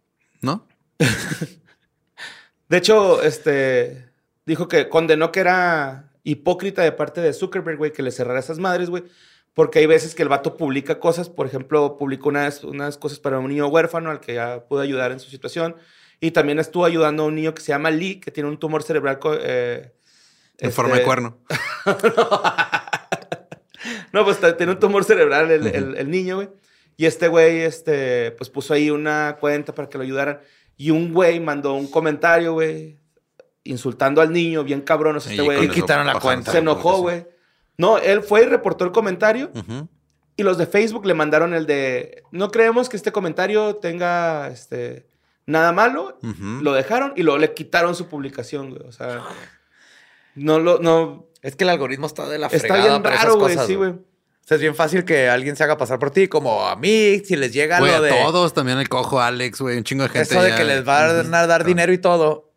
¿No? 0.41 0.65
De 2.69 2.77
hecho, 2.77 3.21
este, 3.21 4.09
dijo 4.47 4.67
que 4.67 4.89
condenó 4.89 5.31
que 5.31 5.41
era 5.41 6.11
hipócrita 6.23 6.81
de 6.81 6.91
parte 6.91 7.21
de 7.21 7.33
Zuckerberg, 7.33 7.77
güey, 7.77 7.93
que 7.93 8.01
le 8.01 8.09
cerrara 8.09 8.39
esas 8.39 8.57
madres, 8.57 8.89
güey. 8.89 9.03
Porque 9.53 9.77
hay 9.77 9.85
veces 9.85 10.15
que 10.15 10.23
el 10.23 10.29
vato 10.29 10.57
publica 10.57 10.99
cosas, 10.99 11.29
por 11.29 11.45
ejemplo, 11.45 11.99
publicó 11.99 12.29
unas, 12.29 12.63
unas 12.63 12.97
cosas 12.97 13.19
para 13.19 13.37
un 13.37 13.49
niño 13.49 13.67
huérfano 13.67 14.09
al 14.09 14.21
que 14.21 14.33
ya 14.33 14.65
pudo 14.67 14.79
ayudar 14.81 15.11
en 15.11 15.19
su 15.19 15.29
situación. 15.29 15.75
Y 16.19 16.31
también 16.31 16.57
estuvo 16.57 16.83
ayudando 16.83 17.21
a 17.21 17.25
un 17.27 17.35
niño 17.35 17.53
que 17.53 17.61
se 17.61 17.73
llama 17.73 17.91
Lee, 17.91 18.19
que 18.19 18.31
tiene 18.31 18.49
un 18.49 18.57
tumor 18.57 18.81
cerebral. 18.81 19.19
eh, 19.39 19.93
En 20.57 20.71
forma 20.71 20.93
de 20.95 21.01
este, 21.01 21.05
cuerno. 21.05 21.37
No, 21.85 21.95
pues 24.25 24.39
t- 24.39 24.53
tiene 24.53 24.73
un 24.73 24.79
tumor 24.79 25.03
cerebral 25.03 25.51
el, 25.51 25.67
el- 25.67 25.97
el 25.97 26.09
niño, 26.11 26.35
güey. 26.37 26.49
Y 26.97 27.05
este 27.05 27.27
güey, 27.27 27.61
este, 27.61 28.31
pues 28.31 28.49
puso 28.49 28.73
ahí 28.73 28.89
una 28.91 29.37
cuenta 29.39 29.73
para 29.73 29.89
que 29.89 29.97
lo 29.97 30.03
ayudaran. 30.03 30.39
Y 30.77 30.91
un 30.91 31.13
güey 31.13 31.39
mandó 31.39 31.73
un 31.73 31.89
comentario, 31.89 32.53
güey, 32.53 32.99
insultando 33.63 34.21
al 34.21 34.31
niño, 34.31 34.63
bien 34.63 34.81
cabrón. 34.81 35.15
O 35.15 35.19
sea, 35.19 35.31
este 35.31 35.43
Y 35.43 35.45
güey 35.45 35.65
Y 35.65 35.69
quitaron 35.69 36.05
la 36.07 36.19
cuenta. 36.19 36.51
se 36.51 36.57
enojó, 36.59 36.97
güey. 37.01 37.25
No, 37.77 37.97
él 37.97 38.21
fue 38.21 38.43
y 38.43 38.45
reportó 38.45 38.83
el 38.85 38.91
comentario. 38.91 39.51
Y 40.37 40.43
los 40.43 40.57
de 40.57 40.65
Facebook 40.67 41.05
le 41.05 41.13
mandaron 41.13 41.53
el 41.53 41.65
de, 41.65 42.23
no 42.31 42.49
creemos 42.51 42.89
que 42.89 42.97
este 42.97 43.11
comentario 43.11 43.75
tenga, 43.75 44.47
este, 44.49 45.07
nada 45.45 45.71
malo. 45.71 46.17
Lo 46.61 46.73
dejaron 46.73 47.13
y 47.15 47.23
luego 47.23 47.37
le 47.39 47.53
quitaron 47.53 47.95
su 47.95 48.07
publicación, 48.07 48.69
güey. 48.71 48.81
O 48.87 48.91
sea, 48.91 49.21
no 50.35 50.59
lo, 50.59 50.79
no, 50.79 51.27
Es 51.41 51.55
que 51.55 51.63
el 51.63 51.69
algoritmo 51.71 52.07
está 52.07 52.27
de 52.29 52.37
la 52.37 52.47
está 52.47 52.59
fregada 52.59 52.87
bien 52.89 53.03
para 53.03 53.15
raro, 53.17 53.29
esas 53.29 53.39
güey, 53.39 53.53
cosas, 53.55 53.67
sí, 53.67 53.75
güey. 53.75 53.89
O 53.91 54.43
sea, 54.43 54.55
es 54.55 54.61
bien 54.61 54.75
fácil 54.75 55.05
que 55.05 55.29
alguien 55.29 55.55
se 55.55 55.63
haga 55.63 55.77
pasar 55.77 55.99
por 55.99 56.11
ti, 56.11 56.27
como 56.27 56.67
a 56.67 56.75
mí, 56.75 57.19
si 57.25 57.35
les 57.35 57.53
llega 57.53 57.79
Güey, 57.79 57.91
lo 57.91 57.97
a 57.97 58.01
de 58.01 58.09
todos, 58.09 58.53
también 58.53 58.79
el 58.79 58.89
cojo 58.89 59.21
Alex, 59.21 59.61
güey, 59.61 59.77
un 59.77 59.83
chingo 59.83 60.03
de 60.03 60.09
gente. 60.09 60.33
eso 60.33 60.41
de 60.41 60.49
ya- 60.49 60.57
que 60.57 60.63
les 60.63 60.83
van 60.83 61.33
a 61.33 61.47
dar 61.47 61.61
Ujú. 61.61 61.67
dinero 61.67 61.93
y 61.93 61.97
todo, 61.99 62.51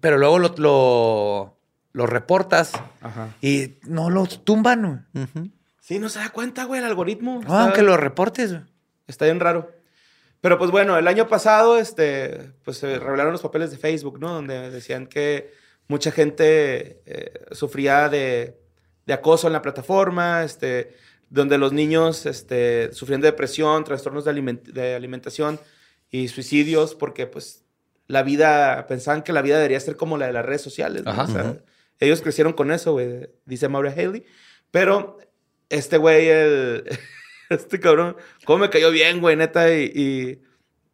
pero 0.00 0.18
luego 0.18 0.38
lo, 0.38 0.54
lo, 0.56 1.58
lo 1.92 2.06
reportas 2.06 2.72
Ajá. 3.00 3.28
y 3.40 3.74
no 3.84 4.10
lo 4.10 4.26
tumban. 4.26 5.06
güey. 5.14 5.52
Sí, 5.80 5.98
no 5.98 6.08
se 6.08 6.18
da 6.18 6.30
cuenta, 6.30 6.64
güey, 6.64 6.80
el 6.80 6.86
algoritmo. 6.86 7.34
No, 7.34 7.40
Está- 7.42 7.62
aunque 7.64 7.82
lo 7.82 7.96
reportes. 7.96 8.52
güey. 8.52 8.64
Está 9.06 9.26
bien 9.26 9.38
raro. 9.38 9.70
Pero 10.40 10.58
pues 10.58 10.70
bueno, 10.70 10.98
el 10.98 11.06
año 11.08 11.28
pasado, 11.28 11.78
este, 11.78 12.52
pues 12.64 12.78
se 12.78 12.98
revelaron 12.98 13.32
los 13.32 13.42
papeles 13.42 13.70
de 13.70 13.78
Facebook, 13.78 14.18
¿no? 14.18 14.32
Donde 14.32 14.70
decían 14.70 15.06
que 15.06 15.52
mucha 15.88 16.10
gente 16.10 17.00
eh, 17.06 17.32
sufría 17.52 18.08
de, 18.08 18.56
de 19.06 19.12
acoso 19.12 19.46
en 19.46 19.52
la 19.52 19.62
plataforma, 19.62 20.42
este, 20.44 20.94
donde 21.30 21.58
los 21.58 21.72
niños 21.72 22.26
este, 22.26 22.92
sufrían 22.92 23.20
de 23.20 23.28
depresión, 23.28 23.84
trastornos 23.84 24.24
de, 24.24 24.32
aliment- 24.32 24.62
de 24.64 24.94
alimentación 24.94 25.60
y 26.10 26.28
suicidios, 26.28 26.94
porque 26.94 27.26
pues 27.26 27.64
la 28.08 28.22
vida, 28.22 28.86
pensaban 28.86 29.22
que 29.22 29.32
la 29.32 29.42
vida 29.42 29.56
debería 29.56 29.80
ser 29.80 29.96
como 29.96 30.16
la 30.18 30.26
de 30.26 30.32
las 30.32 30.44
redes 30.46 30.62
sociales. 30.62 31.02
¿no? 31.04 31.10
Ajá. 31.10 31.22
O 31.24 31.26
sea, 31.28 31.42
Ujú. 31.44 31.60
ellos 32.00 32.22
crecieron 32.22 32.52
con 32.52 32.70
eso, 32.70 32.92
güey, 32.92 33.28
dice 33.44 33.68
Maura 33.68 33.90
Haley. 33.92 34.24
Pero 34.70 35.18
este 35.68 35.96
güey, 35.98 36.28
el, 36.28 36.84
este 37.50 37.80
cabrón, 37.80 38.16
cómo 38.44 38.58
me 38.60 38.70
cayó 38.70 38.90
bien, 38.90 39.20
güey, 39.20 39.36
neta, 39.36 39.72
y, 39.74 39.84
y, 39.94 40.42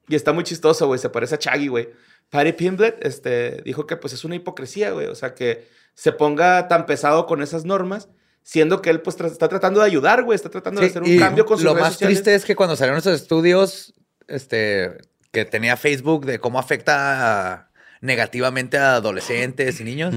y 0.09 0.15
está 0.15 0.33
muy 0.33 0.45
chistoso, 0.45 0.87
güey, 0.87 0.99
se 0.99 1.11
parece 1.11 1.35
a 1.35 1.39
Chaggy, 1.39 1.69
güey. 1.69 1.91
Patty 2.33 2.53
Pimblett 2.55 3.05
este, 3.07 3.61
dijo 3.63 3.87
que 3.87 3.97
pues 3.97 4.13
es 4.15 4.25
una 4.25 4.35
hipocresía, 4.35 4.91
güey, 4.91 5.07
o 5.07 5.15
sea, 5.15 5.35
que 5.35 5.69
se 5.95 6.11
ponga 6.13 6.67
tan 6.67 6.87
pesado 6.87 7.27
con 7.27 7.43
esas 7.43 7.65
normas, 7.67 8.09
siendo 8.43 8.81
que 8.83 8.89
él 8.91 9.03
pues 9.03 9.19
tra- 9.19 9.31
está 9.31 9.49
tratando 9.49 9.81
de 9.81 9.87
ayudar, 9.87 10.25
güey, 10.25 10.35
está 10.35 10.49
tratando 10.49 10.81
de 10.81 10.87
hacer 10.89 11.03
un 11.03 11.19
cambio 11.19 11.45
con 11.47 11.59
sus 11.59 11.65
Lo 11.65 11.75
redes 11.75 11.83
más 11.85 11.93
sociales. 11.93 12.17
triste 12.19 12.35
es 12.35 12.45
que 12.47 12.57
cuando 12.57 12.75
salieron 12.75 12.99
esos 12.99 13.21
estudios, 13.21 13.95
este, 14.29 14.97
que 15.31 15.45
tenía 15.45 15.77
Facebook 15.77 16.25
de 16.25 16.39
cómo 16.41 16.59
afecta 16.59 17.53
a- 17.53 17.71
negativamente 18.01 18.79
a 18.79 18.95
adolescentes 18.97 19.79
y 19.81 19.85
niños. 19.85 20.15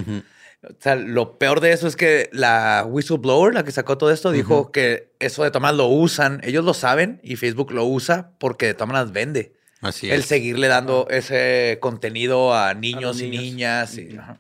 O 0.64 0.70
sea, 0.80 0.96
lo 0.96 1.38
peor 1.38 1.60
de 1.60 1.74
eso 1.74 1.86
es 1.88 1.96
que 1.96 2.30
la 2.32 2.84
whistleblower, 2.88 3.54
la 3.54 3.64
que 3.64 3.72
sacó 3.72 3.98
todo 4.00 4.10
esto, 4.10 4.32
dijo 4.32 4.72
que 4.72 5.12
eso 5.20 5.44
de 5.44 5.52
maneras 5.62 5.78
lo 5.78 5.88
usan. 5.88 6.40
Ellos 6.44 6.66
lo 6.66 6.74
saben 6.74 7.20
y 7.24 7.36
Facebook 7.36 7.72
lo 7.72 7.86
usa 7.86 8.32
porque 8.40 8.66
de 8.68 8.74
todas 8.74 8.88
maneras 8.88 9.12
vende. 9.12 9.54
Así 9.82 10.10
El 10.10 10.22
es. 10.22 10.26
seguirle 10.26 10.68
dando 10.68 11.08
ese 11.10 11.78
contenido 11.82 12.54
a 12.56 12.74
niños, 12.74 13.22
y 13.22 13.30
niñas. 13.30 13.98
y- 13.98 14.18
ajá. 14.18 14.40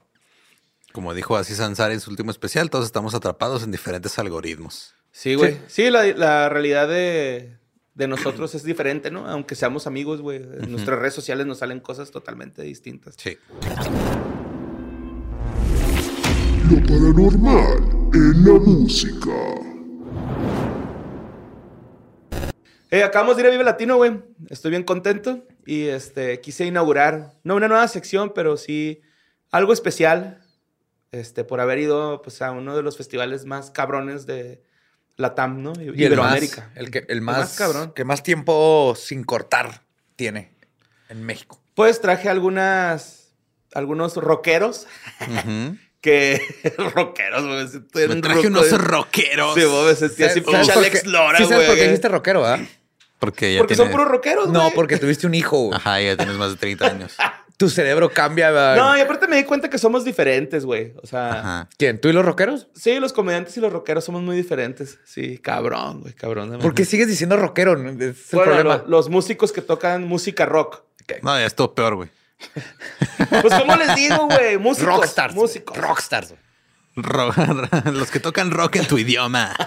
Como 0.91 1.13
dijo 1.13 1.35
así 1.35 1.53
Sansar 1.55 1.91
en 1.91 1.99
su 1.99 2.09
último 2.09 2.31
especial, 2.31 2.69
todos 2.69 2.85
estamos 2.85 3.13
atrapados 3.15 3.63
en 3.63 3.71
diferentes 3.71 4.17
algoritmos. 4.17 4.93
Sí, 5.11 5.35
güey. 5.35 5.57
Sí, 5.67 5.89
la, 5.89 6.05
la 6.05 6.47
realidad 6.49 6.87
de, 6.87 7.51
de 7.95 8.07
nosotros 8.07 8.55
es 8.55 8.63
diferente, 8.63 9.11
¿no? 9.11 9.27
Aunque 9.27 9.55
seamos 9.55 9.87
amigos, 9.87 10.21
güey. 10.21 10.37
En 10.37 10.71
nuestras 10.71 10.97
redes 10.99 11.13
sociales 11.13 11.45
nos 11.45 11.57
salen 11.59 11.81
cosas 11.81 12.11
totalmente 12.11 12.61
distintas. 12.63 13.15
Sí. 13.17 13.37
Lo 16.71 16.81
paranormal 16.87 18.09
en 18.13 18.45
la 18.45 18.53
música. 18.59 19.29
Eh, 22.91 23.03
acabamos 23.03 23.35
de 23.35 23.43
ir 23.43 23.47
a 23.47 23.51
Vive 23.51 23.63
Latino, 23.63 23.97
güey. 23.97 24.21
Estoy 24.49 24.71
bien 24.71 24.83
contento. 24.83 25.45
Y 25.65 25.87
este, 25.87 26.39
quise 26.41 26.65
inaugurar, 26.65 27.33
no 27.43 27.55
una 27.55 27.67
nueva 27.67 27.87
sección, 27.87 28.31
pero 28.33 28.57
sí 28.57 29.01
algo 29.51 29.73
especial. 29.73 30.41
Este, 31.11 31.43
por 31.43 31.61
haber 31.61 31.79
ido 31.79 32.21
pues, 32.21 32.41
a 32.41 32.51
uno 32.51 32.75
de 32.75 32.83
los 32.83 32.97
festivales 32.97 33.45
más 33.45 33.71
cabrones 33.71 34.25
de 34.25 34.61
la 35.15 35.33
TAM, 35.33 35.63
¿no? 35.63 35.73
Y 35.79 35.83
el 35.83 35.91
más, 35.91 35.99
Iberoamérica. 35.99 36.71
el, 36.75 36.91
que, 36.91 37.05
el 37.07 37.21
más, 37.21 37.37
más 37.37 37.57
cabrón. 37.57 37.93
Que 37.93 38.03
más 38.03 38.21
tiempo 38.21 38.93
sin 38.97 39.23
cortar 39.23 39.83
tiene 40.17 40.51
en 41.09 41.23
México. 41.23 41.61
Pues 41.73 42.01
traje 42.01 42.27
algunas, 42.29 43.33
algunos 43.73 44.15
rockeros 44.17 44.87
Ujú. 45.21 45.77
Que 46.05 46.39
rockeros, 46.95 47.43
güey. 47.93 48.07
me 48.07 48.21
traje 48.21 48.47
unos 48.47 48.71
rockeros. 48.81 49.55
Sí, 49.55 49.63
güey, 49.63 49.85
me 49.87 49.95
sentí 49.95 50.23
así 50.23 50.39
¿Sabes 50.41 50.43
pinche 50.43 50.73
por 50.73 50.83
Alex 50.83 51.05
Lora, 51.07 51.37
¿Sí 51.39 51.43
sabes 51.45 51.65
por 51.65 51.75
qué 51.75 51.81
güey. 51.81 51.87
dijiste 51.89 52.07
rockero, 52.09 52.41
verdad? 52.43 52.59
Porque 53.19 53.53
ya 53.53 53.59
Porque 53.59 53.75
son 53.75 53.89
puros 53.89 54.07
rockeros, 54.07 54.47
güey. 54.49 54.53
No, 54.61 54.71
porque 54.75 54.97
tuviste 54.97 55.25
un 55.25 55.33
hijo. 55.33 55.57
güey. 55.57 55.75
Ajá, 55.77 55.99
ya 55.99 56.15
tienes 56.15 56.35
más 56.35 56.51
de 56.51 56.57
30 56.57 56.85
años. 56.87 57.15
Tu 57.57 57.69
cerebro 57.69 58.09
cambia. 58.11 58.51
¿verdad? 58.51 58.75
No, 58.75 58.97
y 58.97 58.99
aparte 58.99 59.29
me 59.29 59.37
di 59.37 59.45
cuenta 59.45 59.69
que 59.69 59.77
somos 59.77 60.03
diferentes, 60.03 60.65
güey. 60.65 60.93
O 61.01 61.07
sea, 61.07 61.39
Ajá. 61.39 61.69
¿Quién? 61.77 62.01
¿Tú 62.01 62.09
y 62.09 62.11
los 62.11 62.25
rockeros? 62.25 62.67
sí, 62.75 62.99
los 62.99 63.13
comediantes 63.13 63.55
y 63.55 63.61
los 63.61 63.71
rockeros 63.71 64.03
somos 64.03 64.21
muy 64.21 64.35
diferentes. 64.35 64.99
Sí, 65.05 65.37
cabrón, 65.37 66.01
güey, 66.01 66.13
cabrón. 66.13 66.59
¿Por 66.59 66.75
qué 66.75 66.83
sigues 66.83 67.07
diciendo 67.07 67.37
rockero? 67.37 67.71
Es 67.75 67.95
el 67.97 68.13
Bueno, 68.33 68.43
problema. 68.51 68.77
lo- 68.83 68.87
los 68.89 69.07
músicos 69.09 69.53
que 69.53 69.61
tocan 69.61 70.03
música 70.05 70.45
rock. 70.45 70.81
No, 71.21 71.39
ya 71.39 71.45
es 71.45 71.55
todo 71.55 71.73
peor, 71.73 71.95
güey. 71.95 72.09
Pues, 73.41 73.53
¿cómo 73.59 73.75
les 73.75 73.95
digo, 73.95 74.27
güey? 74.27 74.57
Músicos. 74.57 74.95
Rockstars. 74.95 75.33
Músicos. 75.35 75.77
Rockstars. 75.77 76.33
Los 77.93 78.11
que 78.11 78.19
tocan 78.19 78.51
rock 78.51 78.77
en 78.77 78.87
tu 78.87 78.97
idioma. 78.97 79.53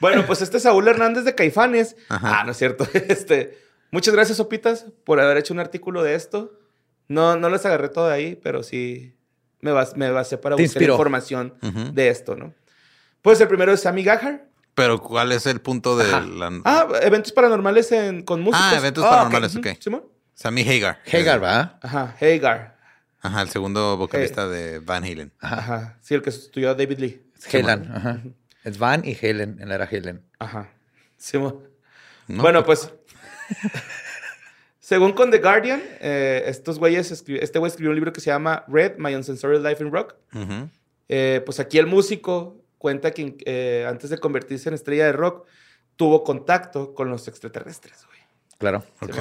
Bueno, 0.00 0.26
pues 0.26 0.42
este 0.42 0.56
es 0.56 0.64
Saúl 0.64 0.88
Hernández 0.88 1.22
de 1.24 1.36
Caifanes. 1.36 1.94
Ajá. 2.08 2.40
Ah, 2.40 2.44
no 2.44 2.50
es 2.50 2.56
cierto. 2.58 2.88
Este, 3.08 3.56
muchas 3.92 4.12
gracias, 4.12 4.38
Sopitas, 4.38 4.86
por 5.04 5.20
haber 5.20 5.36
hecho 5.36 5.54
un 5.54 5.60
artículo 5.60 6.02
de 6.02 6.16
esto. 6.16 6.58
No, 7.06 7.36
no 7.36 7.48
les 7.48 7.64
agarré 7.66 7.88
todo 7.88 8.08
de 8.08 8.14
ahí, 8.14 8.34
pero 8.42 8.64
sí 8.64 9.14
me, 9.60 9.70
bas- 9.72 9.94
me 9.94 10.10
basé 10.10 10.38
para 10.38 10.56
Te 10.56 10.62
buscar 10.64 10.82
inspiró. 10.82 10.94
información 10.94 11.54
de 11.94 12.08
esto, 12.08 12.34
¿no? 12.34 12.52
Pues 13.22 13.40
el 13.40 13.46
primero 13.46 13.72
es 13.72 13.80
Sammy 13.82 14.02
Gahar. 14.02 14.48
Pero 14.74 15.00
¿cuál 15.00 15.30
es 15.30 15.46
el 15.46 15.60
punto 15.60 15.96
de 15.96 16.06
Ajá. 16.12 16.20
la... 16.22 16.50
Ah, 16.64 16.88
eventos 17.02 17.30
paranormales 17.30 17.92
en- 17.92 18.22
con 18.24 18.40
músicos. 18.40 18.66
Ah, 18.72 18.76
eventos 18.76 19.04
paranormales, 19.04 19.54
Ujú, 19.54 19.68
ok. 19.68 19.76
Simón. 19.80 20.02
Sammy 20.34 20.62
Hagar. 20.68 20.98
Hagar, 21.12 21.40
¿verdad? 21.40 21.78
Ajá, 21.82 22.16
Hagar. 22.20 22.76
Ajá, 23.20 23.42
el 23.42 23.48
segundo 23.50 23.96
vocalista 23.96 24.48
de 24.48 24.80
Van 24.80 25.04
Halen. 25.04 25.32
Ajá. 25.40 25.96
Sí, 26.00 26.14
el 26.14 26.22
que 26.22 26.30
sustituyó 26.32 26.70
a 26.70 26.74
David 26.74 26.98
Lee. 26.98 27.22
Helen. 27.50 27.90
Ajá. 27.92 28.20
Es 28.64 28.78
Van 28.78 29.02
y 29.04 29.16
Helen. 29.20 29.58
En 29.60 29.68
la 29.68 29.76
era 29.76 29.84
Helen. 29.90 30.22
Ajá. 30.38 30.68
Bueno, 32.26 32.64
pues. 32.64 32.92
según 34.80 35.12
con 35.12 35.30
The 35.30 35.38
Guardian, 35.38 35.80
eh, 36.00 36.42
estos 36.46 36.78
güeyes, 36.78 37.12
escri- 37.12 37.38
este 37.40 37.58
güey 37.58 37.68
escribió 37.70 37.90
un 37.90 37.94
libro 37.96 38.12
que 38.12 38.20
se 38.20 38.30
llama 38.30 38.64
Red, 38.68 38.96
My 38.98 39.14
Uncensored 39.14 39.64
Life 39.64 39.82
in 39.82 39.92
Rock. 39.92 40.14
Eh, 41.08 41.42
pues 41.44 41.60
aquí 41.60 41.78
el 41.78 41.86
músico 41.86 42.64
cuenta 42.78 43.12
que 43.12 43.36
eh, 43.44 43.86
antes 43.88 44.10
de 44.10 44.18
convertirse 44.18 44.68
en 44.68 44.74
estrella 44.74 45.06
de 45.06 45.12
rock, 45.12 45.46
tuvo 45.96 46.24
contacto 46.24 46.94
con 46.94 47.10
los 47.10 47.28
extraterrestres, 47.28 48.04
güey. 48.06 48.18
Claro. 48.58 48.84
Ok. 49.00 49.14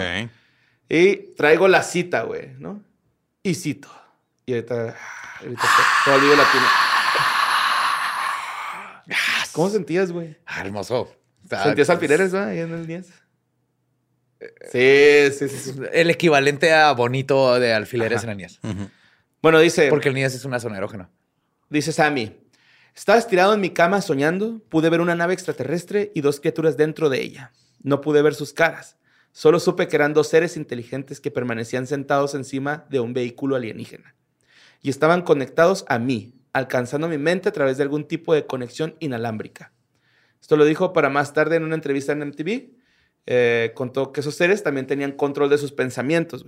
Y 0.93 1.33
traigo 1.37 1.69
la 1.69 1.83
cita, 1.83 2.23
güey, 2.23 2.49
¿no? 2.59 2.83
Y 3.43 3.55
cito. 3.55 3.89
Y 4.45 4.51
ahorita, 4.51 4.93
ahorita 5.39 5.63
todo 6.03 6.15
el 6.15 6.21
video 6.21 6.35
latino. 6.35 6.65
¿Cómo 9.53 9.69
sentías, 9.69 10.11
güey? 10.11 10.35
Ah, 10.45 10.59
hermoso. 10.59 11.09
Ah, 11.49 11.63
¿Sentías 11.63 11.87
pues, 11.87 11.89
alfileres, 11.91 12.31
güey, 12.31 12.43
ahí 12.43 12.59
en 12.59 12.73
el 12.73 12.87
10? 12.87 13.07
Sí, 14.69 15.31
sí, 15.31 15.47
sí, 15.47 15.71
sí. 15.71 15.79
El 15.93 16.09
equivalente 16.09 16.73
a 16.73 16.91
bonito 16.91 17.57
de 17.57 17.73
alfileres 17.73 18.17
Ajá. 18.17 18.23
en 18.23 18.29
la 18.29 18.35
NIES. 18.35 18.59
Bueno, 19.41 19.59
dice... 19.59 19.87
Porque 19.87 20.09
el 20.09 20.15
NIES 20.15 20.35
es 20.35 20.43
una 20.43 20.59
zona 20.59 20.75
erógena. 20.75 21.09
Dice 21.69 21.93
Sammy, 21.93 22.37
estaba 22.93 23.17
estirado 23.17 23.53
en 23.53 23.61
mi 23.61 23.69
cama 23.69 24.01
soñando, 24.01 24.59
pude 24.67 24.89
ver 24.89 24.99
una 24.99 25.15
nave 25.15 25.35
extraterrestre 25.35 26.11
y 26.13 26.19
dos 26.19 26.41
criaturas 26.41 26.75
dentro 26.75 27.07
de 27.07 27.21
ella. 27.21 27.53
No 27.81 28.01
pude 28.01 28.21
ver 28.21 28.35
sus 28.35 28.51
caras, 28.51 28.97
solo 29.31 29.59
supe 29.59 29.87
que 29.87 29.95
eran 29.95 30.13
dos 30.13 30.27
seres 30.27 30.57
inteligentes 30.57 31.19
que 31.19 31.31
permanecían 31.31 31.87
sentados 31.87 32.35
encima 32.35 32.85
de 32.89 32.99
un 32.99 33.13
vehículo 33.13 33.55
alienígena. 33.55 34.15
Y 34.81 34.89
estaban 34.89 35.21
conectados 35.21 35.85
a 35.87 35.99
mí, 35.99 36.33
alcanzando 36.53 37.07
mi 37.07 37.17
mente 37.17 37.49
a 37.49 37.51
través 37.51 37.77
de 37.77 37.83
algún 37.83 38.07
tipo 38.07 38.33
de 38.33 38.45
conexión 38.45 38.95
inalámbrica. 38.99 39.71
Esto 40.41 40.57
lo 40.57 40.65
dijo 40.65 40.91
para 40.91 41.09
más 41.09 41.33
tarde 41.33 41.55
en 41.55 41.63
una 41.63 41.75
entrevista 41.75 42.11
en 42.13 42.27
MTV. 42.27 42.71
Eh, 43.27 43.71
contó 43.75 44.11
que 44.11 44.21
esos 44.21 44.35
seres 44.35 44.63
también 44.63 44.87
tenían 44.87 45.11
control 45.11 45.49
de 45.49 45.59
sus 45.59 45.71
pensamientos. 45.71 46.45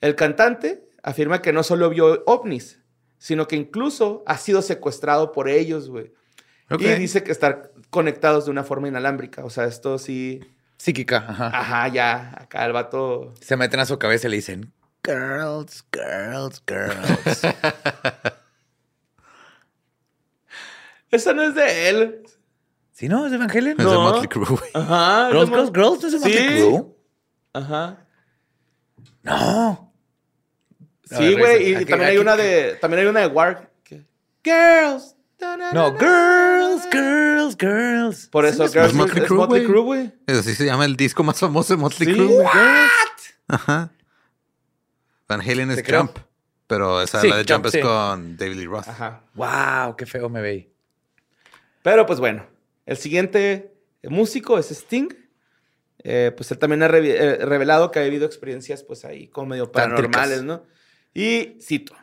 El 0.00 0.16
cantante 0.16 0.88
afirma 1.02 1.40
que 1.40 1.52
no 1.52 1.62
solo 1.62 1.88
vio 1.90 2.24
ovnis, 2.26 2.80
sino 3.18 3.46
que 3.46 3.54
incluso 3.54 4.24
ha 4.26 4.36
sido 4.36 4.62
secuestrado 4.62 5.30
por 5.30 5.48
ellos, 5.48 5.88
güey. 5.88 6.12
Y 6.78 6.84
dice 6.94 7.22
que 7.22 7.30
estar 7.30 7.72
conectados 7.90 8.46
de 8.46 8.50
una 8.50 8.64
forma 8.64 8.88
inalámbrica. 8.88 9.44
O 9.44 9.50
sea, 9.50 9.66
esto 9.66 9.98
sí. 9.98 10.40
Psíquica. 10.82 11.24
Ajá. 11.28 11.46
Ajá, 11.54 11.88
ya. 11.88 12.34
Acá 12.36 12.66
el 12.66 12.72
vato. 12.72 13.32
Se 13.40 13.56
meten 13.56 13.78
a 13.78 13.86
su 13.86 14.00
cabeza 14.00 14.26
y 14.26 14.30
le 14.30 14.36
dicen, 14.38 14.72
girls, 15.06 15.84
girls, 15.92 16.60
girls. 16.66 17.42
Esa 21.12 21.32
no 21.34 21.42
es 21.44 21.54
de 21.54 21.88
él. 21.88 22.22
¿Sí 22.90 23.08
no? 23.08 23.24
¿Es 23.26 23.30
de 23.30 23.38
Van 23.38 23.48
Halen? 23.50 23.72
Es 23.72 23.76
de 23.78 23.84
No. 23.84 24.00
Motley 24.02 24.26
Crue, 24.28 24.44
güey. 24.44 24.70
Ajá. 24.74 25.28
Girls, 25.30 25.50
no, 25.50 25.56
girls, 25.56 25.72
girls. 25.72 26.00
¿No 26.02 26.06
es 26.08 26.12
de 26.14 26.18
Motley 26.18 26.38
Sí. 26.48 26.68
Crue? 26.68 26.84
Ajá. 27.52 28.06
No. 29.22 29.94
Sí, 31.04 31.34
güey. 31.36 31.70
Y, 31.70 31.74
también 31.84 32.00
hay 32.02 32.08
aquí- 32.08 32.18
una 32.18 32.36
de. 32.36 32.76
También 32.80 33.00
hay 33.02 33.06
una 33.06 33.20
de 33.20 33.68
que- 33.84 34.04
Girls. 34.42 35.14
No, 35.72 35.92
girls, 35.98 36.88
girls, 36.90 37.56
girls. 37.58 38.26
Por 38.28 38.44
eso, 38.46 38.64
Es 38.64 38.72
Girls 38.72 38.94
Motley 38.94 39.22
es 39.22 39.26
Crue, 39.28 39.38
Motley 39.38 39.60
güey. 39.64 39.72
Crue, 39.72 39.82
güey. 39.82 40.12
Así 40.38 40.54
se 40.54 40.64
llama 40.66 40.84
el 40.84 40.96
disco 40.96 41.22
más 41.24 41.38
famoso 41.38 41.74
de 41.74 41.80
Motley 41.80 42.08
Sí, 42.08 42.14
Crue. 42.14 42.28
Girls. 42.28 43.34
Ajá. 43.48 43.92
Van 45.28 45.40
Halen 45.40 45.70
es 45.70 45.82
creo. 45.82 46.02
Jump. 46.06 46.18
Pero 46.66 47.02
esa 47.02 47.20
Sí, 47.20 47.28
la 47.28 47.36
de 47.36 47.42
Jump, 47.42 47.64
Jump, 47.64 47.66
es 47.66 47.72
sí. 47.72 47.80
con 47.80 48.36
David 48.36 48.56
Lee 48.56 48.66
Roth. 48.66 48.88
Ajá. 48.88 49.22
Wow, 49.34 49.96
qué 49.96 50.06
feo 50.06 50.28
me 50.28 50.40
veí. 50.40 50.72
Pero 51.82 52.06
pues 52.06 52.20
bueno, 52.20 52.46
el 52.86 52.96
siguiente 52.96 53.74
músico 54.04 54.58
es 54.58 54.70
Sting. 54.70 55.08
Eh, 56.04 56.32
pues 56.36 56.50
él 56.50 56.58
también 56.58 56.82
ha 56.82 56.86
eh, 56.86 57.36
revelado 57.44 57.90
que 57.90 57.98
ha 58.00 58.02
vivido 58.02 58.26
experiencias 58.26 58.82
pues 58.82 59.04
ahí 59.04 59.28
como 59.28 59.48
medio 59.48 59.70
paranormales, 59.70 60.42
¿no? 60.42 60.64
Y 61.14 61.58
cito, 61.60 61.94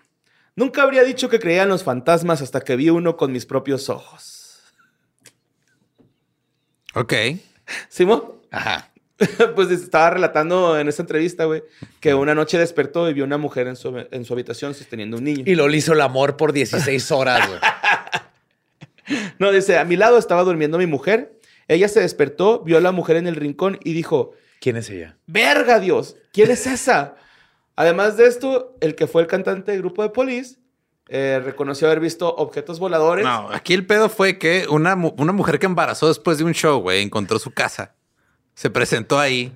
nunca 0.56 0.84
habría 0.84 1.04
dicho 1.04 1.30
que 1.30 1.40
creía 1.40 1.64
en 1.64 1.70
los 1.70 1.84
fantasmas 1.84 2.42
hasta 2.42 2.62
que 2.62 2.76
vi 2.76 2.90
uno 2.90 3.18
con 3.18 3.32
mis 3.32 3.46
propios 3.46 3.90
ojos. 3.90 4.62
Ok. 6.96 7.14
¿Simón? 7.90 8.24
Ajá. 8.52 8.92
pues 9.56 9.70
estaba 9.70 10.12
relatando 10.12 10.80
en 10.80 10.88
esa 10.88 11.02
entrevista, 11.02 11.46
güey, 11.46 11.64
que 12.00 12.14
una 12.14 12.34
noche 12.34 12.58
despertó 12.58 13.10
y 13.10 13.14
vio 13.14 13.26
una 13.26 13.38
mujer 13.38 13.68
en 13.68 13.76
su, 13.76 14.06
en 14.10 14.26
su 14.26 14.34
habitación 14.34 14.74
sosteniendo 14.74 15.18
un 15.18 15.26
niño. 15.26 15.44
Y 15.46 15.56
lo 15.56 15.70
hizo 15.74 15.94
el 15.94 16.02
amor 16.02 16.38
por 16.38 16.54
16 16.54 17.12
horas, 17.12 17.48
güey. 17.48 17.60
No, 19.40 19.52
dice, 19.52 19.80
a 19.80 19.86
mi 19.86 19.96
lado 19.96 20.20
estaba 20.20 20.44
durmiendo 20.44 20.78
mi 20.78 20.86
mujer. 20.86 21.40
Ella 21.68 21.88
se 21.88 22.00
despertó, 22.00 22.60
vio 22.60 22.78
a 22.78 22.82
la 22.82 22.92
mujer 22.92 23.16
en 23.16 23.26
el 23.26 23.36
rincón 23.36 23.80
y 23.84 23.94
dijo, 23.94 24.36
¿Quién 24.60 24.76
es 24.76 24.90
ella? 24.90 25.18
¡Verga, 25.26 25.80
Dios! 25.80 26.18
¿Quién 26.34 26.52
es 26.52 26.68
esa? 26.68 27.16
Además 27.80 28.18
de 28.18 28.28
esto, 28.28 28.76
el 28.82 28.94
que 28.94 29.08
fue 29.08 29.22
el 29.22 29.30
cantante 29.30 29.72
del 29.72 29.80
grupo 29.80 30.04
de 30.04 30.10
Police 30.10 30.58
eh, 31.08 31.40
reconoció 31.42 31.88
haber 31.88 32.02
visto 32.02 32.28
objetos 32.36 32.78
voladores. 32.78 33.24
No, 33.24 33.50
aquí 33.54 33.74
el 33.74 33.88
pedo 33.88 34.10
fue 34.10 34.38
que 34.38 34.68
una, 34.70 34.96
una 34.96 35.32
mujer 35.32 35.60
que 35.60 35.66
embarazó 35.66 36.10
después 36.10 36.38
de 36.38 36.44
un 36.44 36.54
show, 36.54 36.82
güey, 36.82 37.02
encontró 37.02 37.40
su 37.40 37.52
casa. 37.52 37.96
Se 38.54 38.70
presentó 38.70 39.18
ahí. 39.18 39.56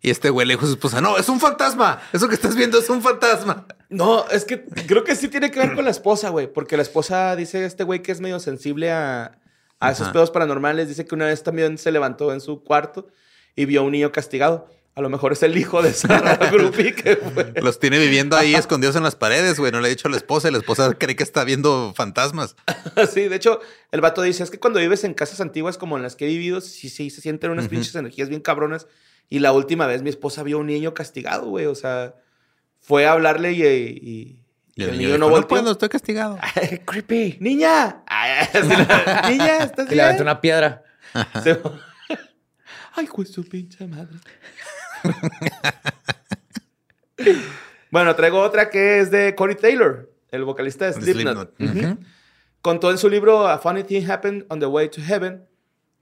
Y 0.00 0.10
este 0.10 0.30
güey 0.30 0.46
le 0.46 0.54
dijo 0.54 0.64
a 0.64 0.68
su 0.68 0.74
esposa, 0.74 1.00
no, 1.00 1.16
es 1.16 1.28
un 1.28 1.40
fantasma. 1.40 2.00
Eso 2.12 2.28
que 2.28 2.36
estás 2.36 2.54
viendo 2.54 2.78
es 2.78 2.88
un 2.88 3.02
fantasma. 3.02 3.66
No, 3.88 4.28
es 4.28 4.44
que 4.44 4.64
creo 4.64 5.02
que 5.02 5.16
sí 5.16 5.26
tiene 5.26 5.50
que 5.50 5.58
ver 5.58 5.74
con 5.74 5.84
la 5.84 5.90
esposa, 5.90 6.28
güey. 6.28 6.46
Porque 6.46 6.76
la 6.76 6.84
esposa 6.84 7.34
dice 7.34 7.64
este 7.64 7.82
güey 7.82 8.00
que 8.00 8.12
es 8.12 8.20
medio 8.20 8.38
sensible 8.38 8.92
a, 8.92 9.40
a 9.80 9.90
esos 9.90 10.10
pedos 10.10 10.30
paranormales. 10.30 10.86
Dice 10.86 11.04
que 11.04 11.16
una 11.16 11.26
vez 11.26 11.42
también 11.42 11.78
se 11.78 11.90
levantó 11.90 12.32
en 12.32 12.40
su 12.40 12.62
cuarto 12.62 13.08
y 13.56 13.64
vio 13.64 13.80
a 13.80 13.82
un 13.82 13.90
niño 13.90 14.12
castigado. 14.12 14.68
A 14.96 15.02
lo 15.02 15.10
mejor 15.10 15.32
es 15.34 15.42
el 15.42 15.54
hijo 15.58 15.82
de 15.82 15.90
esa 15.90 16.36
groupie 16.50 16.94
que 16.94 17.16
fue. 17.16 17.52
Los 17.62 17.78
tiene 17.78 17.98
viviendo 17.98 18.34
ahí 18.34 18.54
escondidos 18.54 18.96
en 18.96 19.02
las 19.02 19.14
paredes, 19.14 19.58
güey. 19.58 19.70
No 19.70 19.80
le 19.80 19.88
ha 19.88 19.90
dicho 19.90 20.08
a 20.08 20.10
la 20.10 20.16
esposa 20.16 20.48
y 20.48 20.52
la 20.52 20.56
esposa 20.58 20.94
cree 20.98 21.14
que 21.14 21.22
está 21.22 21.44
viendo 21.44 21.92
fantasmas. 21.94 22.56
Sí, 23.12 23.28
de 23.28 23.36
hecho, 23.36 23.60
el 23.92 24.00
vato 24.00 24.22
dice, 24.22 24.42
es 24.42 24.50
que 24.50 24.58
cuando 24.58 24.80
vives 24.80 25.04
en 25.04 25.12
casas 25.12 25.42
antiguas 25.42 25.76
como 25.76 25.98
en 25.98 26.02
las 26.02 26.16
que 26.16 26.24
he 26.24 26.28
vivido, 26.28 26.62
sí, 26.62 26.88
sí, 26.88 27.10
se 27.10 27.20
sienten 27.20 27.50
unas 27.50 27.68
pinches 27.68 27.94
energías 27.94 28.30
bien 28.30 28.40
cabronas. 28.40 28.86
Y 29.28 29.40
la 29.40 29.52
última 29.52 29.86
vez 29.86 30.00
mi 30.02 30.08
esposa 30.08 30.42
vio 30.42 30.56
a 30.56 30.60
un 30.60 30.66
niño 30.68 30.94
castigado, 30.94 31.46
güey. 31.46 31.66
O 31.66 31.74
sea, 31.74 32.14
fue 32.80 33.04
a 33.06 33.12
hablarle 33.12 33.52
y, 33.52 33.62
y- 33.62 34.42
Y 34.76 34.82
el 34.82 34.90
el 34.90 34.96
niño 34.98 35.08
niño 35.08 35.08
no 35.08 35.14
dijo, 35.16 35.18
no 35.18 35.28
volteó. 35.28 35.48
puedo, 35.48 35.72
estoy 35.72 35.88
castigado. 35.90 36.38
Creepy. 36.86 37.36
¡Niña! 37.40 38.02
Ay, 38.06 38.48
así 38.50 38.68
la- 38.68 39.28
Niña, 39.28 39.58
¿estás 39.58 39.92
Y 39.92 39.94
le 39.94 40.00
aventó 40.02 40.22
bien? 40.22 40.28
una 40.30 40.40
piedra. 40.40 40.82
Ay, 42.94 43.06
pues 43.14 43.30
su 43.30 43.44
pinche 43.44 43.86
madre. 43.86 44.16
bueno, 47.90 48.14
traigo 48.14 48.40
otra 48.40 48.70
que 48.70 49.00
es 49.00 49.10
de 49.10 49.34
Corey 49.34 49.56
Taylor, 49.56 50.10
el 50.30 50.44
vocalista 50.44 50.86
de 50.86 50.92
Slipknot. 50.92 51.56
Slipknot. 51.56 51.98
Contó 52.62 52.90
en 52.90 52.98
su 52.98 53.08
libro 53.08 53.46
A 53.46 53.58
Funny 53.58 53.84
Thing 53.84 54.10
Happened 54.10 54.44
on 54.48 54.60
the 54.60 54.66
Way 54.66 54.88
to 54.88 55.00
Heaven 55.00 55.46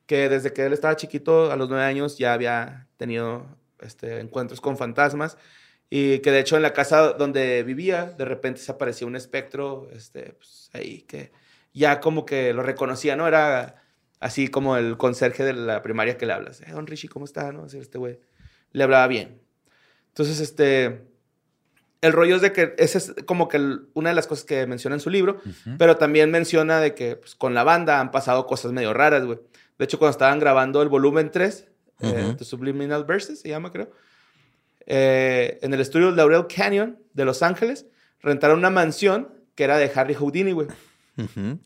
que 0.06 0.28
desde 0.28 0.52
que 0.52 0.66
él 0.66 0.72
estaba 0.72 0.96
chiquito, 0.96 1.50
a 1.50 1.56
los 1.56 1.68
nueve 1.68 1.84
años, 1.84 2.18
ya 2.18 2.32
había 2.32 2.88
tenido 2.96 3.46
este, 3.80 4.20
encuentros 4.20 4.60
con 4.60 4.76
fantasmas. 4.76 5.38
Y 5.90 6.18
que 6.20 6.30
de 6.30 6.40
hecho 6.40 6.56
en 6.56 6.62
la 6.62 6.72
casa 6.72 7.12
donde 7.12 7.62
vivía, 7.62 8.06
de 8.06 8.24
repente 8.24 8.60
se 8.60 8.72
aparecía 8.72 9.06
un 9.06 9.16
espectro, 9.16 9.88
este, 9.92 10.32
pues, 10.32 10.70
ahí 10.72 11.02
que 11.02 11.30
ya 11.72 12.00
como 12.00 12.24
que 12.24 12.52
lo 12.52 12.62
reconocía, 12.62 13.16
¿no? 13.16 13.28
Era 13.28 13.82
así 14.18 14.48
como 14.48 14.76
el 14.76 14.96
conserje 14.96 15.44
de 15.44 15.52
la 15.52 15.82
primaria 15.82 16.16
que 16.16 16.26
le 16.26 16.32
hablas. 16.32 16.62
Eh, 16.62 16.72
don 16.72 16.86
Richie, 16.86 17.08
¿cómo 17.08 17.24
está? 17.24 17.52
¿No? 17.52 17.64
Así, 17.64 17.78
este 17.78 17.98
güey. 17.98 18.18
Le 18.74 18.84
hablaba 18.84 19.06
bien. 19.06 19.40
Entonces, 20.08 20.40
este... 20.40 21.06
El 22.02 22.12
rollo 22.12 22.36
es 22.36 22.42
de 22.42 22.52
que 22.52 22.74
esa 22.76 22.98
es 22.98 23.14
como 23.24 23.48
que 23.48 23.56
el- 23.56 23.88
una 23.94 24.10
de 24.10 24.14
las 24.14 24.26
cosas 24.26 24.44
que 24.44 24.66
menciona 24.66 24.94
en 24.94 25.00
su 25.00 25.08
libro, 25.08 25.40
pero 25.78 25.96
también 25.96 26.30
menciona 26.30 26.78
de 26.78 26.94
que 26.94 27.16
pues, 27.16 27.34
con 27.34 27.54
la 27.54 27.64
banda 27.64 27.98
han 27.98 28.10
pasado 28.10 28.46
cosas 28.46 28.72
medio 28.72 28.92
raras, 28.92 29.24
güey. 29.24 29.38
De 29.78 29.86
hecho, 29.86 29.98
cuando 29.98 30.10
estaban 30.10 30.38
grabando 30.38 30.82
el 30.82 30.90
volumen 30.90 31.30
3, 31.30 31.66
eh, 32.00 32.22
Ujú. 32.26 32.36
The 32.36 32.44
Subliminal 32.44 33.04
Verses, 33.04 33.40
se 33.40 33.48
llama, 33.48 33.72
creo, 33.72 33.90
eh, 34.84 35.58
en 35.62 35.72
el 35.72 35.80
estudio 35.80 36.10
Laurel 36.10 36.46
Canyon 36.46 36.98
de 37.14 37.24
Los 37.24 37.42
Ángeles, 37.42 37.86
rentaron 38.20 38.58
una 38.58 38.68
mansión 38.68 39.30
que 39.54 39.64
era 39.64 39.78
de 39.78 39.90
Harry 39.94 40.12
Houdini, 40.12 40.52
güey. 40.52 40.66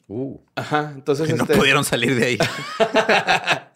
Uh. 0.06 0.38
Ajá, 0.54 0.92
entonces... 0.94 1.26
Que 1.26 1.32
no 1.34 1.42
este, 1.44 1.56
pudieron 1.56 1.84
salir 1.84 2.14
de 2.14 2.24
ahí. 2.26 2.38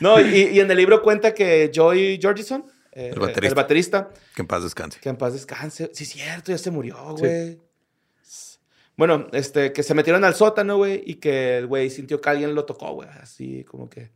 No, 0.00 0.20
y, 0.20 0.48
y 0.48 0.60
en 0.60 0.70
el 0.70 0.76
libro 0.76 1.02
cuenta 1.02 1.34
que 1.34 1.70
Joy 1.72 2.18
Jordison, 2.22 2.64
eh, 2.92 3.10
El 3.12 3.20
baterista. 3.20 3.48
el 3.48 3.54
baterista, 3.54 4.10
Que 4.34 4.42
en 4.42 4.48
paz 4.48 4.62
descanse. 4.62 5.00
que 5.00 5.08
en 5.08 5.16
paz 5.16 5.32
descanse. 5.32 5.90
Sí, 5.92 6.04
cierto, 6.04 6.52
ya 6.52 6.58
se 6.58 6.70
murió, 6.70 6.96
güey. 7.16 7.58
Bueno, 8.96 9.26
este, 9.32 9.72
que 9.72 9.82
se 9.82 9.94
metieron 9.94 10.24
al 10.24 10.34
sótano, 10.36 10.76
güey, 10.76 11.02
y 11.04 11.16
que 11.16 11.58
el 11.58 11.66
güey 11.66 11.90
sintió 11.90 12.20
que 12.20 12.30
alguien 12.30 12.54
lo 12.54 12.64
tocó, 12.64 12.92
güey, 12.92 13.08
así 13.20 13.64
como 13.64 13.90
que 13.90 14.12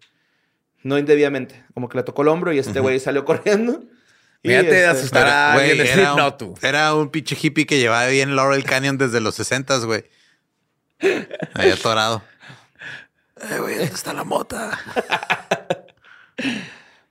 no 0.84 0.96
indebidamente, 0.96 1.64
como 1.74 1.88
que 1.88 1.98
le 1.98 2.04
tocó 2.04 2.22
el 2.22 2.28
hombro 2.28 2.52
y 2.52 2.58
este 2.58 2.78
güey 2.80 3.00
salió 3.00 3.24
corriendo. 3.24 3.82
Y, 4.40 4.50
Fíjate 4.50 4.68
de 4.68 4.76
este, 4.84 4.86
asustar 4.86 5.26
a 5.26 5.52
alguien 5.54 5.80
era, 5.80 5.82
un, 5.82 5.94
Slipknot, 5.94 6.38
tú. 6.38 6.54
era 6.62 6.94
un 6.94 7.10
pinche 7.10 7.36
hippie 7.42 7.66
que 7.66 7.80
llevaba 7.80 8.06
bien 8.06 8.36
Laurel 8.36 8.62
Canyon 8.62 8.96
desde 8.96 9.20
los 9.20 9.34
60, 9.34 9.78
güey. 9.78 10.04
Ahí 11.54 11.70
atorado. 11.70 12.22
Eh, 13.40 13.58
güey, 13.58 13.76
¿dónde 13.76 13.94
está 13.94 14.12
la 14.12 14.24
mota? 14.24 14.78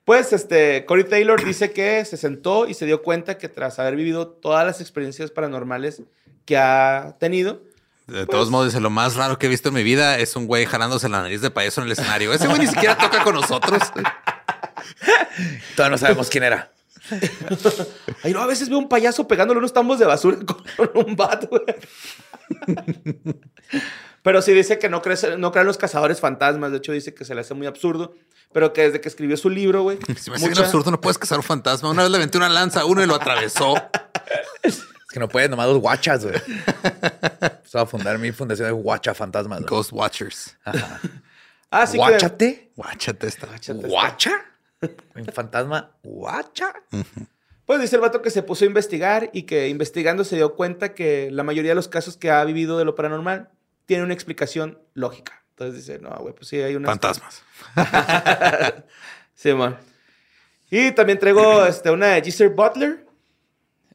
Pues, 0.06 0.32
este, 0.32 0.86
Corey 0.86 1.04
Taylor 1.04 1.44
dice 1.44 1.74
que 1.74 2.06
se 2.06 2.16
sentó 2.16 2.66
y 2.66 2.74
se 2.74 2.86
dio 2.86 3.04
cuenta 3.04 3.38
que 3.38 3.50
tras 3.50 3.78
haber 3.78 3.98
vivido 3.98 4.30
todas 4.30 4.66
las 4.66 4.80
experiencias 4.80 5.32
paranormales 5.32 6.02
que 6.46 6.58
ha 6.58 7.18
tenido, 7.20 7.62
De 8.06 8.26
todos 8.26 8.50
modos, 8.50 8.68
dice, 8.68 8.80
lo 8.80 8.90
más 8.90 9.16
raro 9.18 9.38
que 9.38 9.48
he 9.48 9.50
visto 9.50 9.68
en 9.68 9.76
mi 9.76 9.84
vida 9.84 10.18
es 10.18 10.38
un 10.38 10.48
güey 10.48 10.66
jalándose 10.66 11.10
la 11.10 11.24
nariz 11.24 11.42
de 11.42 11.52
payaso 11.52 11.82
en 11.82 11.88
el 11.88 11.92
escenario. 11.92 12.32
Ese 12.32 12.48
güey 12.48 12.60
ni 12.60 12.68
siquiera 12.68 12.98
toca 12.98 13.22
con 13.22 13.36
nosotros. 13.36 13.84
Todavía 15.76 15.92
no 15.92 15.98
sabemos 15.98 16.30
quién 16.30 16.46
era. 16.46 16.72
Ay, 18.24 18.32
no, 18.32 18.40
a 18.40 18.48
veces 18.48 18.70
veo 18.70 18.80
un 18.80 18.88
payaso 18.88 19.28
pegándole 19.28 19.60
unos 19.60 19.74
tambos 19.74 20.00
de 20.00 20.06
basura 20.06 20.38
con 20.46 21.06
un 21.06 21.18
bat, 21.18 21.50
güey. 21.50 21.64
Pero 24.28 24.42
sí 24.42 24.52
dice 24.52 24.78
que 24.78 24.90
no, 24.90 25.02
cree, 25.02 25.16
no 25.38 25.54
crean 25.54 25.68
los 25.68 25.78
cazadores 25.78 26.20
fantasmas. 26.20 26.70
De 26.72 26.80
hecho, 26.80 26.92
dice 26.92 27.14
que 27.14 27.24
se 27.24 27.34
le 27.34 27.40
hace 27.40 27.54
muy 27.54 27.66
absurdo. 27.66 28.14
Pero 28.52 28.74
que 28.74 28.82
desde 28.82 29.00
que 29.00 29.08
escribió 29.08 29.38
su 29.38 29.50
libro, 29.50 29.84
güey. 29.84 30.00
Se 30.20 30.30
me 30.30 30.36
hace 30.36 30.50
mucha- 30.50 30.64
absurdo, 30.64 30.92
no 30.92 31.00
puedes 31.00 31.18
cazar 31.18 31.38
un 31.38 31.46
fantasma. 31.46 31.90
Una 31.90 32.02
vez 32.04 32.12
le 32.12 32.18
aventé 32.18 32.38
una 32.38 32.50
lanza 32.50 32.82
a 32.82 32.86
uno 32.86 33.02
y 33.02 33.06
lo 33.06 33.16
atravesó. 33.16 33.76
Es 34.64 34.84
que 35.14 35.22
no 35.22 35.30
puedes 35.30 35.50
nomás 35.50 35.68
los 35.70 35.78
guachas, 35.80 36.26
güey. 36.26 36.36
Pues 37.40 37.72
voy 37.72 37.82
a 37.82 37.86
fundar 37.86 38.18
mi 38.20 38.34
fundación 38.34 38.68
de 38.68 38.74
guacha 38.74 39.14
fantasmas. 39.14 39.60
güey. 39.60 39.70
Ghost 39.70 39.94
Watchers. 39.94 40.58
Ah, 41.72 41.88
sí 41.88 41.94
que... 41.94 41.98
¿Guáchate? 42.00 42.72
Guáchate 42.76 43.28
esta. 43.28 43.48
Guáchate. 43.48 43.88
¿Guacha? 43.88 44.32
Un 45.16 45.26
fantasma 45.34 45.92
guacha. 46.04 46.74
Pues 47.66 47.80
dice 47.80 47.96
el 47.96 48.02
vato 48.02 48.22
que 48.22 48.30
se 48.30 48.44
puso 48.44 48.66
a 48.66 48.68
investigar 48.68 49.30
y 49.32 49.44
que 49.44 49.70
investigando 49.70 50.26
se 50.26 50.36
dio 50.36 50.54
cuenta 50.56 50.94
que 50.94 51.30
la 51.32 51.44
mayoría 51.44 51.72
de 51.72 51.76
los 51.76 51.88
casos 51.88 52.18
que 52.18 52.30
ha 52.30 52.44
vivido 52.44 52.78
de 52.78 52.84
lo 52.84 52.94
paranormal 52.96 53.52
tiene 53.88 54.04
una 54.04 54.14
explicación 54.14 54.80
lógica. 54.94 55.44
Entonces 55.50 55.88
dice, 55.88 56.00
no, 56.00 56.16
güey, 56.20 56.36
pues 56.36 56.48
sí, 56.48 56.62
hay 56.62 56.76
una... 56.76 56.88
Fantasmas. 56.88 57.44
Sí, 59.38 59.54
man. 59.54 59.78
Y 60.72 60.92
también 60.94 61.20
traigo 61.20 61.66
este, 61.68 61.92
una 61.92 62.08
de 62.08 62.22
Giselle 62.24 62.54
Butler. 62.54 63.06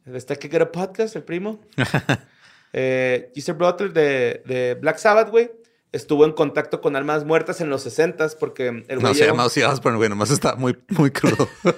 De 0.05 0.19
esta 0.19 0.37
que 0.37 0.55
era 0.55 0.71
podcast, 0.71 1.17
el 1.17 1.25
primo. 1.25 1.61
eh, 2.73 3.31
Giselle 3.35 3.59
Butler 3.59 3.93
de, 3.93 4.43
de 4.47 4.75
Black 4.81 4.99
Sabbath, 4.99 5.31
güey. 5.31 5.51
Estuvo 5.91 6.25
en 6.25 6.33
contacto 6.33 6.81
con 6.81 6.95
almas 6.97 7.25
muertas 7.25 7.61
en 7.61 7.71
los 7.71 7.83
60 7.83 8.29
porque 8.39 8.69
el 8.69 8.85
güey 8.99 9.03
No 9.03 9.15
se 9.15 9.27
llama 9.27 9.45
Ozzy 9.45 9.63
Osbourne, 9.63 9.99
güey. 9.99 10.09
Nomás 10.09 10.31
está 10.31 10.55
muy, 10.55 10.79
muy 10.89 11.11
crudo. 11.11 11.49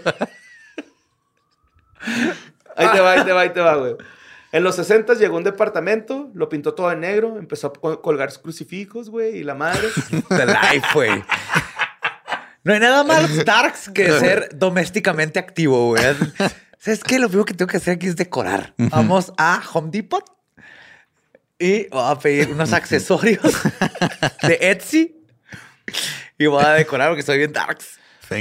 Ahí 2.77 2.89
te 2.93 3.01
va, 3.01 3.13
ahí 3.13 3.25
te 3.25 3.33
va, 3.33 3.41
ahí 3.41 3.51
te 3.51 3.61
va, 3.61 3.77
güey. 3.77 3.97
En 4.55 4.63
los 4.63 4.77
60 4.77 5.15
llegó 5.15 5.35
a 5.35 5.39
un 5.39 5.45
departamento, 5.45 6.31
lo 6.35 6.49
pintó 6.49 6.75
todo 6.75 6.93
en 6.93 7.01
negro, 7.01 7.39
empezó 7.39 7.67
a 7.67 7.73
col- 7.73 8.01
colgar 8.01 8.33
crucifijos, 8.41 9.11
güey, 9.11 9.39
y 9.39 9.43
la 9.43 9.55
madre. 9.55 9.89
The 10.29 10.47
life, 10.47 10.87
güey. 10.95 11.25
No 12.63 12.73
hay 12.73 12.81
nada 12.81 13.03
más 13.03 13.45
darks 13.45 13.91
que 13.91 14.07
ser 14.21 14.49
domésticamente 14.55 15.39
activo, 15.39 15.89
güey. 15.89 16.03
¿Sabes 16.79 17.03
qué? 17.03 17.19
Lo 17.19 17.27
primero 17.29 17.45
que 17.45 17.55
tengo 17.55 17.69
que 17.69 17.79
hacer 17.79 17.95
aquí 17.97 18.07
es 18.07 18.15
decorar. 18.17 18.75
Vamos 18.79 19.33
a 19.39 19.61
Home 19.73 19.89
Depot 19.91 20.25
y 21.59 21.89
voy 21.89 22.03
a 22.13 22.19
pedir 22.19 22.51
unos 22.51 22.73
accesorios 22.73 23.43
de 24.43 24.59
Etsy 24.61 25.17
y 26.39 26.47
voy 26.47 26.65
a 26.65 26.71
decorar 26.71 27.09
porque 27.09 27.23
soy 27.23 27.39
bien 27.39 27.53
darks. 27.53 27.99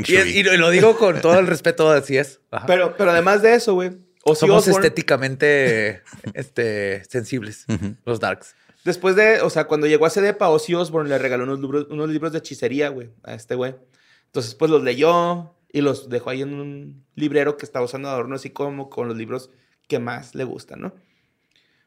Y, 0.08 0.16
y 0.16 0.44
lo 0.44 0.70
digo 0.70 0.96
con 0.98 1.20
todo 1.22 1.40
el 1.40 1.48
respeto, 1.48 1.90
así 1.92 2.18
es. 2.18 2.40
Ajá. 2.52 2.66
Pero, 2.68 2.96
pero 2.98 3.12
además 3.12 3.42
de 3.42 3.56
eso, 3.56 3.74
güey, 3.74 3.92
Somos 4.40 4.66
estéticamente 4.78 6.02
este, 6.34 7.04
sensibles, 7.06 7.66
los 8.06 8.20
darks. 8.20 8.56
después 8.86 9.16
de, 9.16 9.42
o 9.42 9.50
sea, 9.50 9.66
cuando 9.66 9.88
llegó 9.88 10.06
a 10.06 10.08
ese 10.08 10.22
depa, 10.22 10.50
Ozzy 10.50 10.74
Osbourne 10.76 11.10
le 11.10 11.18
regaló 11.18 11.44
unos 11.44 11.60
libros, 11.60 11.88
unos 11.90 12.10
libros 12.10 12.32
de 12.32 12.38
hechicería, 12.40 12.90
güey, 12.90 13.10
a 13.24 13.34
este 13.34 13.56
güey. 13.56 13.76
Entonces, 14.28 14.56
pues 14.56 14.72
los 14.72 14.82
leyó 14.84 15.56
y 15.72 15.82
los 15.82 16.10
dejó 16.10 16.30
ahí 16.30 16.42
en 16.42 16.54
un 16.54 17.06
librero 17.16 17.58
que 17.58 17.66
estaba 17.66 17.86
usando 17.86 18.10
adorno 18.10 18.36
así 18.36 18.50
como 18.52 18.90
con 18.90 19.08
los 19.08 19.18
libros 19.18 19.50
que 19.88 20.00
más 20.00 20.34
le 20.36 20.44
gustan, 20.44 20.82
¿no? 20.82 20.94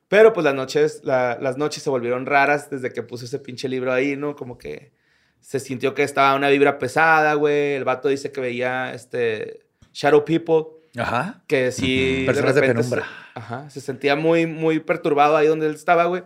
Pero 0.08 0.32
pues 0.32 0.44
las 0.44 0.54
noches, 0.54 1.00
la- 1.04 1.38
las 1.40 1.56
noches 1.56 1.82
se 1.82 1.90
volvieron 1.90 2.26
raras 2.26 2.70
desde 2.70 2.92
que 2.92 3.02
puso 3.02 3.24
ese 3.24 3.38
pinche 3.40 3.68
libro 3.68 3.92
ahí, 3.92 4.16
¿no? 4.16 4.36
Como 4.36 4.56
que 4.58 4.92
se 5.40 5.58
sintió 5.58 5.94
que 5.94 6.02
estaba 6.04 6.34
una 6.36 6.48
vibra 6.48 6.78
pesada, 6.78 7.34
güey. 7.34 7.72
El 7.74 7.84
vato 7.84 8.08
dice 8.08 8.30
que 8.30 8.40
veía 8.40 8.92
este 8.94 9.66
Shadow 9.92 10.24
People, 10.24 10.75
Ajá. 10.96 11.42
que 11.46 11.72
sí. 11.72 12.22
Personas 12.26 12.54
de 12.54 12.60
repente 12.60 12.82
penumbra. 12.82 13.02
Se, 13.34 13.38
ajá, 13.38 13.70
se 13.70 13.80
sentía 13.80 14.16
muy, 14.16 14.46
muy 14.46 14.80
perturbado 14.80 15.36
ahí 15.36 15.46
donde 15.46 15.66
él 15.66 15.74
estaba, 15.74 16.04
güey. 16.04 16.22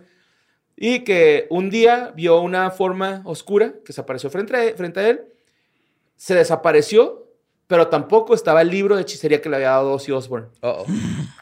Y 0.76 1.00
que 1.00 1.46
un 1.50 1.68
día 1.70 2.12
vio 2.16 2.40
una 2.40 2.70
forma 2.70 3.22
oscura 3.24 3.74
que 3.84 3.92
se 3.92 4.00
apareció 4.00 4.30
frente 4.30 4.56
a, 4.56 4.76
frente 4.76 5.00
a 5.00 5.08
él, 5.10 5.20
se 6.16 6.34
desapareció, 6.34 7.26
pero 7.66 7.88
tampoco 7.88 8.34
estaba 8.34 8.62
el 8.62 8.68
libro 8.70 8.96
de 8.96 9.02
hechicería 9.02 9.40
que 9.42 9.48
le 9.48 9.56
había 9.56 9.70
dado 9.70 9.92
Ozzy 9.92 10.10
Osbourne. 10.12 10.48
Uh-oh. 10.62 10.86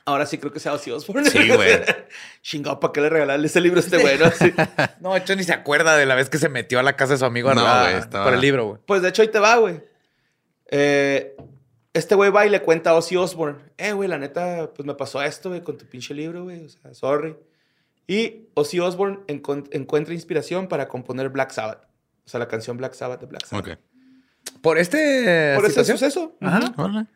Ahora 0.05 0.27
sí 0.27 0.39
creo 0.39 0.53
que 0.53 0.59
sea 0.61 0.73
Ozzy 0.75 0.91
Osbourne. 0.91 1.31
Sí, 1.31 1.49
güey. 1.49 1.79
Chingado, 2.43 2.81
¿para 2.81 2.93
qué 2.93 3.01
le 3.01 3.09
regalarle 3.11 3.47
ese 3.47 3.61
libro 3.61 3.79
a 3.79 3.83
este 3.83 3.99
güey? 3.99 4.19
no? 4.19 4.31
Sí. 4.39 4.53
No, 5.01 5.13
de 5.15 5.19
hecho 5.21 5.37
ni 5.37 5.45
se 5.45 5.53
acuerda 5.53 5.97
de 5.97 6.05
la 6.07 6.15
vez 6.17 6.29
que 6.29 6.39
se 6.39 6.49
metió 6.49 6.79
a 6.81 6.83
la 6.83 6.97
casa 6.97 7.13
de 7.15 7.19
su 7.19 7.25
amigo 7.25 7.55
No, 7.55 7.67
a- 7.67 7.85
güey, 7.85 7.95
estaba- 7.97 8.25
por 8.25 8.35
el 8.35 8.41
libro, 8.41 8.67
güey. 8.67 8.81
Pues 8.87 9.03
de 9.03 9.09
hecho 9.11 9.23
ahí 9.23 9.29
te 9.29 9.39
va, 9.39 9.57
güey. 9.57 9.81
Eh, 10.71 11.37
este 11.93 12.15
güey 12.15 12.31
va 12.31 12.47
y 12.47 12.51
le 12.51 12.63
cuenta 12.63 12.91
a 12.91 12.95
Ozzy 12.95 13.17
Osbourne. 13.17 13.59
Eh, 13.77 13.93
güey, 13.93 14.09
la 14.09 14.19
neta, 14.19 14.73
pues 14.75 14.87
me 14.87 14.95
pasó 14.95 15.23
esto, 15.23 15.49
güey, 15.49 15.63
con 15.63 15.77
tu 15.79 15.87
pinche 15.87 16.15
libro, 16.15 16.45
güey. 16.45 16.65
O 16.65 16.69
sea, 16.69 16.95
sorry. 16.95 17.37
Y 18.07 18.49
Ozzy 18.55 18.81
Osbourne 18.81 19.21
encuentra 19.27 20.15
inspiración 20.15 20.69
para 20.69 20.89
componer 20.89 21.29
Black 21.29 21.51
Sabbath. 21.51 21.85
O 22.25 22.29
sea, 22.29 22.41
la 22.41 22.49
canción 22.49 22.77
Black 22.77 22.95
Sabbath 22.95 23.21
de 23.21 23.27
Black 23.27 23.45
Sabbath. 23.47 23.69
Ok. 23.73 23.79
Por 24.63 24.79
este 24.79 25.55
Por 25.57 25.67
ese 25.67 25.85
suceso. 25.85 26.37
Ajá. 26.41 27.07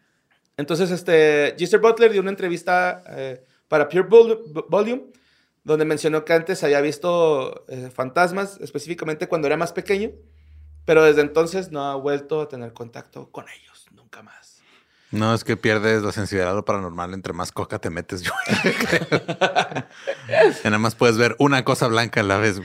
Entonces, 0.56 0.90
este, 0.90 1.54
Giselle 1.58 1.80
Butler 1.82 2.12
dio 2.12 2.20
una 2.20 2.30
entrevista 2.30 3.02
eh, 3.08 3.42
para 3.68 3.88
Pure 3.88 4.08
Vol- 4.08 4.66
Volume, 4.68 5.04
donde 5.64 5.84
mencionó 5.86 6.24
que 6.24 6.34
antes 6.34 6.62
había 6.62 6.80
visto 6.82 7.64
eh, 7.68 7.90
fantasmas, 7.92 8.58
específicamente 8.60 9.28
cuando 9.28 9.46
era 9.46 9.56
más 9.56 9.72
pequeño, 9.72 10.10
pero 10.84 11.02
desde 11.04 11.22
entonces 11.22 11.70
no 11.72 11.84
ha 11.86 11.94
vuelto 11.96 12.42
a 12.42 12.48
tener 12.48 12.72
contacto 12.74 13.30
con 13.30 13.46
ellos, 13.48 13.86
nunca 13.92 14.22
más. 14.22 14.41
No, 15.12 15.34
es 15.34 15.44
que 15.44 15.58
pierdes 15.58 16.02
la 16.02 16.10
sensibilidad 16.10 16.52
a 16.52 16.54
lo 16.54 16.64
paranormal 16.64 17.12
entre 17.12 17.34
más 17.34 17.52
coca 17.52 17.78
te 17.78 17.90
metes, 17.90 18.22
yo. 18.22 18.32
y 20.28 20.64
nada 20.64 20.78
más 20.78 20.94
puedes 20.94 21.18
ver 21.18 21.36
una 21.38 21.64
cosa 21.64 21.86
blanca 21.86 22.20
a 22.20 22.24
la 22.24 22.38
vez. 22.38 22.60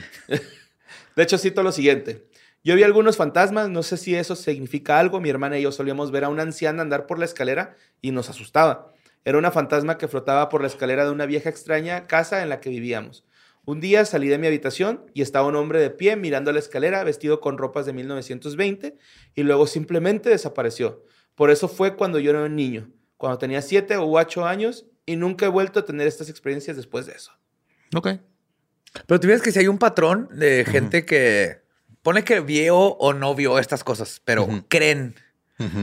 De 1.14 1.22
hecho, 1.22 1.36
cito 1.36 1.62
lo 1.62 1.72
siguiente. 1.72 2.26
Yo 2.64 2.74
vi 2.74 2.84
algunos 2.84 3.18
fantasmas, 3.18 3.68
no 3.68 3.82
sé 3.82 3.98
si 3.98 4.14
eso 4.14 4.34
significa 4.34 4.98
algo. 4.98 5.20
Mi 5.20 5.28
hermana 5.28 5.58
y 5.58 5.62
yo 5.62 5.72
solíamos 5.72 6.10
ver 6.10 6.24
a 6.24 6.30
una 6.30 6.42
anciana 6.42 6.80
andar 6.80 7.06
por 7.06 7.18
la 7.18 7.26
escalera 7.26 7.76
y 8.00 8.12
nos 8.12 8.30
asustaba. 8.30 8.94
Era 9.26 9.36
una 9.36 9.50
fantasma 9.50 9.98
que 9.98 10.08
flotaba 10.08 10.48
por 10.48 10.62
la 10.62 10.68
escalera 10.68 11.04
de 11.04 11.10
una 11.10 11.26
vieja 11.26 11.50
extraña 11.50 12.06
casa 12.06 12.42
en 12.42 12.48
la 12.48 12.60
que 12.60 12.70
vivíamos. 12.70 13.24
Un 13.66 13.80
día 13.80 14.06
salí 14.06 14.28
de 14.28 14.38
mi 14.38 14.46
habitación 14.46 15.04
y 15.12 15.20
estaba 15.20 15.46
un 15.46 15.56
hombre 15.56 15.80
de 15.80 15.90
pie 15.90 16.16
mirando 16.16 16.50
la 16.50 16.60
escalera 16.60 17.04
vestido 17.04 17.40
con 17.42 17.58
ropas 17.58 17.84
de 17.84 17.92
1920 17.92 18.96
y 19.34 19.42
luego 19.42 19.66
simplemente 19.66 20.30
desapareció. 20.30 21.04
Por 21.38 21.52
eso 21.52 21.68
fue 21.68 21.94
cuando 21.94 22.18
yo 22.18 22.30
era 22.30 22.42
un 22.42 22.56
niño, 22.56 22.90
cuando 23.16 23.38
tenía 23.38 23.62
7 23.62 23.96
u 23.98 24.18
8 24.18 24.44
años 24.44 24.86
y 25.06 25.14
nunca 25.14 25.46
he 25.46 25.48
vuelto 25.48 25.78
a 25.78 25.84
tener 25.84 26.08
estas 26.08 26.28
experiencias 26.28 26.76
después 26.76 27.06
de 27.06 27.12
eso. 27.12 27.30
Ok. 27.94 28.08
Pero 29.06 29.20
tú 29.20 29.28
ves 29.28 29.40
que 29.40 29.52
si 29.52 29.60
hay 29.60 29.68
un 29.68 29.78
patrón 29.78 30.28
de 30.32 30.64
gente 30.64 31.06
que 31.06 31.62
pone 32.02 32.24
que 32.24 32.40
vio 32.40 32.76
o 32.76 33.12
no 33.12 33.36
vio 33.36 33.60
estas 33.60 33.84
cosas, 33.84 34.20
pero 34.24 34.48
creen 34.68 35.14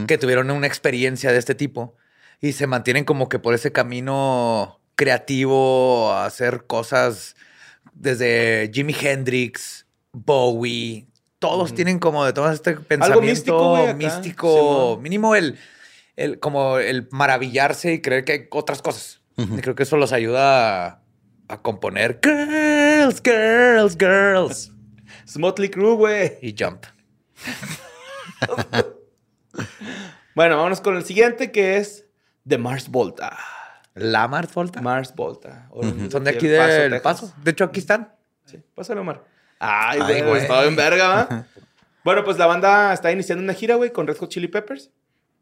que 0.08 0.18
tuvieron 0.18 0.52
una 0.52 0.68
experiencia 0.68 1.32
de 1.32 1.38
este 1.38 1.56
tipo 1.56 1.96
y 2.42 2.52
se 2.52 2.68
mantienen 2.68 3.06
como 3.06 3.30
que 3.30 3.40
por 3.40 3.54
ese 3.54 3.72
camino 3.72 4.82
creativo 4.98 6.12
a 6.12 6.26
hacer 6.26 6.66
cosas 6.68 7.38
desde 7.94 8.70
Jimi 8.74 8.94
Hendrix, 8.94 9.86
Bowie, 10.12 11.08
todos 11.50 11.74
tienen 11.74 12.00
como 12.00 12.26
de 12.26 12.34
todo 12.34 12.52
este 12.52 12.76
pensamiento 12.76 13.22
místico, 13.22 13.76
acá. 13.78 13.94
místico, 13.94 14.50
Simón. 14.92 15.04
mínimo 15.04 15.36
el, 15.36 15.58
el 16.16 16.40
como 16.40 16.78
el 16.80 17.08
maravillarse 17.12 17.94
y 17.94 18.02
creer 18.02 18.26
que 18.26 18.32
hay 18.32 18.48
otras 18.52 18.82
cosas. 18.82 19.22
Ujú. 19.38 19.58
Y 19.58 19.62
creo 19.62 19.76
que 19.76 19.84
eso 19.84 19.98
los 19.98 20.12
ayuda 20.14 20.86
a, 20.88 21.02
a 21.48 21.62
componer 21.62 22.20
girls, 22.24 23.22
girls, 23.24 23.98
girls 23.98 24.72
Smotley 25.28 25.70
Crew, 25.70 25.96
güey. 25.96 26.38
y 26.42 26.56
jump. 26.58 26.86
Bueno, 30.36 30.58
vámonos 30.58 30.82
con 30.82 30.98
el 30.98 31.06
siguiente 31.06 31.52
que 31.52 31.78
es 31.78 32.06
The 32.48 32.58
Mars 32.58 32.90
Volta. 32.90 33.38
La 33.94 34.28
Mars 34.28 34.54
Volta. 34.54 34.82
Mars 34.82 35.14
Volta. 35.16 35.68
O 35.72 35.82
Son 36.12 36.26
de 36.26 36.32
aquí 36.32 36.48
El 36.48 36.58
Paso, 36.58 36.74
del 36.74 36.92
Texas. 36.92 37.02
Paso. 37.22 37.34
De 37.42 37.52
hecho, 37.52 37.64
aquí 37.64 37.80
están. 37.80 38.14
Sí, 38.44 38.60
pásale, 38.76 39.00
Omar. 39.00 39.24
Ay, 39.60 40.00
Ay, 40.02 40.22
güey, 40.22 40.42
estaba 40.42 40.66
en 40.66 40.76
verga, 40.76 41.08
¿va? 41.08 41.46
bueno, 42.04 42.24
pues 42.24 42.38
la 42.38 42.46
banda 42.46 42.94
está 42.94 43.12
iniciando 43.12 43.44
una 43.44 43.54
gira, 43.54 43.76
güey, 43.76 43.92
con 43.92 44.06
Red 44.08 44.18
Hot 44.18 44.30
Chili 44.30 44.48
Peppers. 44.48 44.92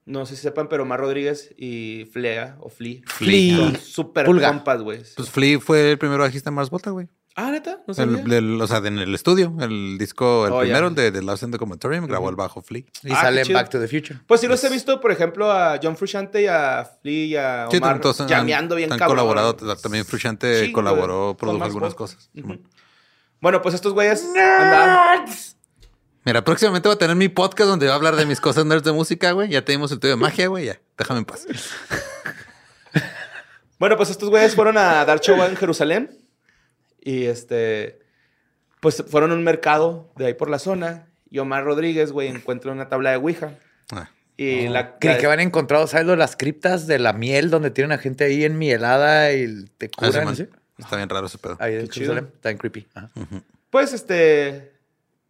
No 0.06 0.26
sé 0.26 0.36
si 0.36 0.42
sepan, 0.42 0.68
pero 0.68 0.84
Omar 0.84 1.00
Rodríguez 1.00 1.54
y 1.58 2.10
Flea, 2.12 2.58
o 2.60 2.70
Flea, 2.70 3.00
Flea. 3.06 3.74
súper 3.82 4.26
Pulga. 4.26 4.50
compas, 4.50 4.82
güey. 4.82 5.02
Pues 5.16 5.30
Flea 5.30 5.60
fue 5.62 5.92
el 5.92 5.98
primer 5.98 6.20
bajista 6.20 6.50
en 6.50 6.56
Mars 6.56 6.70
Volta, 6.70 6.90
güey. 6.92 7.08
ah, 7.36 7.50
¿neta? 7.52 7.82
No 7.88 7.94
sabía. 7.94 8.18
El, 8.22 8.30
del- 8.30 8.62
o 8.62 8.68
sea, 8.68 8.78
en 8.80 9.00
el 9.00 9.16
estudio, 9.16 9.56
el 9.62 9.98
disco, 9.98 10.46
el 10.46 10.52
Oh, 10.54 10.60
primero, 10.60 10.88
el 10.90 10.96
de 10.96 11.10
The 11.12 11.22
Last 11.24 11.44
in 11.44 11.52
the 11.52 11.58
Comatorium, 11.58 12.06
grabó 12.06 12.30
el 12.30 12.36
bajo 12.36 12.62
Flea. 12.62 12.84
Y 13.02 13.12
Ah, 13.14 13.22
sale 13.22 13.42
en. 13.44 13.54
Back 13.54 13.70
to 13.70 13.80
the 13.80 13.88
Future. 13.88 14.20
Pues 14.28 14.42
sí 14.42 14.48
los 14.48 14.62
he 14.66 14.70
visto, 14.70 15.00
por 15.00 15.12
ejemplo, 15.14 15.50
a 15.52 15.80
John 15.82 15.96
Frusciante 15.96 16.42
y 16.44 16.48
a 16.48 16.86
Flea 17.02 17.26
y 17.26 17.36
a 17.38 17.68
Sí, 17.72 17.78
Omar 17.78 18.02
todos 18.02 18.20
han- 18.22 18.28
llameando 18.28 18.76
bien 18.76 18.92
han 18.92 19.00
cabrón. 19.00 19.16
colaborado. 19.18 19.56
También 19.78 20.04
Frusciante 20.04 20.66
Chingo, 20.66 20.74
colaboró, 20.76 21.38
produjo 21.38 21.64
algunas 21.64 21.96
cosas. 21.96 22.30
Ujú. 22.36 22.60
Bueno, 23.44 23.62
pues 23.62 23.76
estos 23.76 23.92
güeyes 23.92 24.24
andaban... 24.24 25.26
Mira, 26.24 26.46
próximamente 26.46 26.88
voy 26.88 26.96
a 26.96 26.98
tener 26.98 27.18
mi 27.18 27.28
podcast 27.28 27.68
donde 27.68 27.88
voy 27.88 27.92
a 27.92 27.96
hablar 27.96 28.16
de 28.16 28.26
mis 28.26 28.40
cosas 28.40 28.66
nerds 28.66 28.86
de 28.86 28.94
música, 28.94 29.34
güey. 29.34 29.50
Ya 29.50 29.66
tenemos 29.66 29.92
el 29.92 30.00
tuyo 30.00 30.16
de 30.16 30.22
magia, 30.22 30.48
güey. 30.48 30.68
Ya, 30.68 30.80
déjame 30.98 31.20
en 31.20 31.26
paz. 31.26 31.46
Bueno, 33.80 33.98
pues 33.98 34.10
estos 34.12 34.30
güeyes 34.30 34.56
fueron 34.56 34.78
a 34.78 35.04
dar 35.04 35.20
show 35.20 35.44
en 35.44 35.58
Jerusalén. 35.58 36.18
Y 37.02 37.26
este. 37.26 38.00
Pues 38.80 39.04
fueron 39.10 39.32
a 39.32 39.34
un 39.34 39.44
mercado 39.44 40.14
de 40.16 40.28
ahí 40.28 40.36
por 40.36 40.50
la 40.50 40.58
zona. 40.58 41.10
Y 41.30 41.40
Omar 41.40 41.66
Rodríguez, 41.66 42.14
güey, 42.14 42.30
encuentra 42.30 42.72
una 42.72 42.88
tabla 42.88 43.10
de 43.10 43.18
Ouija. 43.18 43.56
Ah, 43.92 44.10
Y 44.38 44.70
la. 44.70 44.98
Creí 45.00 45.18
que 45.18 45.26
habían 45.26 45.42
encontrado, 45.42 45.86
¿sabes? 45.88 46.06
lo 46.06 46.14
de 46.14 46.18
Las 46.18 46.38
criptas 46.38 46.88
de 46.88 46.98
la 46.98 47.12
miel 47.12 47.50
donde 47.50 47.72
tienen 47.72 47.92
a 47.92 47.98
gente 47.98 48.24
ahí 48.24 48.46
en 48.46 48.58
mielada 48.58 49.34
y 49.34 49.66
te 49.78 49.88
ah, 49.88 49.90
curan. 49.98 50.34
¿sí? 50.34 50.48
Está 50.78 50.96
bien 50.98 51.10
raro 51.10 51.28
ese 51.28 51.38
pedo. 51.38 51.58
Ahí 51.60 51.76
en. 51.76 51.90
Jerusalén. 51.90 52.32
Está 52.34 52.50
en 52.52 52.58
creepy. 52.58 52.88
Ajá. 52.94 53.10
Pues 53.70 53.94
este. 53.94 54.72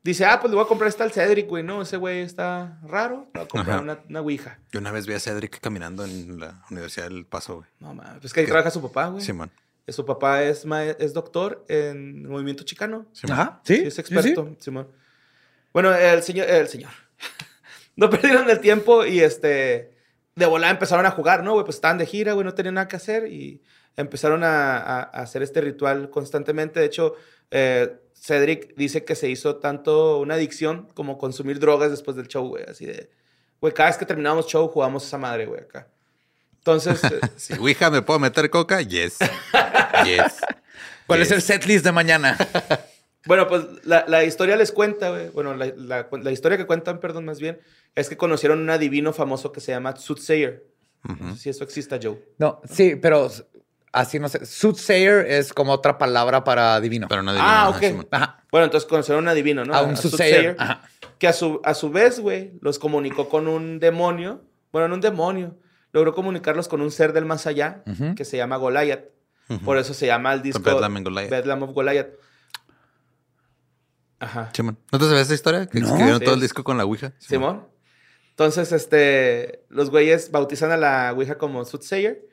Dice, 0.03 0.25
ah, 0.25 0.37
pues 0.41 0.51
le 0.51 0.55
voy 0.55 0.65
a 0.65 0.67
comprar 0.67 0.89
esta 0.89 1.05
al 1.05 1.11
Cedric, 1.13 1.47
güey, 1.47 1.63
¿no? 1.63 1.81
Ese 1.81 1.95
güey 1.95 2.19
está 2.19 2.77
raro. 2.83 3.27
Le 3.33 3.39
voy 3.39 3.45
a 3.45 3.47
comprar 3.47 3.75
Ajá. 3.75 3.81
una, 3.83 3.99
una 4.09 4.19
Ouija. 4.21 4.59
Yo 4.71 4.81
una 4.81 4.91
vez 4.91 5.05
vi 5.07 5.13
a 5.13 5.19
Cedric 5.19 5.61
caminando 5.61 6.03
en 6.03 6.39
la 6.41 6.61
Universidad 6.69 7.05
del 7.07 7.25
Paso, 7.25 7.55
güey. 7.57 7.67
No, 7.79 7.93
mames. 7.93 8.19
Pues 8.19 8.33
que 8.33 8.41
ahí 8.41 8.45
trabaja 8.45 8.69
su 8.69 8.81
papá, 8.81 9.07
güey. 9.07 9.23
Simón. 9.23 9.49
Su 9.87 10.05
papá 10.05 10.43
es, 10.43 10.65
ma- 10.65 10.83
es 10.83 11.13
doctor 11.13 11.63
en 11.69 12.27
movimiento 12.27 12.63
chicano. 12.65 13.05
Simón. 13.13 13.39
Ajá. 13.39 13.61
Sí. 13.63 13.77
Sí, 13.77 13.83
es 13.85 13.99
experto, 13.99 14.55
Simón. 14.59 14.89
Bueno, 15.71 15.93
el 15.95 16.21
señor, 16.21 16.49
el 16.49 16.67
señor. 16.67 16.91
no 17.95 18.09
perdieron 18.09 18.49
el 18.49 18.59
tiempo 18.59 19.05
y 19.05 19.21
este. 19.21 19.93
De 20.35 20.45
volada 20.47 20.71
empezaron 20.73 21.05
a 21.05 21.11
jugar, 21.11 21.43
¿no? 21.43 21.53
Güey, 21.53 21.63
pues 21.63 21.75
estaban 21.75 21.97
de 21.97 22.05
gira, 22.07 22.33
güey, 22.33 22.43
no 22.43 22.53
tenían 22.53 22.73
nada 22.75 22.87
que 22.87 22.95
hacer 22.95 23.27
y 23.31 23.61
empezaron 23.97 24.43
a, 24.43 24.77
a- 24.77 25.01
a 25.03 25.21
hacer 25.21 25.43
este 25.43 25.61
ritual 25.61 26.09
constantemente. 26.09 26.79
De 26.79 26.85
hecho, 26.85 27.15
eh, 27.51 27.95
Cedric 28.15 28.75
dice 28.75 29.03
que 29.05 29.15
se 29.15 29.29
hizo 29.29 29.57
tanto 29.57 30.19
una 30.19 30.35
adicción 30.35 30.87
como 30.93 31.17
consumir 31.17 31.59
drogas 31.59 31.91
después 31.91 32.15
del 32.17 32.27
show, 32.27 32.47
güey. 32.47 32.63
Así 32.67 32.85
de. 32.85 33.09
Güey, 33.61 33.73
cada 33.73 33.89
vez 33.89 33.97
que 33.97 34.05
terminábamos 34.05 34.47
show 34.47 34.67
jugábamos 34.67 35.05
esa 35.05 35.17
madre, 35.17 35.45
güey, 35.45 35.61
acá. 35.61 35.87
Entonces. 36.57 37.03
eh, 37.03 37.19
Si 37.37 37.53
Ouija 37.53 37.89
me 37.89 38.01
puedo 38.01 38.19
meter 38.19 38.49
coca, 38.49 38.81
yes. 38.81 39.17
yes. 40.05 40.33
¿Cuál 41.07 41.19
Yes. 41.19 41.27
es 41.27 41.31
el 41.33 41.41
setlist 41.41 41.83
de 41.85 41.91
mañana? 41.91 42.37
Bueno, 43.25 43.47
pues 43.47 43.63
la, 43.85 44.03
la 44.09 44.25
historia 44.25 44.57
les 44.57 44.73
cuenta, 44.73 45.09
güey. 45.09 45.29
Bueno, 45.29 45.55
la, 45.55 45.67
la- 45.77 46.09
la 46.11 46.31
historia 46.31 46.57
que 46.57 46.65
cuentan, 46.65 46.99
perdón, 46.99 47.23
más 47.23 47.39
bien, 47.39 47.57
es 47.95 48.09
que 48.09 48.17
conocieron 48.17 48.59
un 48.59 48.69
adivino 48.69 49.13
famoso 49.13 49.53
que 49.53 49.61
se 49.61 49.71
llama 49.71 49.95
Soothsayer. 49.95 50.65
No 51.03 51.33
sé 51.33 51.41
si 51.43 51.49
eso 51.49 51.63
exista, 51.63 51.97
Joe. 52.03 52.21
No, 52.37 52.59
sí, 52.69 52.97
pero 53.01 53.31
así 53.93 54.19
no 54.19 54.27
sé. 54.27 54.45
Soothsayer 54.45 55.25
es 55.27 55.53
como 55.53 55.71
otra 55.71 55.97
palabra 55.97 56.43
para 56.43 56.79
divino. 56.81 57.07
Pero 57.07 57.23
no 57.23 57.31
Ah, 57.37 57.67
adivino, 57.67 57.77
ok. 57.77 57.83
Simón. 57.83 58.07
Ajá. 58.11 58.43
Bueno, 58.51 58.65
entonces 58.65 58.89
conocieron 58.89 59.23
un 59.23 59.29
adivino, 59.29 59.63
¿no? 59.63 59.73
A 59.73 59.81
un 59.83 59.95
soothsayer. 59.95 60.55
Ajá. 60.59 60.81
Que 61.19 61.27
a 61.27 61.33
su, 61.33 61.61
a 61.63 61.73
su 61.73 61.89
vez, 61.89 62.19
güey, 62.19 62.53
los 62.61 62.77
comunicó 62.79 63.29
con 63.29 63.47
un 63.47 63.79
demonio. 63.79 64.43
Bueno, 64.73 64.89
no 64.89 64.95
un 64.95 65.01
demonio. 65.01 65.57
Logró 65.93 66.13
comunicarlos 66.13 66.67
con 66.67 66.81
un 66.81 66.91
ser 66.91 67.13
del 67.13 67.23
más 67.25 67.47
allá 67.47 67.83
que 68.17 68.25
se 68.25 68.35
llama 68.35 68.57
Goliath. 68.57 69.05
Por 69.63 69.77
eso 69.77 69.93
se 69.93 70.07
llama 70.07 70.33
el 70.33 70.41
disco 70.41 70.61
Bedlam 70.63 70.97
and 70.97 71.05
Goliath. 71.05 71.29
Bedlam 71.29 71.63
of 71.63 71.71
Goliath. 71.71 72.07
Ajá. 74.19 74.49
Simón. 74.53 74.77
¿No 74.91 74.99
te 74.99 75.05
sabes 75.05 75.21
esa 75.23 75.33
historia? 75.33 75.65
Que 75.67 75.79
No. 75.79 75.85
escribieron 75.87 76.19
Sí. 76.19 76.25
todo 76.25 76.35
el 76.35 76.41
disco 76.41 76.63
con 76.63 76.77
la 76.77 76.85
Ouija. 76.85 77.13
Simón. 77.19 77.67
Entonces, 78.29 78.71
este, 78.71 79.65
los 79.69 79.89
güeyes 79.91 80.31
bautizan 80.31 80.71
a 80.71 80.77
la 80.77 81.13
Ouija 81.13 81.37
como 81.37 81.63
Soothsayer. 81.65 82.25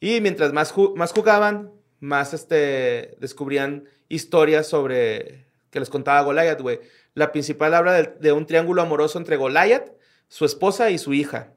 Y 0.00 0.20
mientras 0.20 0.52
más, 0.52 0.74
ju- 0.74 0.94
más 0.96 1.12
jugaban, 1.12 1.70
más 2.00 2.32
este, 2.34 3.16
descubrían 3.20 3.84
historias 4.08 4.66
sobre 4.66 5.46
que 5.70 5.78
les 5.78 5.90
contaba 5.90 6.22
Goliath, 6.22 6.60
güey. 6.60 6.80
La 7.14 7.30
principal 7.32 7.74
habla 7.74 8.02
de, 8.02 8.32
un 8.32 8.46
triángulo 8.46 8.82
amoroso 8.82 9.18
entre 9.18 9.36
Goliath, 9.36 9.92
su 10.28 10.44
esposa 10.44 10.90
y 10.90 10.98
su 10.98 11.12
hija, 11.12 11.52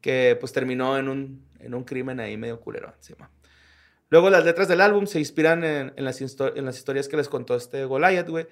que 0.00 0.36
pues 0.40 0.52
terminó 0.52 0.98
en 0.98 1.08
un, 1.08 1.46
en 1.60 1.74
un 1.74 1.84
crimen 1.84 2.18
ahí 2.20 2.36
medio 2.36 2.60
culero 2.60 2.92
encima. 2.96 3.30
Luego 4.10 4.30
las 4.30 4.44
letras 4.44 4.68
del 4.68 4.80
álbum 4.80 5.06
se 5.06 5.18
inspiran 5.18 5.64
en, 5.64 5.92
en 5.96 6.04
las, 6.04 6.20
en 6.20 6.64
las 6.64 6.76
historias 6.76 7.08
que 7.08 7.16
les 7.16 7.28
contó 7.28 7.56
este 7.56 7.84
Goliath, 7.84 8.28
güey. 8.28 8.46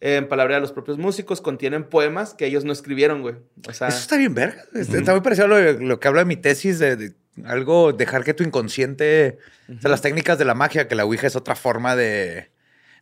En 0.00 0.28
palabra 0.28 0.56
de 0.56 0.60
los 0.60 0.72
propios 0.72 0.98
músicos, 0.98 1.40
contienen 1.40 1.84
poemas 1.84 2.34
que 2.34 2.46
ellos 2.46 2.64
no 2.64 2.72
escribieron, 2.72 3.22
güey. 3.22 3.36
O 3.66 3.72
sea, 3.72 3.88
Eso 3.88 3.98
está 3.98 4.16
bien 4.16 4.34
verga. 4.34 4.62
Está 4.74 5.12
muy 5.12 5.20
parecido 5.20 5.46
a 5.46 5.48
lo, 5.48 5.72
lo 5.80 6.00
que 6.00 6.08
habla 6.08 6.20
de 6.22 6.26
mi 6.26 6.36
tesis 6.36 6.78
de, 6.78 6.96
de 6.96 7.14
algo, 7.44 7.92
dejar 7.92 8.24
que 8.24 8.34
tu 8.34 8.44
inconsciente, 8.44 9.38
o 9.68 9.80
sea, 9.80 9.90
las 9.90 10.02
técnicas 10.02 10.38
de 10.38 10.44
la 10.44 10.54
magia, 10.54 10.88
que 10.88 10.94
la 10.94 11.04
Ouija 11.04 11.26
es 11.26 11.36
otra 11.36 11.56
forma 11.56 11.96
de, 11.96 12.50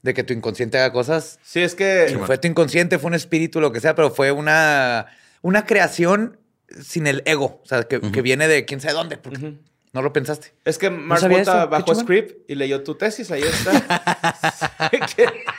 de 0.02 0.14
que 0.14 0.24
tu 0.24 0.32
inconsciente 0.32 0.78
haga 0.78 0.92
cosas. 0.92 1.38
sí, 1.42 1.60
es 1.60 1.74
que... 1.74 2.18
fue 2.24 2.38
tu 2.38 2.48
inconsciente, 2.48 2.98
fue 2.98 3.08
un 3.08 3.14
espíritu, 3.14 3.60
lo 3.60 3.72
que 3.72 3.80
sea, 3.80 3.94
pero 3.94 4.10
fue 4.10 4.32
una, 4.32 5.06
una 5.42 5.66
creación 5.66 6.38
sin 6.82 7.06
el 7.06 7.22
ego, 7.26 7.60
o 7.62 7.66
sea, 7.66 7.82
que, 7.82 8.00
que 8.00 8.22
viene 8.22 8.48
de 8.48 8.64
quién 8.64 8.80
sabe 8.80 8.94
dónde, 8.94 9.18
porque 9.18 9.56
no 9.92 10.00
lo 10.00 10.12
pensaste. 10.12 10.54
Es 10.64 10.78
que 10.78 10.86
eso. 10.86 11.28
Qué 11.28 11.66
bajó 11.66 11.94
script 11.94 12.50
y 12.50 12.54
leyó 12.54 12.82
tu 12.82 12.94
tesis, 12.94 13.30
ahí 13.30 13.42
está. 13.42 14.30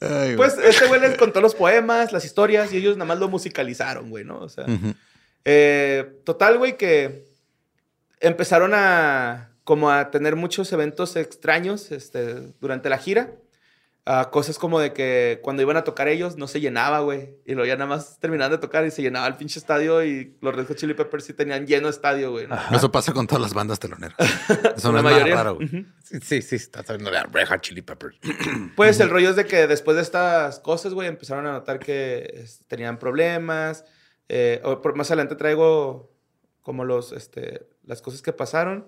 Ay, 0.00 0.34
güey. 0.34 0.36
pues 0.36 0.58
este 0.58 0.86
güey 0.86 1.00
les 1.00 1.16
contó 1.16 1.40
los 1.40 1.54
poemas, 1.54 2.12
las 2.12 2.24
historias 2.24 2.72
y 2.72 2.78
ellos 2.78 2.96
nada 2.96 3.06
más 3.06 3.18
lo 3.18 3.28
musicalizaron, 3.28 4.10
güey, 4.10 4.24
¿no? 4.24 4.38
O 4.38 4.48
sea, 4.48 4.66
eh, 5.44 6.20
total, 6.24 6.58
güey, 6.58 6.76
que 6.76 7.24
empezaron 8.20 8.72
a 8.74 9.50
como 9.66 9.90
a 9.90 10.12
tener 10.12 10.36
muchos 10.36 10.72
eventos 10.72 11.16
extraños 11.16 11.90
este, 11.90 12.52
durante 12.60 12.88
la 12.88 12.98
gira. 12.98 13.32
A 14.08 14.30
cosas 14.30 14.56
como 14.56 14.78
de 14.78 14.92
que 14.92 15.40
cuando 15.42 15.62
iban 15.62 15.76
a 15.76 15.82
tocar 15.82 16.06
ellos 16.06 16.36
no 16.36 16.46
se 16.46 16.60
llenaba, 16.60 17.00
güey. 17.00 17.34
Y 17.44 17.54
luego 17.54 17.66
ya 17.66 17.74
nada 17.74 17.88
más 17.88 18.20
terminaban 18.20 18.52
de 18.52 18.58
tocar 18.58 18.86
y 18.86 18.92
se 18.92 19.02
llenaba 19.02 19.26
el 19.26 19.34
pinche 19.34 19.58
estadio 19.58 20.04
y 20.04 20.36
los 20.40 20.54
Red 20.54 20.68
Hot 20.68 20.76
Chili 20.76 20.94
Peppers 20.94 21.24
sí 21.24 21.32
tenían 21.32 21.66
lleno 21.66 21.88
estadio, 21.88 22.30
güey. 22.30 22.46
¿no? 22.46 22.56
Eso 22.70 22.92
pasa 22.92 23.12
con 23.12 23.26
todas 23.26 23.42
las 23.42 23.52
bandas 23.52 23.80
teloneras. 23.80 24.16
Eso 24.76 24.92
no 24.92 24.98
es 24.98 25.04
mayoría. 25.04 25.34
nada 25.34 25.42
raro, 25.42 25.54
güey. 25.56 25.68
Sí, 26.04 26.20
sí, 26.22 26.40
sí, 26.40 26.54
estás 26.54 26.88
hablando 26.88 27.10
de 27.10 27.20
Red 27.24 27.48
Hot 27.48 27.60
Chili 27.62 27.82
Peppers. 27.82 28.16
Pues 28.76 29.00
el 29.00 29.10
rollo 29.10 29.30
es 29.30 29.36
de 29.36 29.44
que 29.44 29.66
después 29.66 29.96
de 29.96 30.02
estas 30.04 30.60
cosas, 30.60 30.94
güey, 30.94 31.08
empezaron 31.08 31.44
a 31.48 31.52
notar 31.52 31.80
que 31.80 32.30
este, 32.44 32.64
tenían 32.68 33.00
problemas. 33.00 33.84
Eh, 34.28 34.60
o 34.64 34.80
por- 34.82 34.94
más 34.94 35.10
adelante 35.10 35.34
traigo 35.34 36.12
como 36.62 36.84
los, 36.84 37.10
este, 37.10 37.66
las 37.84 38.02
cosas 38.02 38.22
que 38.22 38.32
pasaron. 38.32 38.86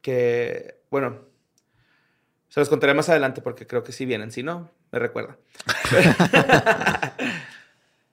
Que, 0.00 0.80
bueno, 0.90 1.27
se 2.48 2.60
los 2.60 2.68
contaré 2.68 2.94
más 2.94 3.08
adelante 3.08 3.40
porque 3.40 3.66
creo 3.66 3.82
que 3.82 3.92
sí 3.92 4.06
vienen. 4.06 4.30
Si 4.30 4.42
no, 4.42 4.70
me 4.90 4.98
recuerda. 4.98 5.36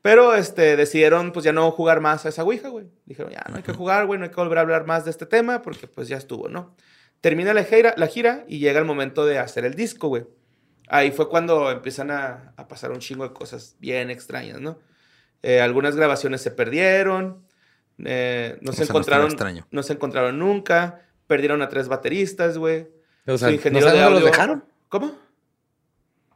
Pero 0.01 0.35
este, 0.35 0.75
decidieron 0.75 1.31
pues 1.31 1.45
ya 1.45 1.51
no 1.51 1.71
jugar 1.71 1.99
más 1.99 2.25
a 2.25 2.29
esa 2.29 2.43
Ouija, 2.43 2.69
güey. 2.69 2.87
Dijeron, 3.05 3.31
ya 3.31 3.43
no 3.49 3.57
hay 3.57 3.63
que 3.63 3.73
jugar, 3.73 4.05
güey, 4.05 4.19
no 4.19 4.25
hay 4.25 4.31
que 4.31 4.35
volver 4.35 4.59
a 4.59 4.61
hablar 4.61 4.85
más 4.85 5.05
de 5.05 5.11
este 5.11 5.25
tema 5.25 5.61
porque 5.61 5.87
pues 5.87 6.07
ya 6.07 6.17
estuvo, 6.17 6.47
¿no? 6.47 6.75
Termina 7.21 7.53
la 7.53 7.63
gira, 7.63 7.95
la 7.97 8.07
gira 8.07 8.45
y 8.47 8.59
llega 8.59 8.77
el 8.79 8.85
momento 8.85 9.25
de 9.25 9.39
hacer 9.39 9.65
el 9.65 9.73
disco, 9.73 10.09
güey. 10.09 10.27
Ahí 10.87 11.09
fue 11.11 11.27
cuando 11.27 11.71
empiezan 11.71 12.11
a, 12.11 12.53
a 12.55 12.67
pasar 12.67 12.91
un 12.91 12.99
chingo 12.99 13.27
de 13.27 13.33
cosas 13.33 13.77
bien 13.79 14.11
extrañas, 14.11 14.61
¿no? 14.61 14.77
Eh, 15.41 15.61
algunas 15.61 15.95
grabaciones 15.95 16.41
se 16.41 16.49
perdieron, 16.49 17.45
eh, 18.03 18.57
no 18.61 18.73
se 18.73 18.83
encontraron, 18.83 19.35
no 19.69 19.83
se 19.83 19.93
encontraron 19.93 20.39
nunca, 20.39 21.03
perdieron 21.27 21.61
a 21.61 21.69
tres 21.69 21.87
bateristas, 21.87 22.57
güey. 22.57 22.87
O 23.27 23.37
sea, 23.37 23.37
Su 23.37 23.45
¿no 23.47 23.51
ingeniero 23.51 23.87
sabes 23.87 23.99
de 23.99 24.03
dónde 24.03 24.19
los 24.19 24.27
audio- 24.29 24.31
dejaron? 24.31 24.65
¿Cómo? 24.89 25.11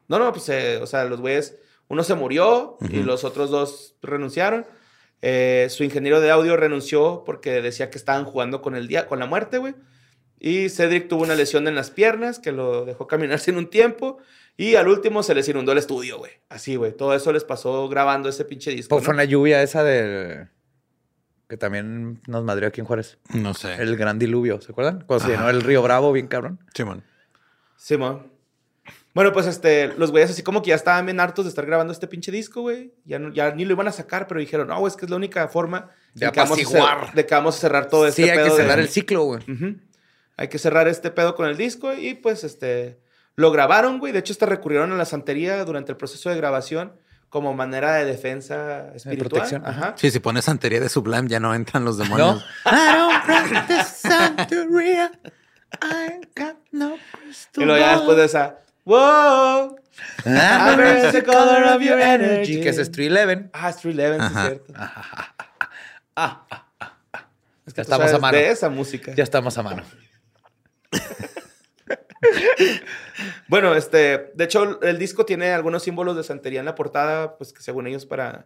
No, 0.08 0.18
no, 0.20 0.32
pues, 0.32 0.50
eh, 0.50 0.78
o 0.82 0.88
sea, 0.88 1.06
los 1.06 1.22
güeyes, 1.22 1.56
uno 1.88 2.04
se 2.04 2.16
murió 2.16 2.78
y 2.90 3.04
los 3.04 3.24
otros 3.24 3.50
dos 3.52 3.96
renunciaron. 4.02 4.66
Eh, 5.22 5.68
su 5.70 5.84
ingeniero 5.84 6.22
de 6.22 6.32
audio 6.32 6.56
renunció 6.58 7.24
porque 7.26 7.62
decía 7.62 7.90
que 7.90 7.98
estaban 7.98 8.26
jugando 8.26 8.62
con 8.62 8.76
el 8.76 8.88
día, 8.88 9.06
con 9.08 9.20
la 9.20 9.26
muerte, 9.26 9.58
güey. 9.58 9.76
Y 10.40 10.70
Cedric 10.70 11.10
tuvo 11.10 11.24
una 11.24 11.36
lesión 11.36 11.68
en 11.68 11.76
las 11.76 11.92
piernas 11.92 12.40
que 12.40 12.52
lo 12.52 12.86
dejó 12.86 13.06
caminar 13.08 13.40
sin 13.40 13.58
un 13.58 13.70
tiempo. 13.70 14.18
Y 14.58 14.76
al 14.76 14.88
último 14.88 15.24
se 15.24 15.36
les 15.36 15.48
inundó 15.48 15.72
el 15.74 15.78
estudio, 15.78 16.18
güey. 16.18 16.32
Así, 16.50 16.76
güey. 16.76 16.92
Todo 16.96 17.14
eso 17.14 17.32
les 17.32 17.44
pasó 17.44 17.88
grabando 17.88 18.28
ese 18.30 18.44
pinche 18.46 18.72
disco. 18.72 18.90
Pues 18.96 19.06
fue 19.06 19.14
una 19.14 19.24
lluvia 19.26 19.62
esa 19.64 19.84
del... 19.84 20.50
Que 21.50 21.58
también 21.58 22.22
nos 22.28 22.43
madrió 22.43 22.68
aquí 22.68 22.80
en 22.80 22.86
Juárez. 22.86 23.18
No 23.34 23.56
sé. 23.56 23.74
El 23.82 23.97
gran 23.97 24.20
diluvio, 24.20 24.62
¿se 24.62 24.72
acuerdan? 24.72 25.04
Cuando 25.08 25.26
se 25.26 25.34
Ajá. 25.34 25.41
llenó 25.47 25.58
el 25.58 25.64
río 25.64 25.82
Bravo, 25.82 26.12
bien 26.14 26.28
cabrón. 26.28 26.60
Simón. 26.76 27.04
Simón. 27.76 28.32
Bueno, 29.16 29.34
pues 29.34 29.47
este, 29.47 29.88
los 29.97 30.12
güeyes 30.12 30.30
así 30.30 30.43
como 30.43 30.62
que 30.62 30.70
ya 30.70 30.76
estaban 30.76 31.08
bien 31.08 31.20
hartos 31.20 31.45
de 31.45 31.50
estar 31.50 31.66
grabando 31.66 31.91
este 31.91 32.08
pinche 32.08 32.32
disco, 32.32 32.62
güey. 32.62 32.93
Ya, 33.04 33.18
no- 33.18 33.34
ya 33.34 33.52
ni 33.56 33.66
lo 33.66 33.74
iban 33.74 33.88
a 33.88 33.91
sacar, 33.91 34.28
pero 34.28 34.39
dijeron, 34.39 34.68
no, 34.68 34.86
es 34.86 34.95
que 34.95 35.06
es 35.06 35.10
la 35.10 35.18
única 35.18 35.47
forma 35.47 35.89
De 36.14 36.32
que 36.32 36.39
vamos 36.39 36.58
de 37.16 37.26
que 37.26 37.34
vamos 37.36 37.56
a 37.58 37.60
cerrar 37.60 37.88
todo 37.88 38.06
este 38.06 38.24
sí, 38.24 38.30
hay 38.30 38.38
que 38.38 38.43
pedo 38.43 38.56
de- 38.56 38.62
cerrar 38.64 38.80
el 38.80 38.88
ciclo, 38.89 39.24
güey. 39.24 39.41
Hay 40.38 40.47
que 40.50 40.60
cerrar 40.60 40.88
este 40.88 41.10
pedo 41.10 41.34
con 41.36 41.47
el 41.50 41.58
disco 41.58 41.93
y 41.95 42.14
pues 42.14 42.43
este, 42.43 43.00
lo 43.36 43.52
grabaron, 43.52 43.97
güey. 43.97 44.14
De 44.14 44.20
hecho, 44.20 44.34
hasta 44.34 44.45
recurrieron 44.45 44.91
a 44.91 44.95
la 44.95 45.06
santería 45.06 45.66
durante 45.66 45.91
el 45.91 45.97
proceso 45.97 46.30
de 46.30 46.38
grabación 46.38 46.93
como 47.30 47.53
manera 47.53 47.93
de 47.95 48.05
defensa 48.05 48.91
espiritual. 48.95 49.30
protección, 49.30 49.65
ajá. 49.65 49.93
Sí, 49.97 50.09
si 50.11 50.19
pones 50.19 50.45
santería 50.45 50.80
de 50.80 50.89
Sublime 50.89 51.27
ya 51.27 51.39
no 51.39 51.53
entran 51.53 51.86
los 51.86 51.97
demonios. 51.97 52.43
¿No? 52.65 52.71
I 52.71 52.95
don't 52.97 53.23
practice 53.23 54.07
Santeria. 54.07 55.11
I 55.82 56.19
got 56.36 56.57
no 56.71 56.97
crystal 57.11 57.63
Y 57.63 57.65
luego 57.65 57.80
ya 57.80 57.91
después 57.95 58.17
de 58.17 58.25
esa, 58.25 58.59
wow. 58.86 59.75
Amber 60.25 61.05
is 61.05 61.11
the 61.11 61.23
color 61.23 61.63
of 61.75 61.82
your 61.82 61.99
energy. 61.99 62.61
Que 62.61 62.69
es 62.69 62.77
Street 62.80 63.07
Eleven. 63.11 63.49
Ah, 63.53 63.69
Street 63.69 63.93
Eleven, 63.93 64.21
sí 64.21 64.25
es 64.27 64.32
Ajá. 64.32 64.47
cierto. 64.47 64.73
Es 67.67 67.73
Ya 67.75 67.75
tú 67.75 67.82
estamos 67.82 68.05
a 68.05 68.07
sabes 68.07 68.21
mano. 68.21 68.38
De 68.38 68.49
esa 68.49 68.69
música. 68.69 69.13
Ya 69.13 69.23
estamos 69.23 69.57
a 69.57 69.63
mano. 69.63 69.84
Bueno, 73.47 73.74
este, 73.76 74.32
de 74.34 74.43
hecho, 74.43 74.82
el 74.82 74.97
disco 74.97 75.26
tiene 75.26 75.51
algunos 75.51 75.84
símbolos 75.84 76.15
de 76.15 76.24
santería 76.24 76.59
en 76.59 76.65
la 76.65 76.76
portada, 76.76 77.38
pues 77.38 77.53
que 77.53 77.61
según 77.61 77.88
ellos 77.88 78.05
para, 78.05 78.45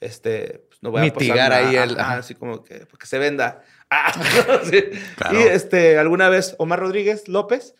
este, 0.00 0.64
pues, 0.68 0.82
no 0.82 0.90
voy 0.90 1.00
a 1.00 1.04
Mitigar 1.04 1.36
pasar 1.48 1.50
nada. 1.62 1.68
ahí 1.68 1.76
el- 1.76 1.98
ajá. 1.98 2.14
así 2.18 2.34
como 2.34 2.62
que, 2.64 2.86
porque 2.86 3.06
se 3.06 3.18
venda. 3.18 3.62
Ah, 3.90 4.12
sí. 4.70 4.82
Claro. 5.16 5.38
Y 5.38 5.42
este, 5.42 5.98
alguna 5.98 6.28
vez 6.28 6.54
Omar 6.58 6.80
Rodríguez 6.80 7.28
López 7.28 7.74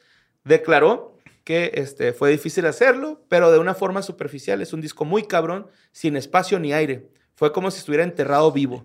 declaró 0.44 1.18
que 1.44 1.72
este, 1.74 2.12
fue 2.12 2.30
difícil 2.30 2.66
hacerlo, 2.66 3.24
pero 3.28 3.50
de 3.50 3.58
una 3.58 3.74
forma 3.74 4.02
superficial. 4.02 4.60
Es 4.62 4.72
un 4.72 4.80
disco 4.80 5.04
muy 5.04 5.24
cabrón, 5.24 5.68
sin 5.90 6.16
espacio 6.16 6.58
ni 6.58 6.72
aire. 6.72 7.08
Fue 7.34 7.52
como 7.52 7.70
si 7.70 7.78
estuviera 7.78 8.04
enterrado 8.04 8.52
vivo. 8.52 8.84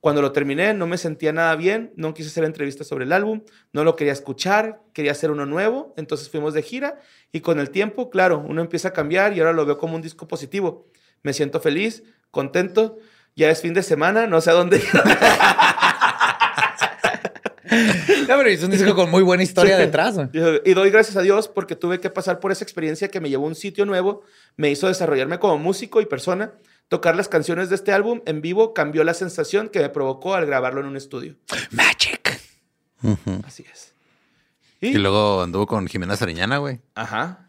Cuando 0.00 0.22
lo 0.22 0.30
terminé 0.30 0.74
no 0.74 0.86
me 0.86 0.96
sentía 0.96 1.32
nada 1.32 1.56
bien, 1.56 1.92
no 1.96 2.14
quise 2.14 2.28
hacer 2.28 2.44
entrevistas 2.44 2.86
sobre 2.86 3.04
el 3.04 3.12
álbum, 3.12 3.42
no 3.72 3.82
lo 3.82 3.96
quería 3.96 4.12
escuchar, 4.12 4.80
quería 4.92 5.12
hacer 5.12 5.30
uno 5.30 5.44
nuevo, 5.44 5.92
entonces 5.96 6.28
fuimos 6.28 6.54
de 6.54 6.62
gira 6.62 7.00
y 7.32 7.40
con 7.40 7.58
el 7.58 7.70
tiempo, 7.70 8.08
claro, 8.08 8.44
uno 8.46 8.60
empieza 8.60 8.88
a 8.88 8.92
cambiar 8.92 9.36
y 9.36 9.40
ahora 9.40 9.52
lo 9.52 9.66
veo 9.66 9.76
como 9.76 9.96
un 9.96 10.02
disco 10.02 10.28
positivo. 10.28 10.86
Me 11.22 11.32
siento 11.32 11.60
feliz, 11.60 12.04
contento, 12.30 12.98
ya 13.34 13.50
es 13.50 13.60
fin 13.60 13.74
de 13.74 13.82
semana, 13.82 14.28
no 14.28 14.40
sé 14.40 14.50
a 14.50 14.54
dónde. 14.54 14.80
No, 17.70 18.36
pero 18.36 18.48
es 18.48 18.62
un 18.62 18.70
disco 18.70 18.94
con 18.94 19.10
muy 19.10 19.22
buena 19.22 19.42
historia 19.42 19.76
detrás, 19.76 20.14
güey. 20.14 20.28
Y 20.64 20.74
doy 20.74 20.90
gracias 20.90 21.16
a 21.16 21.22
Dios 21.22 21.48
porque 21.48 21.76
tuve 21.76 22.00
que 22.00 22.10
pasar 22.10 22.40
por 22.40 22.52
esa 22.52 22.64
experiencia 22.64 23.08
que 23.08 23.20
me 23.20 23.28
llevó 23.28 23.44
a 23.44 23.48
un 23.48 23.54
sitio 23.54 23.84
nuevo, 23.84 24.22
me 24.56 24.70
hizo 24.70 24.88
desarrollarme 24.88 25.38
como 25.38 25.58
músico 25.58 26.00
y 26.00 26.06
persona. 26.06 26.52
Tocar 26.88 27.16
las 27.16 27.28
canciones 27.28 27.68
de 27.68 27.74
este 27.74 27.92
álbum 27.92 28.22
en 28.24 28.40
vivo 28.40 28.72
cambió 28.74 29.04
la 29.04 29.12
sensación 29.14 29.68
que 29.68 29.80
me 29.80 29.88
provocó 29.90 30.34
al 30.34 30.46
grabarlo 30.46 30.80
en 30.80 30.86
un 30.86 30.96
estudio. 30.96 31.36
Magic. 31.70 32.40
Así 33.46 33.64
es. 33.70 33.94
Y 34.80 34.94
luego 34.94 35.42
anduvo 35.42 35.66
con 35.66 35.86
Jimena 35.86 36.16
Sariñana, 36.16 36.58
güey. 36.58 36.80
Ajá. 36.94 37.44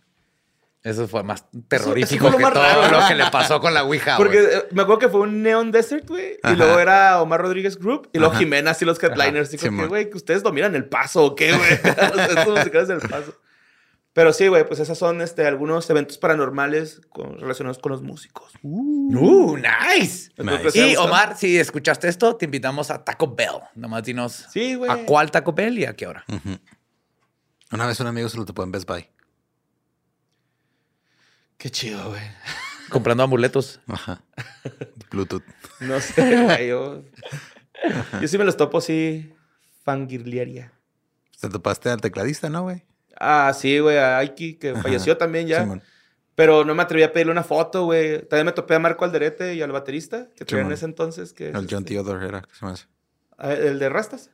Eso 0.82 1.08
fue 1.10 1.24
más 1.24 1.42
eso 1.52 1.62
terrorífico 1.68 2.24
fue 2.24 2.32
lo 2.32 2.38
que 2.38 2.44
más 2.44 2.54
todo 2.54 2.64
raro. 2.64 3.00
lo 3.02 3.08
que 3.08 3.16
le 3.16 3.26
pasó 3.30 3.60
con 3.60 3.74
la 3.74 3.84
Ouija, 3.84 4.16
Porque 4.16 4.40
eh, 4.40 4.66
me 4.72 4.82
acuerdo 4.84 5.00
que 5.00 5.10
fue 5.10 5.20
un 5.22 5.44
Neon 5.44 5.72
Desert, 5.72 6.08
güey. 6.08 6.34
Y 6.36 6.40
Ajá. 6.42 6.56
luego 6.56 6.80
era 6.80 7.22
Omar 7.22 7.42
Rodríguez 7.42 7.78
Group. 7.78 8.10
Y 8.14 8.18
luego 8.18 8.32
Ajá. 8.32 8.40
Jimena, 8.40 8.72
así 8.72 8.86
los 8.86 9.02
headliners. 9.04 9.52
Dijo 9.52 9.62
que, 9.64 9.70
Simón. 9.70 9.90
güey, 9.90 10.10
que 10.10 10.18
ustedes 10.18 10.42
dominan 10.42 10.76
el 10.76 10.86
paso 10.86 11.24
o 11.24 11.36
qué, 11.36 11.52
güey. 11.54 11.70
O 11.84 12.16
sea, 12.16 12.26
Estos 12.28 12.58
musicales 12.58 12.88
del 12.88 13.00
paso. 13.02 13.34
Pero 14.14 14.34
sí, 14.34 14.47
güey, 14.47 14.68
pues 14.68 14.80
esos 14.80 14.97
son 14.97 15.22
este, 15.22 15.45
algunos 15.45 15.88
eventos 15.89 16.18
paranormales 16.18 16.99
con- 17.10 17.39
relacionados 17.39 17.78
con 17.78 17.91
los 17.91 18.01
músicos. 18.01 18.51
Uh, 18.64 19.55
nice. 19.57 20.32
Que 20.36 20.43
Nice. 20.43 20.72
te 20.72 20.82
haya 20.84 20.93
Y. 20.93 20.95
Omar, 20.97 21.38
si 21.38 21.57
escuchaste 21.57 22.07
esto, 22.07 22.36
te 22.36 22.45
invitamos 22.45 22.89
a 22.91 23.03
Taco 23.05 23.34
Bell. 23.36 23.62
Nomás 23.76 24.03
dinos 24.03 24.47
Sí, 24.51 24.76
güey. 24.76 24.89
a 24.91 25.05
cuál 25.05 25.30
Taco 25.32 25.53
Bell 25.53 25.78
y 25.78 25.86
a 25.86 25.95
qué 25.95 26.07
hora. 26.07 26.26
Una 27.72 27.86
vez 27.86 27.99
un 27.99 28.07
amigo 28.07 28.28
se 28.30 28.38
lo 28.38 28.45
topó 28.45 28.64
en 28.64 28.72
Best 28.72 28.88
Buy. 28.88 29.07
Qué 31.57 31.70
chido, 31.70 32.10
güey. 32.10 32.22
Comprando 32.89 33.24
amuletos. 33.24 33.80
Ajá. 33.88 34.24
Bluetooth. 35.12 35.43
No 35.82 35.99
sé, 35.99 36.43
güey. 36.43 36.68
Yo, 36.70 37.03
yo 38.22 38.28
sí 38.28 38.38
me 38.38 38.43
los 38.45 38.57
topo, 38.57 38.82
sí. 38.82 39.34
Fangirliaria. 39.84 40.74
Te 41.39 41.49
topaste 41.49 41.89
al 41.89 42.01
tecladista, 42.01 42.49
¿no, 42.49 42.64
güey? 42.64 42.84
Ah, 43.20 43.51
sí, 43.53 43.80
güey, 43.80 43.97
a 43.97 44.17
Aiki, 44.20 44.55
que 44.55 44.70
Ajá. 44.72 44.82
falleció 44.82 45.17
también 45.17 45.47
ya. 45.47 45.61
Simón. 45.61 45.84
Pero 46.36 46.63
no 46.63 46.74
me 46.74 46.84
atreví 46.84 47.03
a 47.03 47.11
pedirle 47.11 47.34
una 47.34 47.43
foto, 47.43 47.84
güey. 47.84 48.22
También 48.28 48.45
me 48.45 48.51
topé 48.53 48.76
a 48.76 48.80
Marco 48.80 49.03
Alderete 49.03 49.55
y 49.55 49.61
al 49.61 49.74
baterista, 49.74 50.28
que 50.38 50.45
traía 50.45 50.65
en 50.65 50.72
ese 50.72 50.86
entonces. 50.86 51.34
Que 51.34 51.49
El 51.49 51.67
John 51.70 51.80
este- 51.84 51.84
Theodore 51.95 52.26
era, 52.26 52.41
¿qué 52.41 52.55
se 52.55 52.65
me 52.65 52.72
hace? 52.72 52.86
Ah, 53.38 53.51
El 53.53 53.78
de 53.78 53.89
Rastas. 53.89 54.32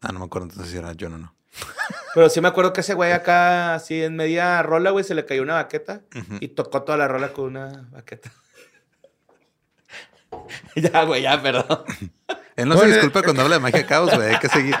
Ah, 0.00 0.10
no 0.12 0.20
me 0.20 0.26
acuerdo 0.26 0.48
entonces 0.48 0.70
si 0.70 0.78
era 0.78 0.92
John 0.98 1.14
o 1.14 1.18
no. 1.18 1.34
Pero 2.14 2.28
sí 2.28 2.40
me 2.40 2.48
acuerdo 2.48 2.72
que 2.72 2.82
ese 2.82 2.94
güey 2.94 3.10
acá, 3.12 3.74
así 3.74 4.02
en 4.02 4.14
media 4.16 4.62
rola, 4.62 4.90
güey, 4.90 5.04
se 5.04 5.14
le 5.14 5.24
cayó 5.24 5.42
una 5.42 5.54
baqueta 5.54 6.02
y 6.40 6.48
tocó 6.48 6.82
toda 6.82 6.96
la 6.98 7.08
rola 7.08 7.32
con 7.32 7.46
una 7.46 7.88
baqueta. 7.90 8.30
ya, 10.76 11.04
güey, 11.04 11.22
ya, 11.22 11.40
perdón. 11.42 11.84
Él 12.56 12.68
no 12.68 12.76
se 12.76 12.86
disculpa 12.86 13.22
cuando 13.22 13.42
habla 13.42 13.56
de 13.56 13.60
magia 13.60 13.86
caos, 13.86 14.14
güey. 14.14 14.34
Hay 14.34 14.38
que 14.38 14.48
seguir. 14.48 14.76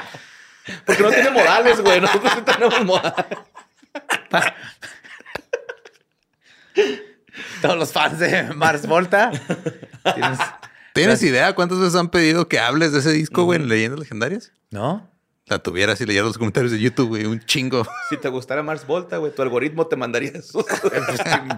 Porque 0.86 1.02
no 1.02 1.10
tiene 1.10 1.30
modales, 1.30 1.80
güey. 1.80 2.00
Nosotros 2.00 2.32
sí 2.34 2.42
tenemos 2.42 2.84
modales. 2.84 3.38
Todos 7.60 7.76
los 7.78 7.92
fans 7.92 8.18
de 8.18 8.42
Mars 8.54 8.86
Volta. 8.86 9.30
¿Tienes- 10.14 10.38
¿Tienes 10.94 11.22
idea 11.22 11.54
cuántas 11.54 11.78
veces 11.78 11.94
han 11.94 12.10
pedido 12.10 12.48
que 12.48 12.58
hables 12.58 12.92
de 12.92 12.98
ese 12.98 13.12
disco, 13.12 13.44
güey, 13.44 13.58
en 13.60 13.68
Leyendas 13.68 13.98
Legendarias? 13.98 14.52
¿No? 14.70 15.08
La 15.46 15.58
tuvieras 15.58 15.98
y 16.02 16.06
leyeras 16.06 16.26
los 16.28 16.38
comentarios 16.38 16.70
de 16.72 16.78
YouTube, 16.78 17.08
güey. 17.08 17.24
Un 17.24 17.40
chingo. 17.44 17.86
Si 18.10 18.16
te 18.18 18.28
gustara 18.28 18.62
Mars 18.62 18.86
Volta, 18.86 19.16
güey, 19.16 19.34
tu 19.34 19.40
algoritmo 19.42 19.86
te 19.86 19.96
mandaría 19.96 20.30
eso. 20.34 20.64
Pues, 20.82 21.02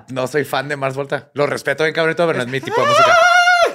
no 0.09 0.27
soy 0.29 0.45
fan 0.45 0.69
de 0.69 0.77
Mars 0.77 0.95
Volta. 0.95 1.31
Lo 1.35 1.47
respeto 1.47 1.83
bien 1.85 1.95
cabrón, 1.95 2.15
pero 2.17 2.33
no 2.35 2.43
es 2.43 2.49
mi 2.49 2.61
tipo 2.61 2.81
de 2.81 2.87
música. 2.87 3.19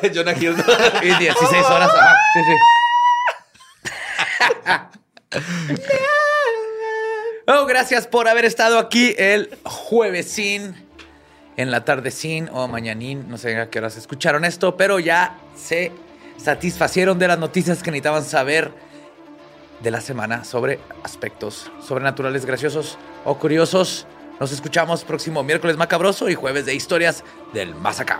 Jonah 0.16 0.32
Hill. 0.34 0.56
Y 1.04 1.14
16 1.16 1.66
horas. 1.66 1.92
ajá, 1.94 2.16
sí, 2.34 2.40
sí. 2.46 2.54
Oh, 7.52 7.66
gracias 7.66 8.06
por 8.06 8.28
haber 8.28 8.46
estado 8.46 8.78
aquí 8.78 9.16
el 9.18 9.50
juevesín, 9.64 10.76
en 11.58 11.72
la 11.72 11.84
tardecín 11.84 12.48
o 12.54 12.68
mañanín. 12.68 13.28
No 13.28 13.40
sé 13.40 13.58
a 13.58 13.72
qué 13.72 13.80
horas 13.80 13.98
escucharon 13.98 14.46
esto, 14.46 14.78
pero 14.78 15.00
ya 15.00 15.36
se 15.56 15.92
satisfacieron 16.38 17.18
de 17.18 17.28
las 17.28 17.40
noticias 17.40 17.82
que 17.82 17.90
necesitaban 17.90 18.24
saber 18.24 18.72
de 19.82 19.90
la 19.90 20.00
semana 20.00 20.44
sobre 20.44 20.80
aspectos 21.02 21.72
sobrenaturales, 21.82 22.46
graciosos 22.46 23.00
o 23.26 23.40
curiosos. 23.40 24.06
Nos 24.40 24.52
escuchamos 24.52 25.04
próximo 25.04 25.42
miércoles 25.42 25.76
macabroso 25.76 26.30
y 26.30 26.36
jueves 26.36 26.68
de 26.68 26.76
historias 26.76 27.24
del 27.52 27.74
más 27.74 28.00
acá. 28.00 28.20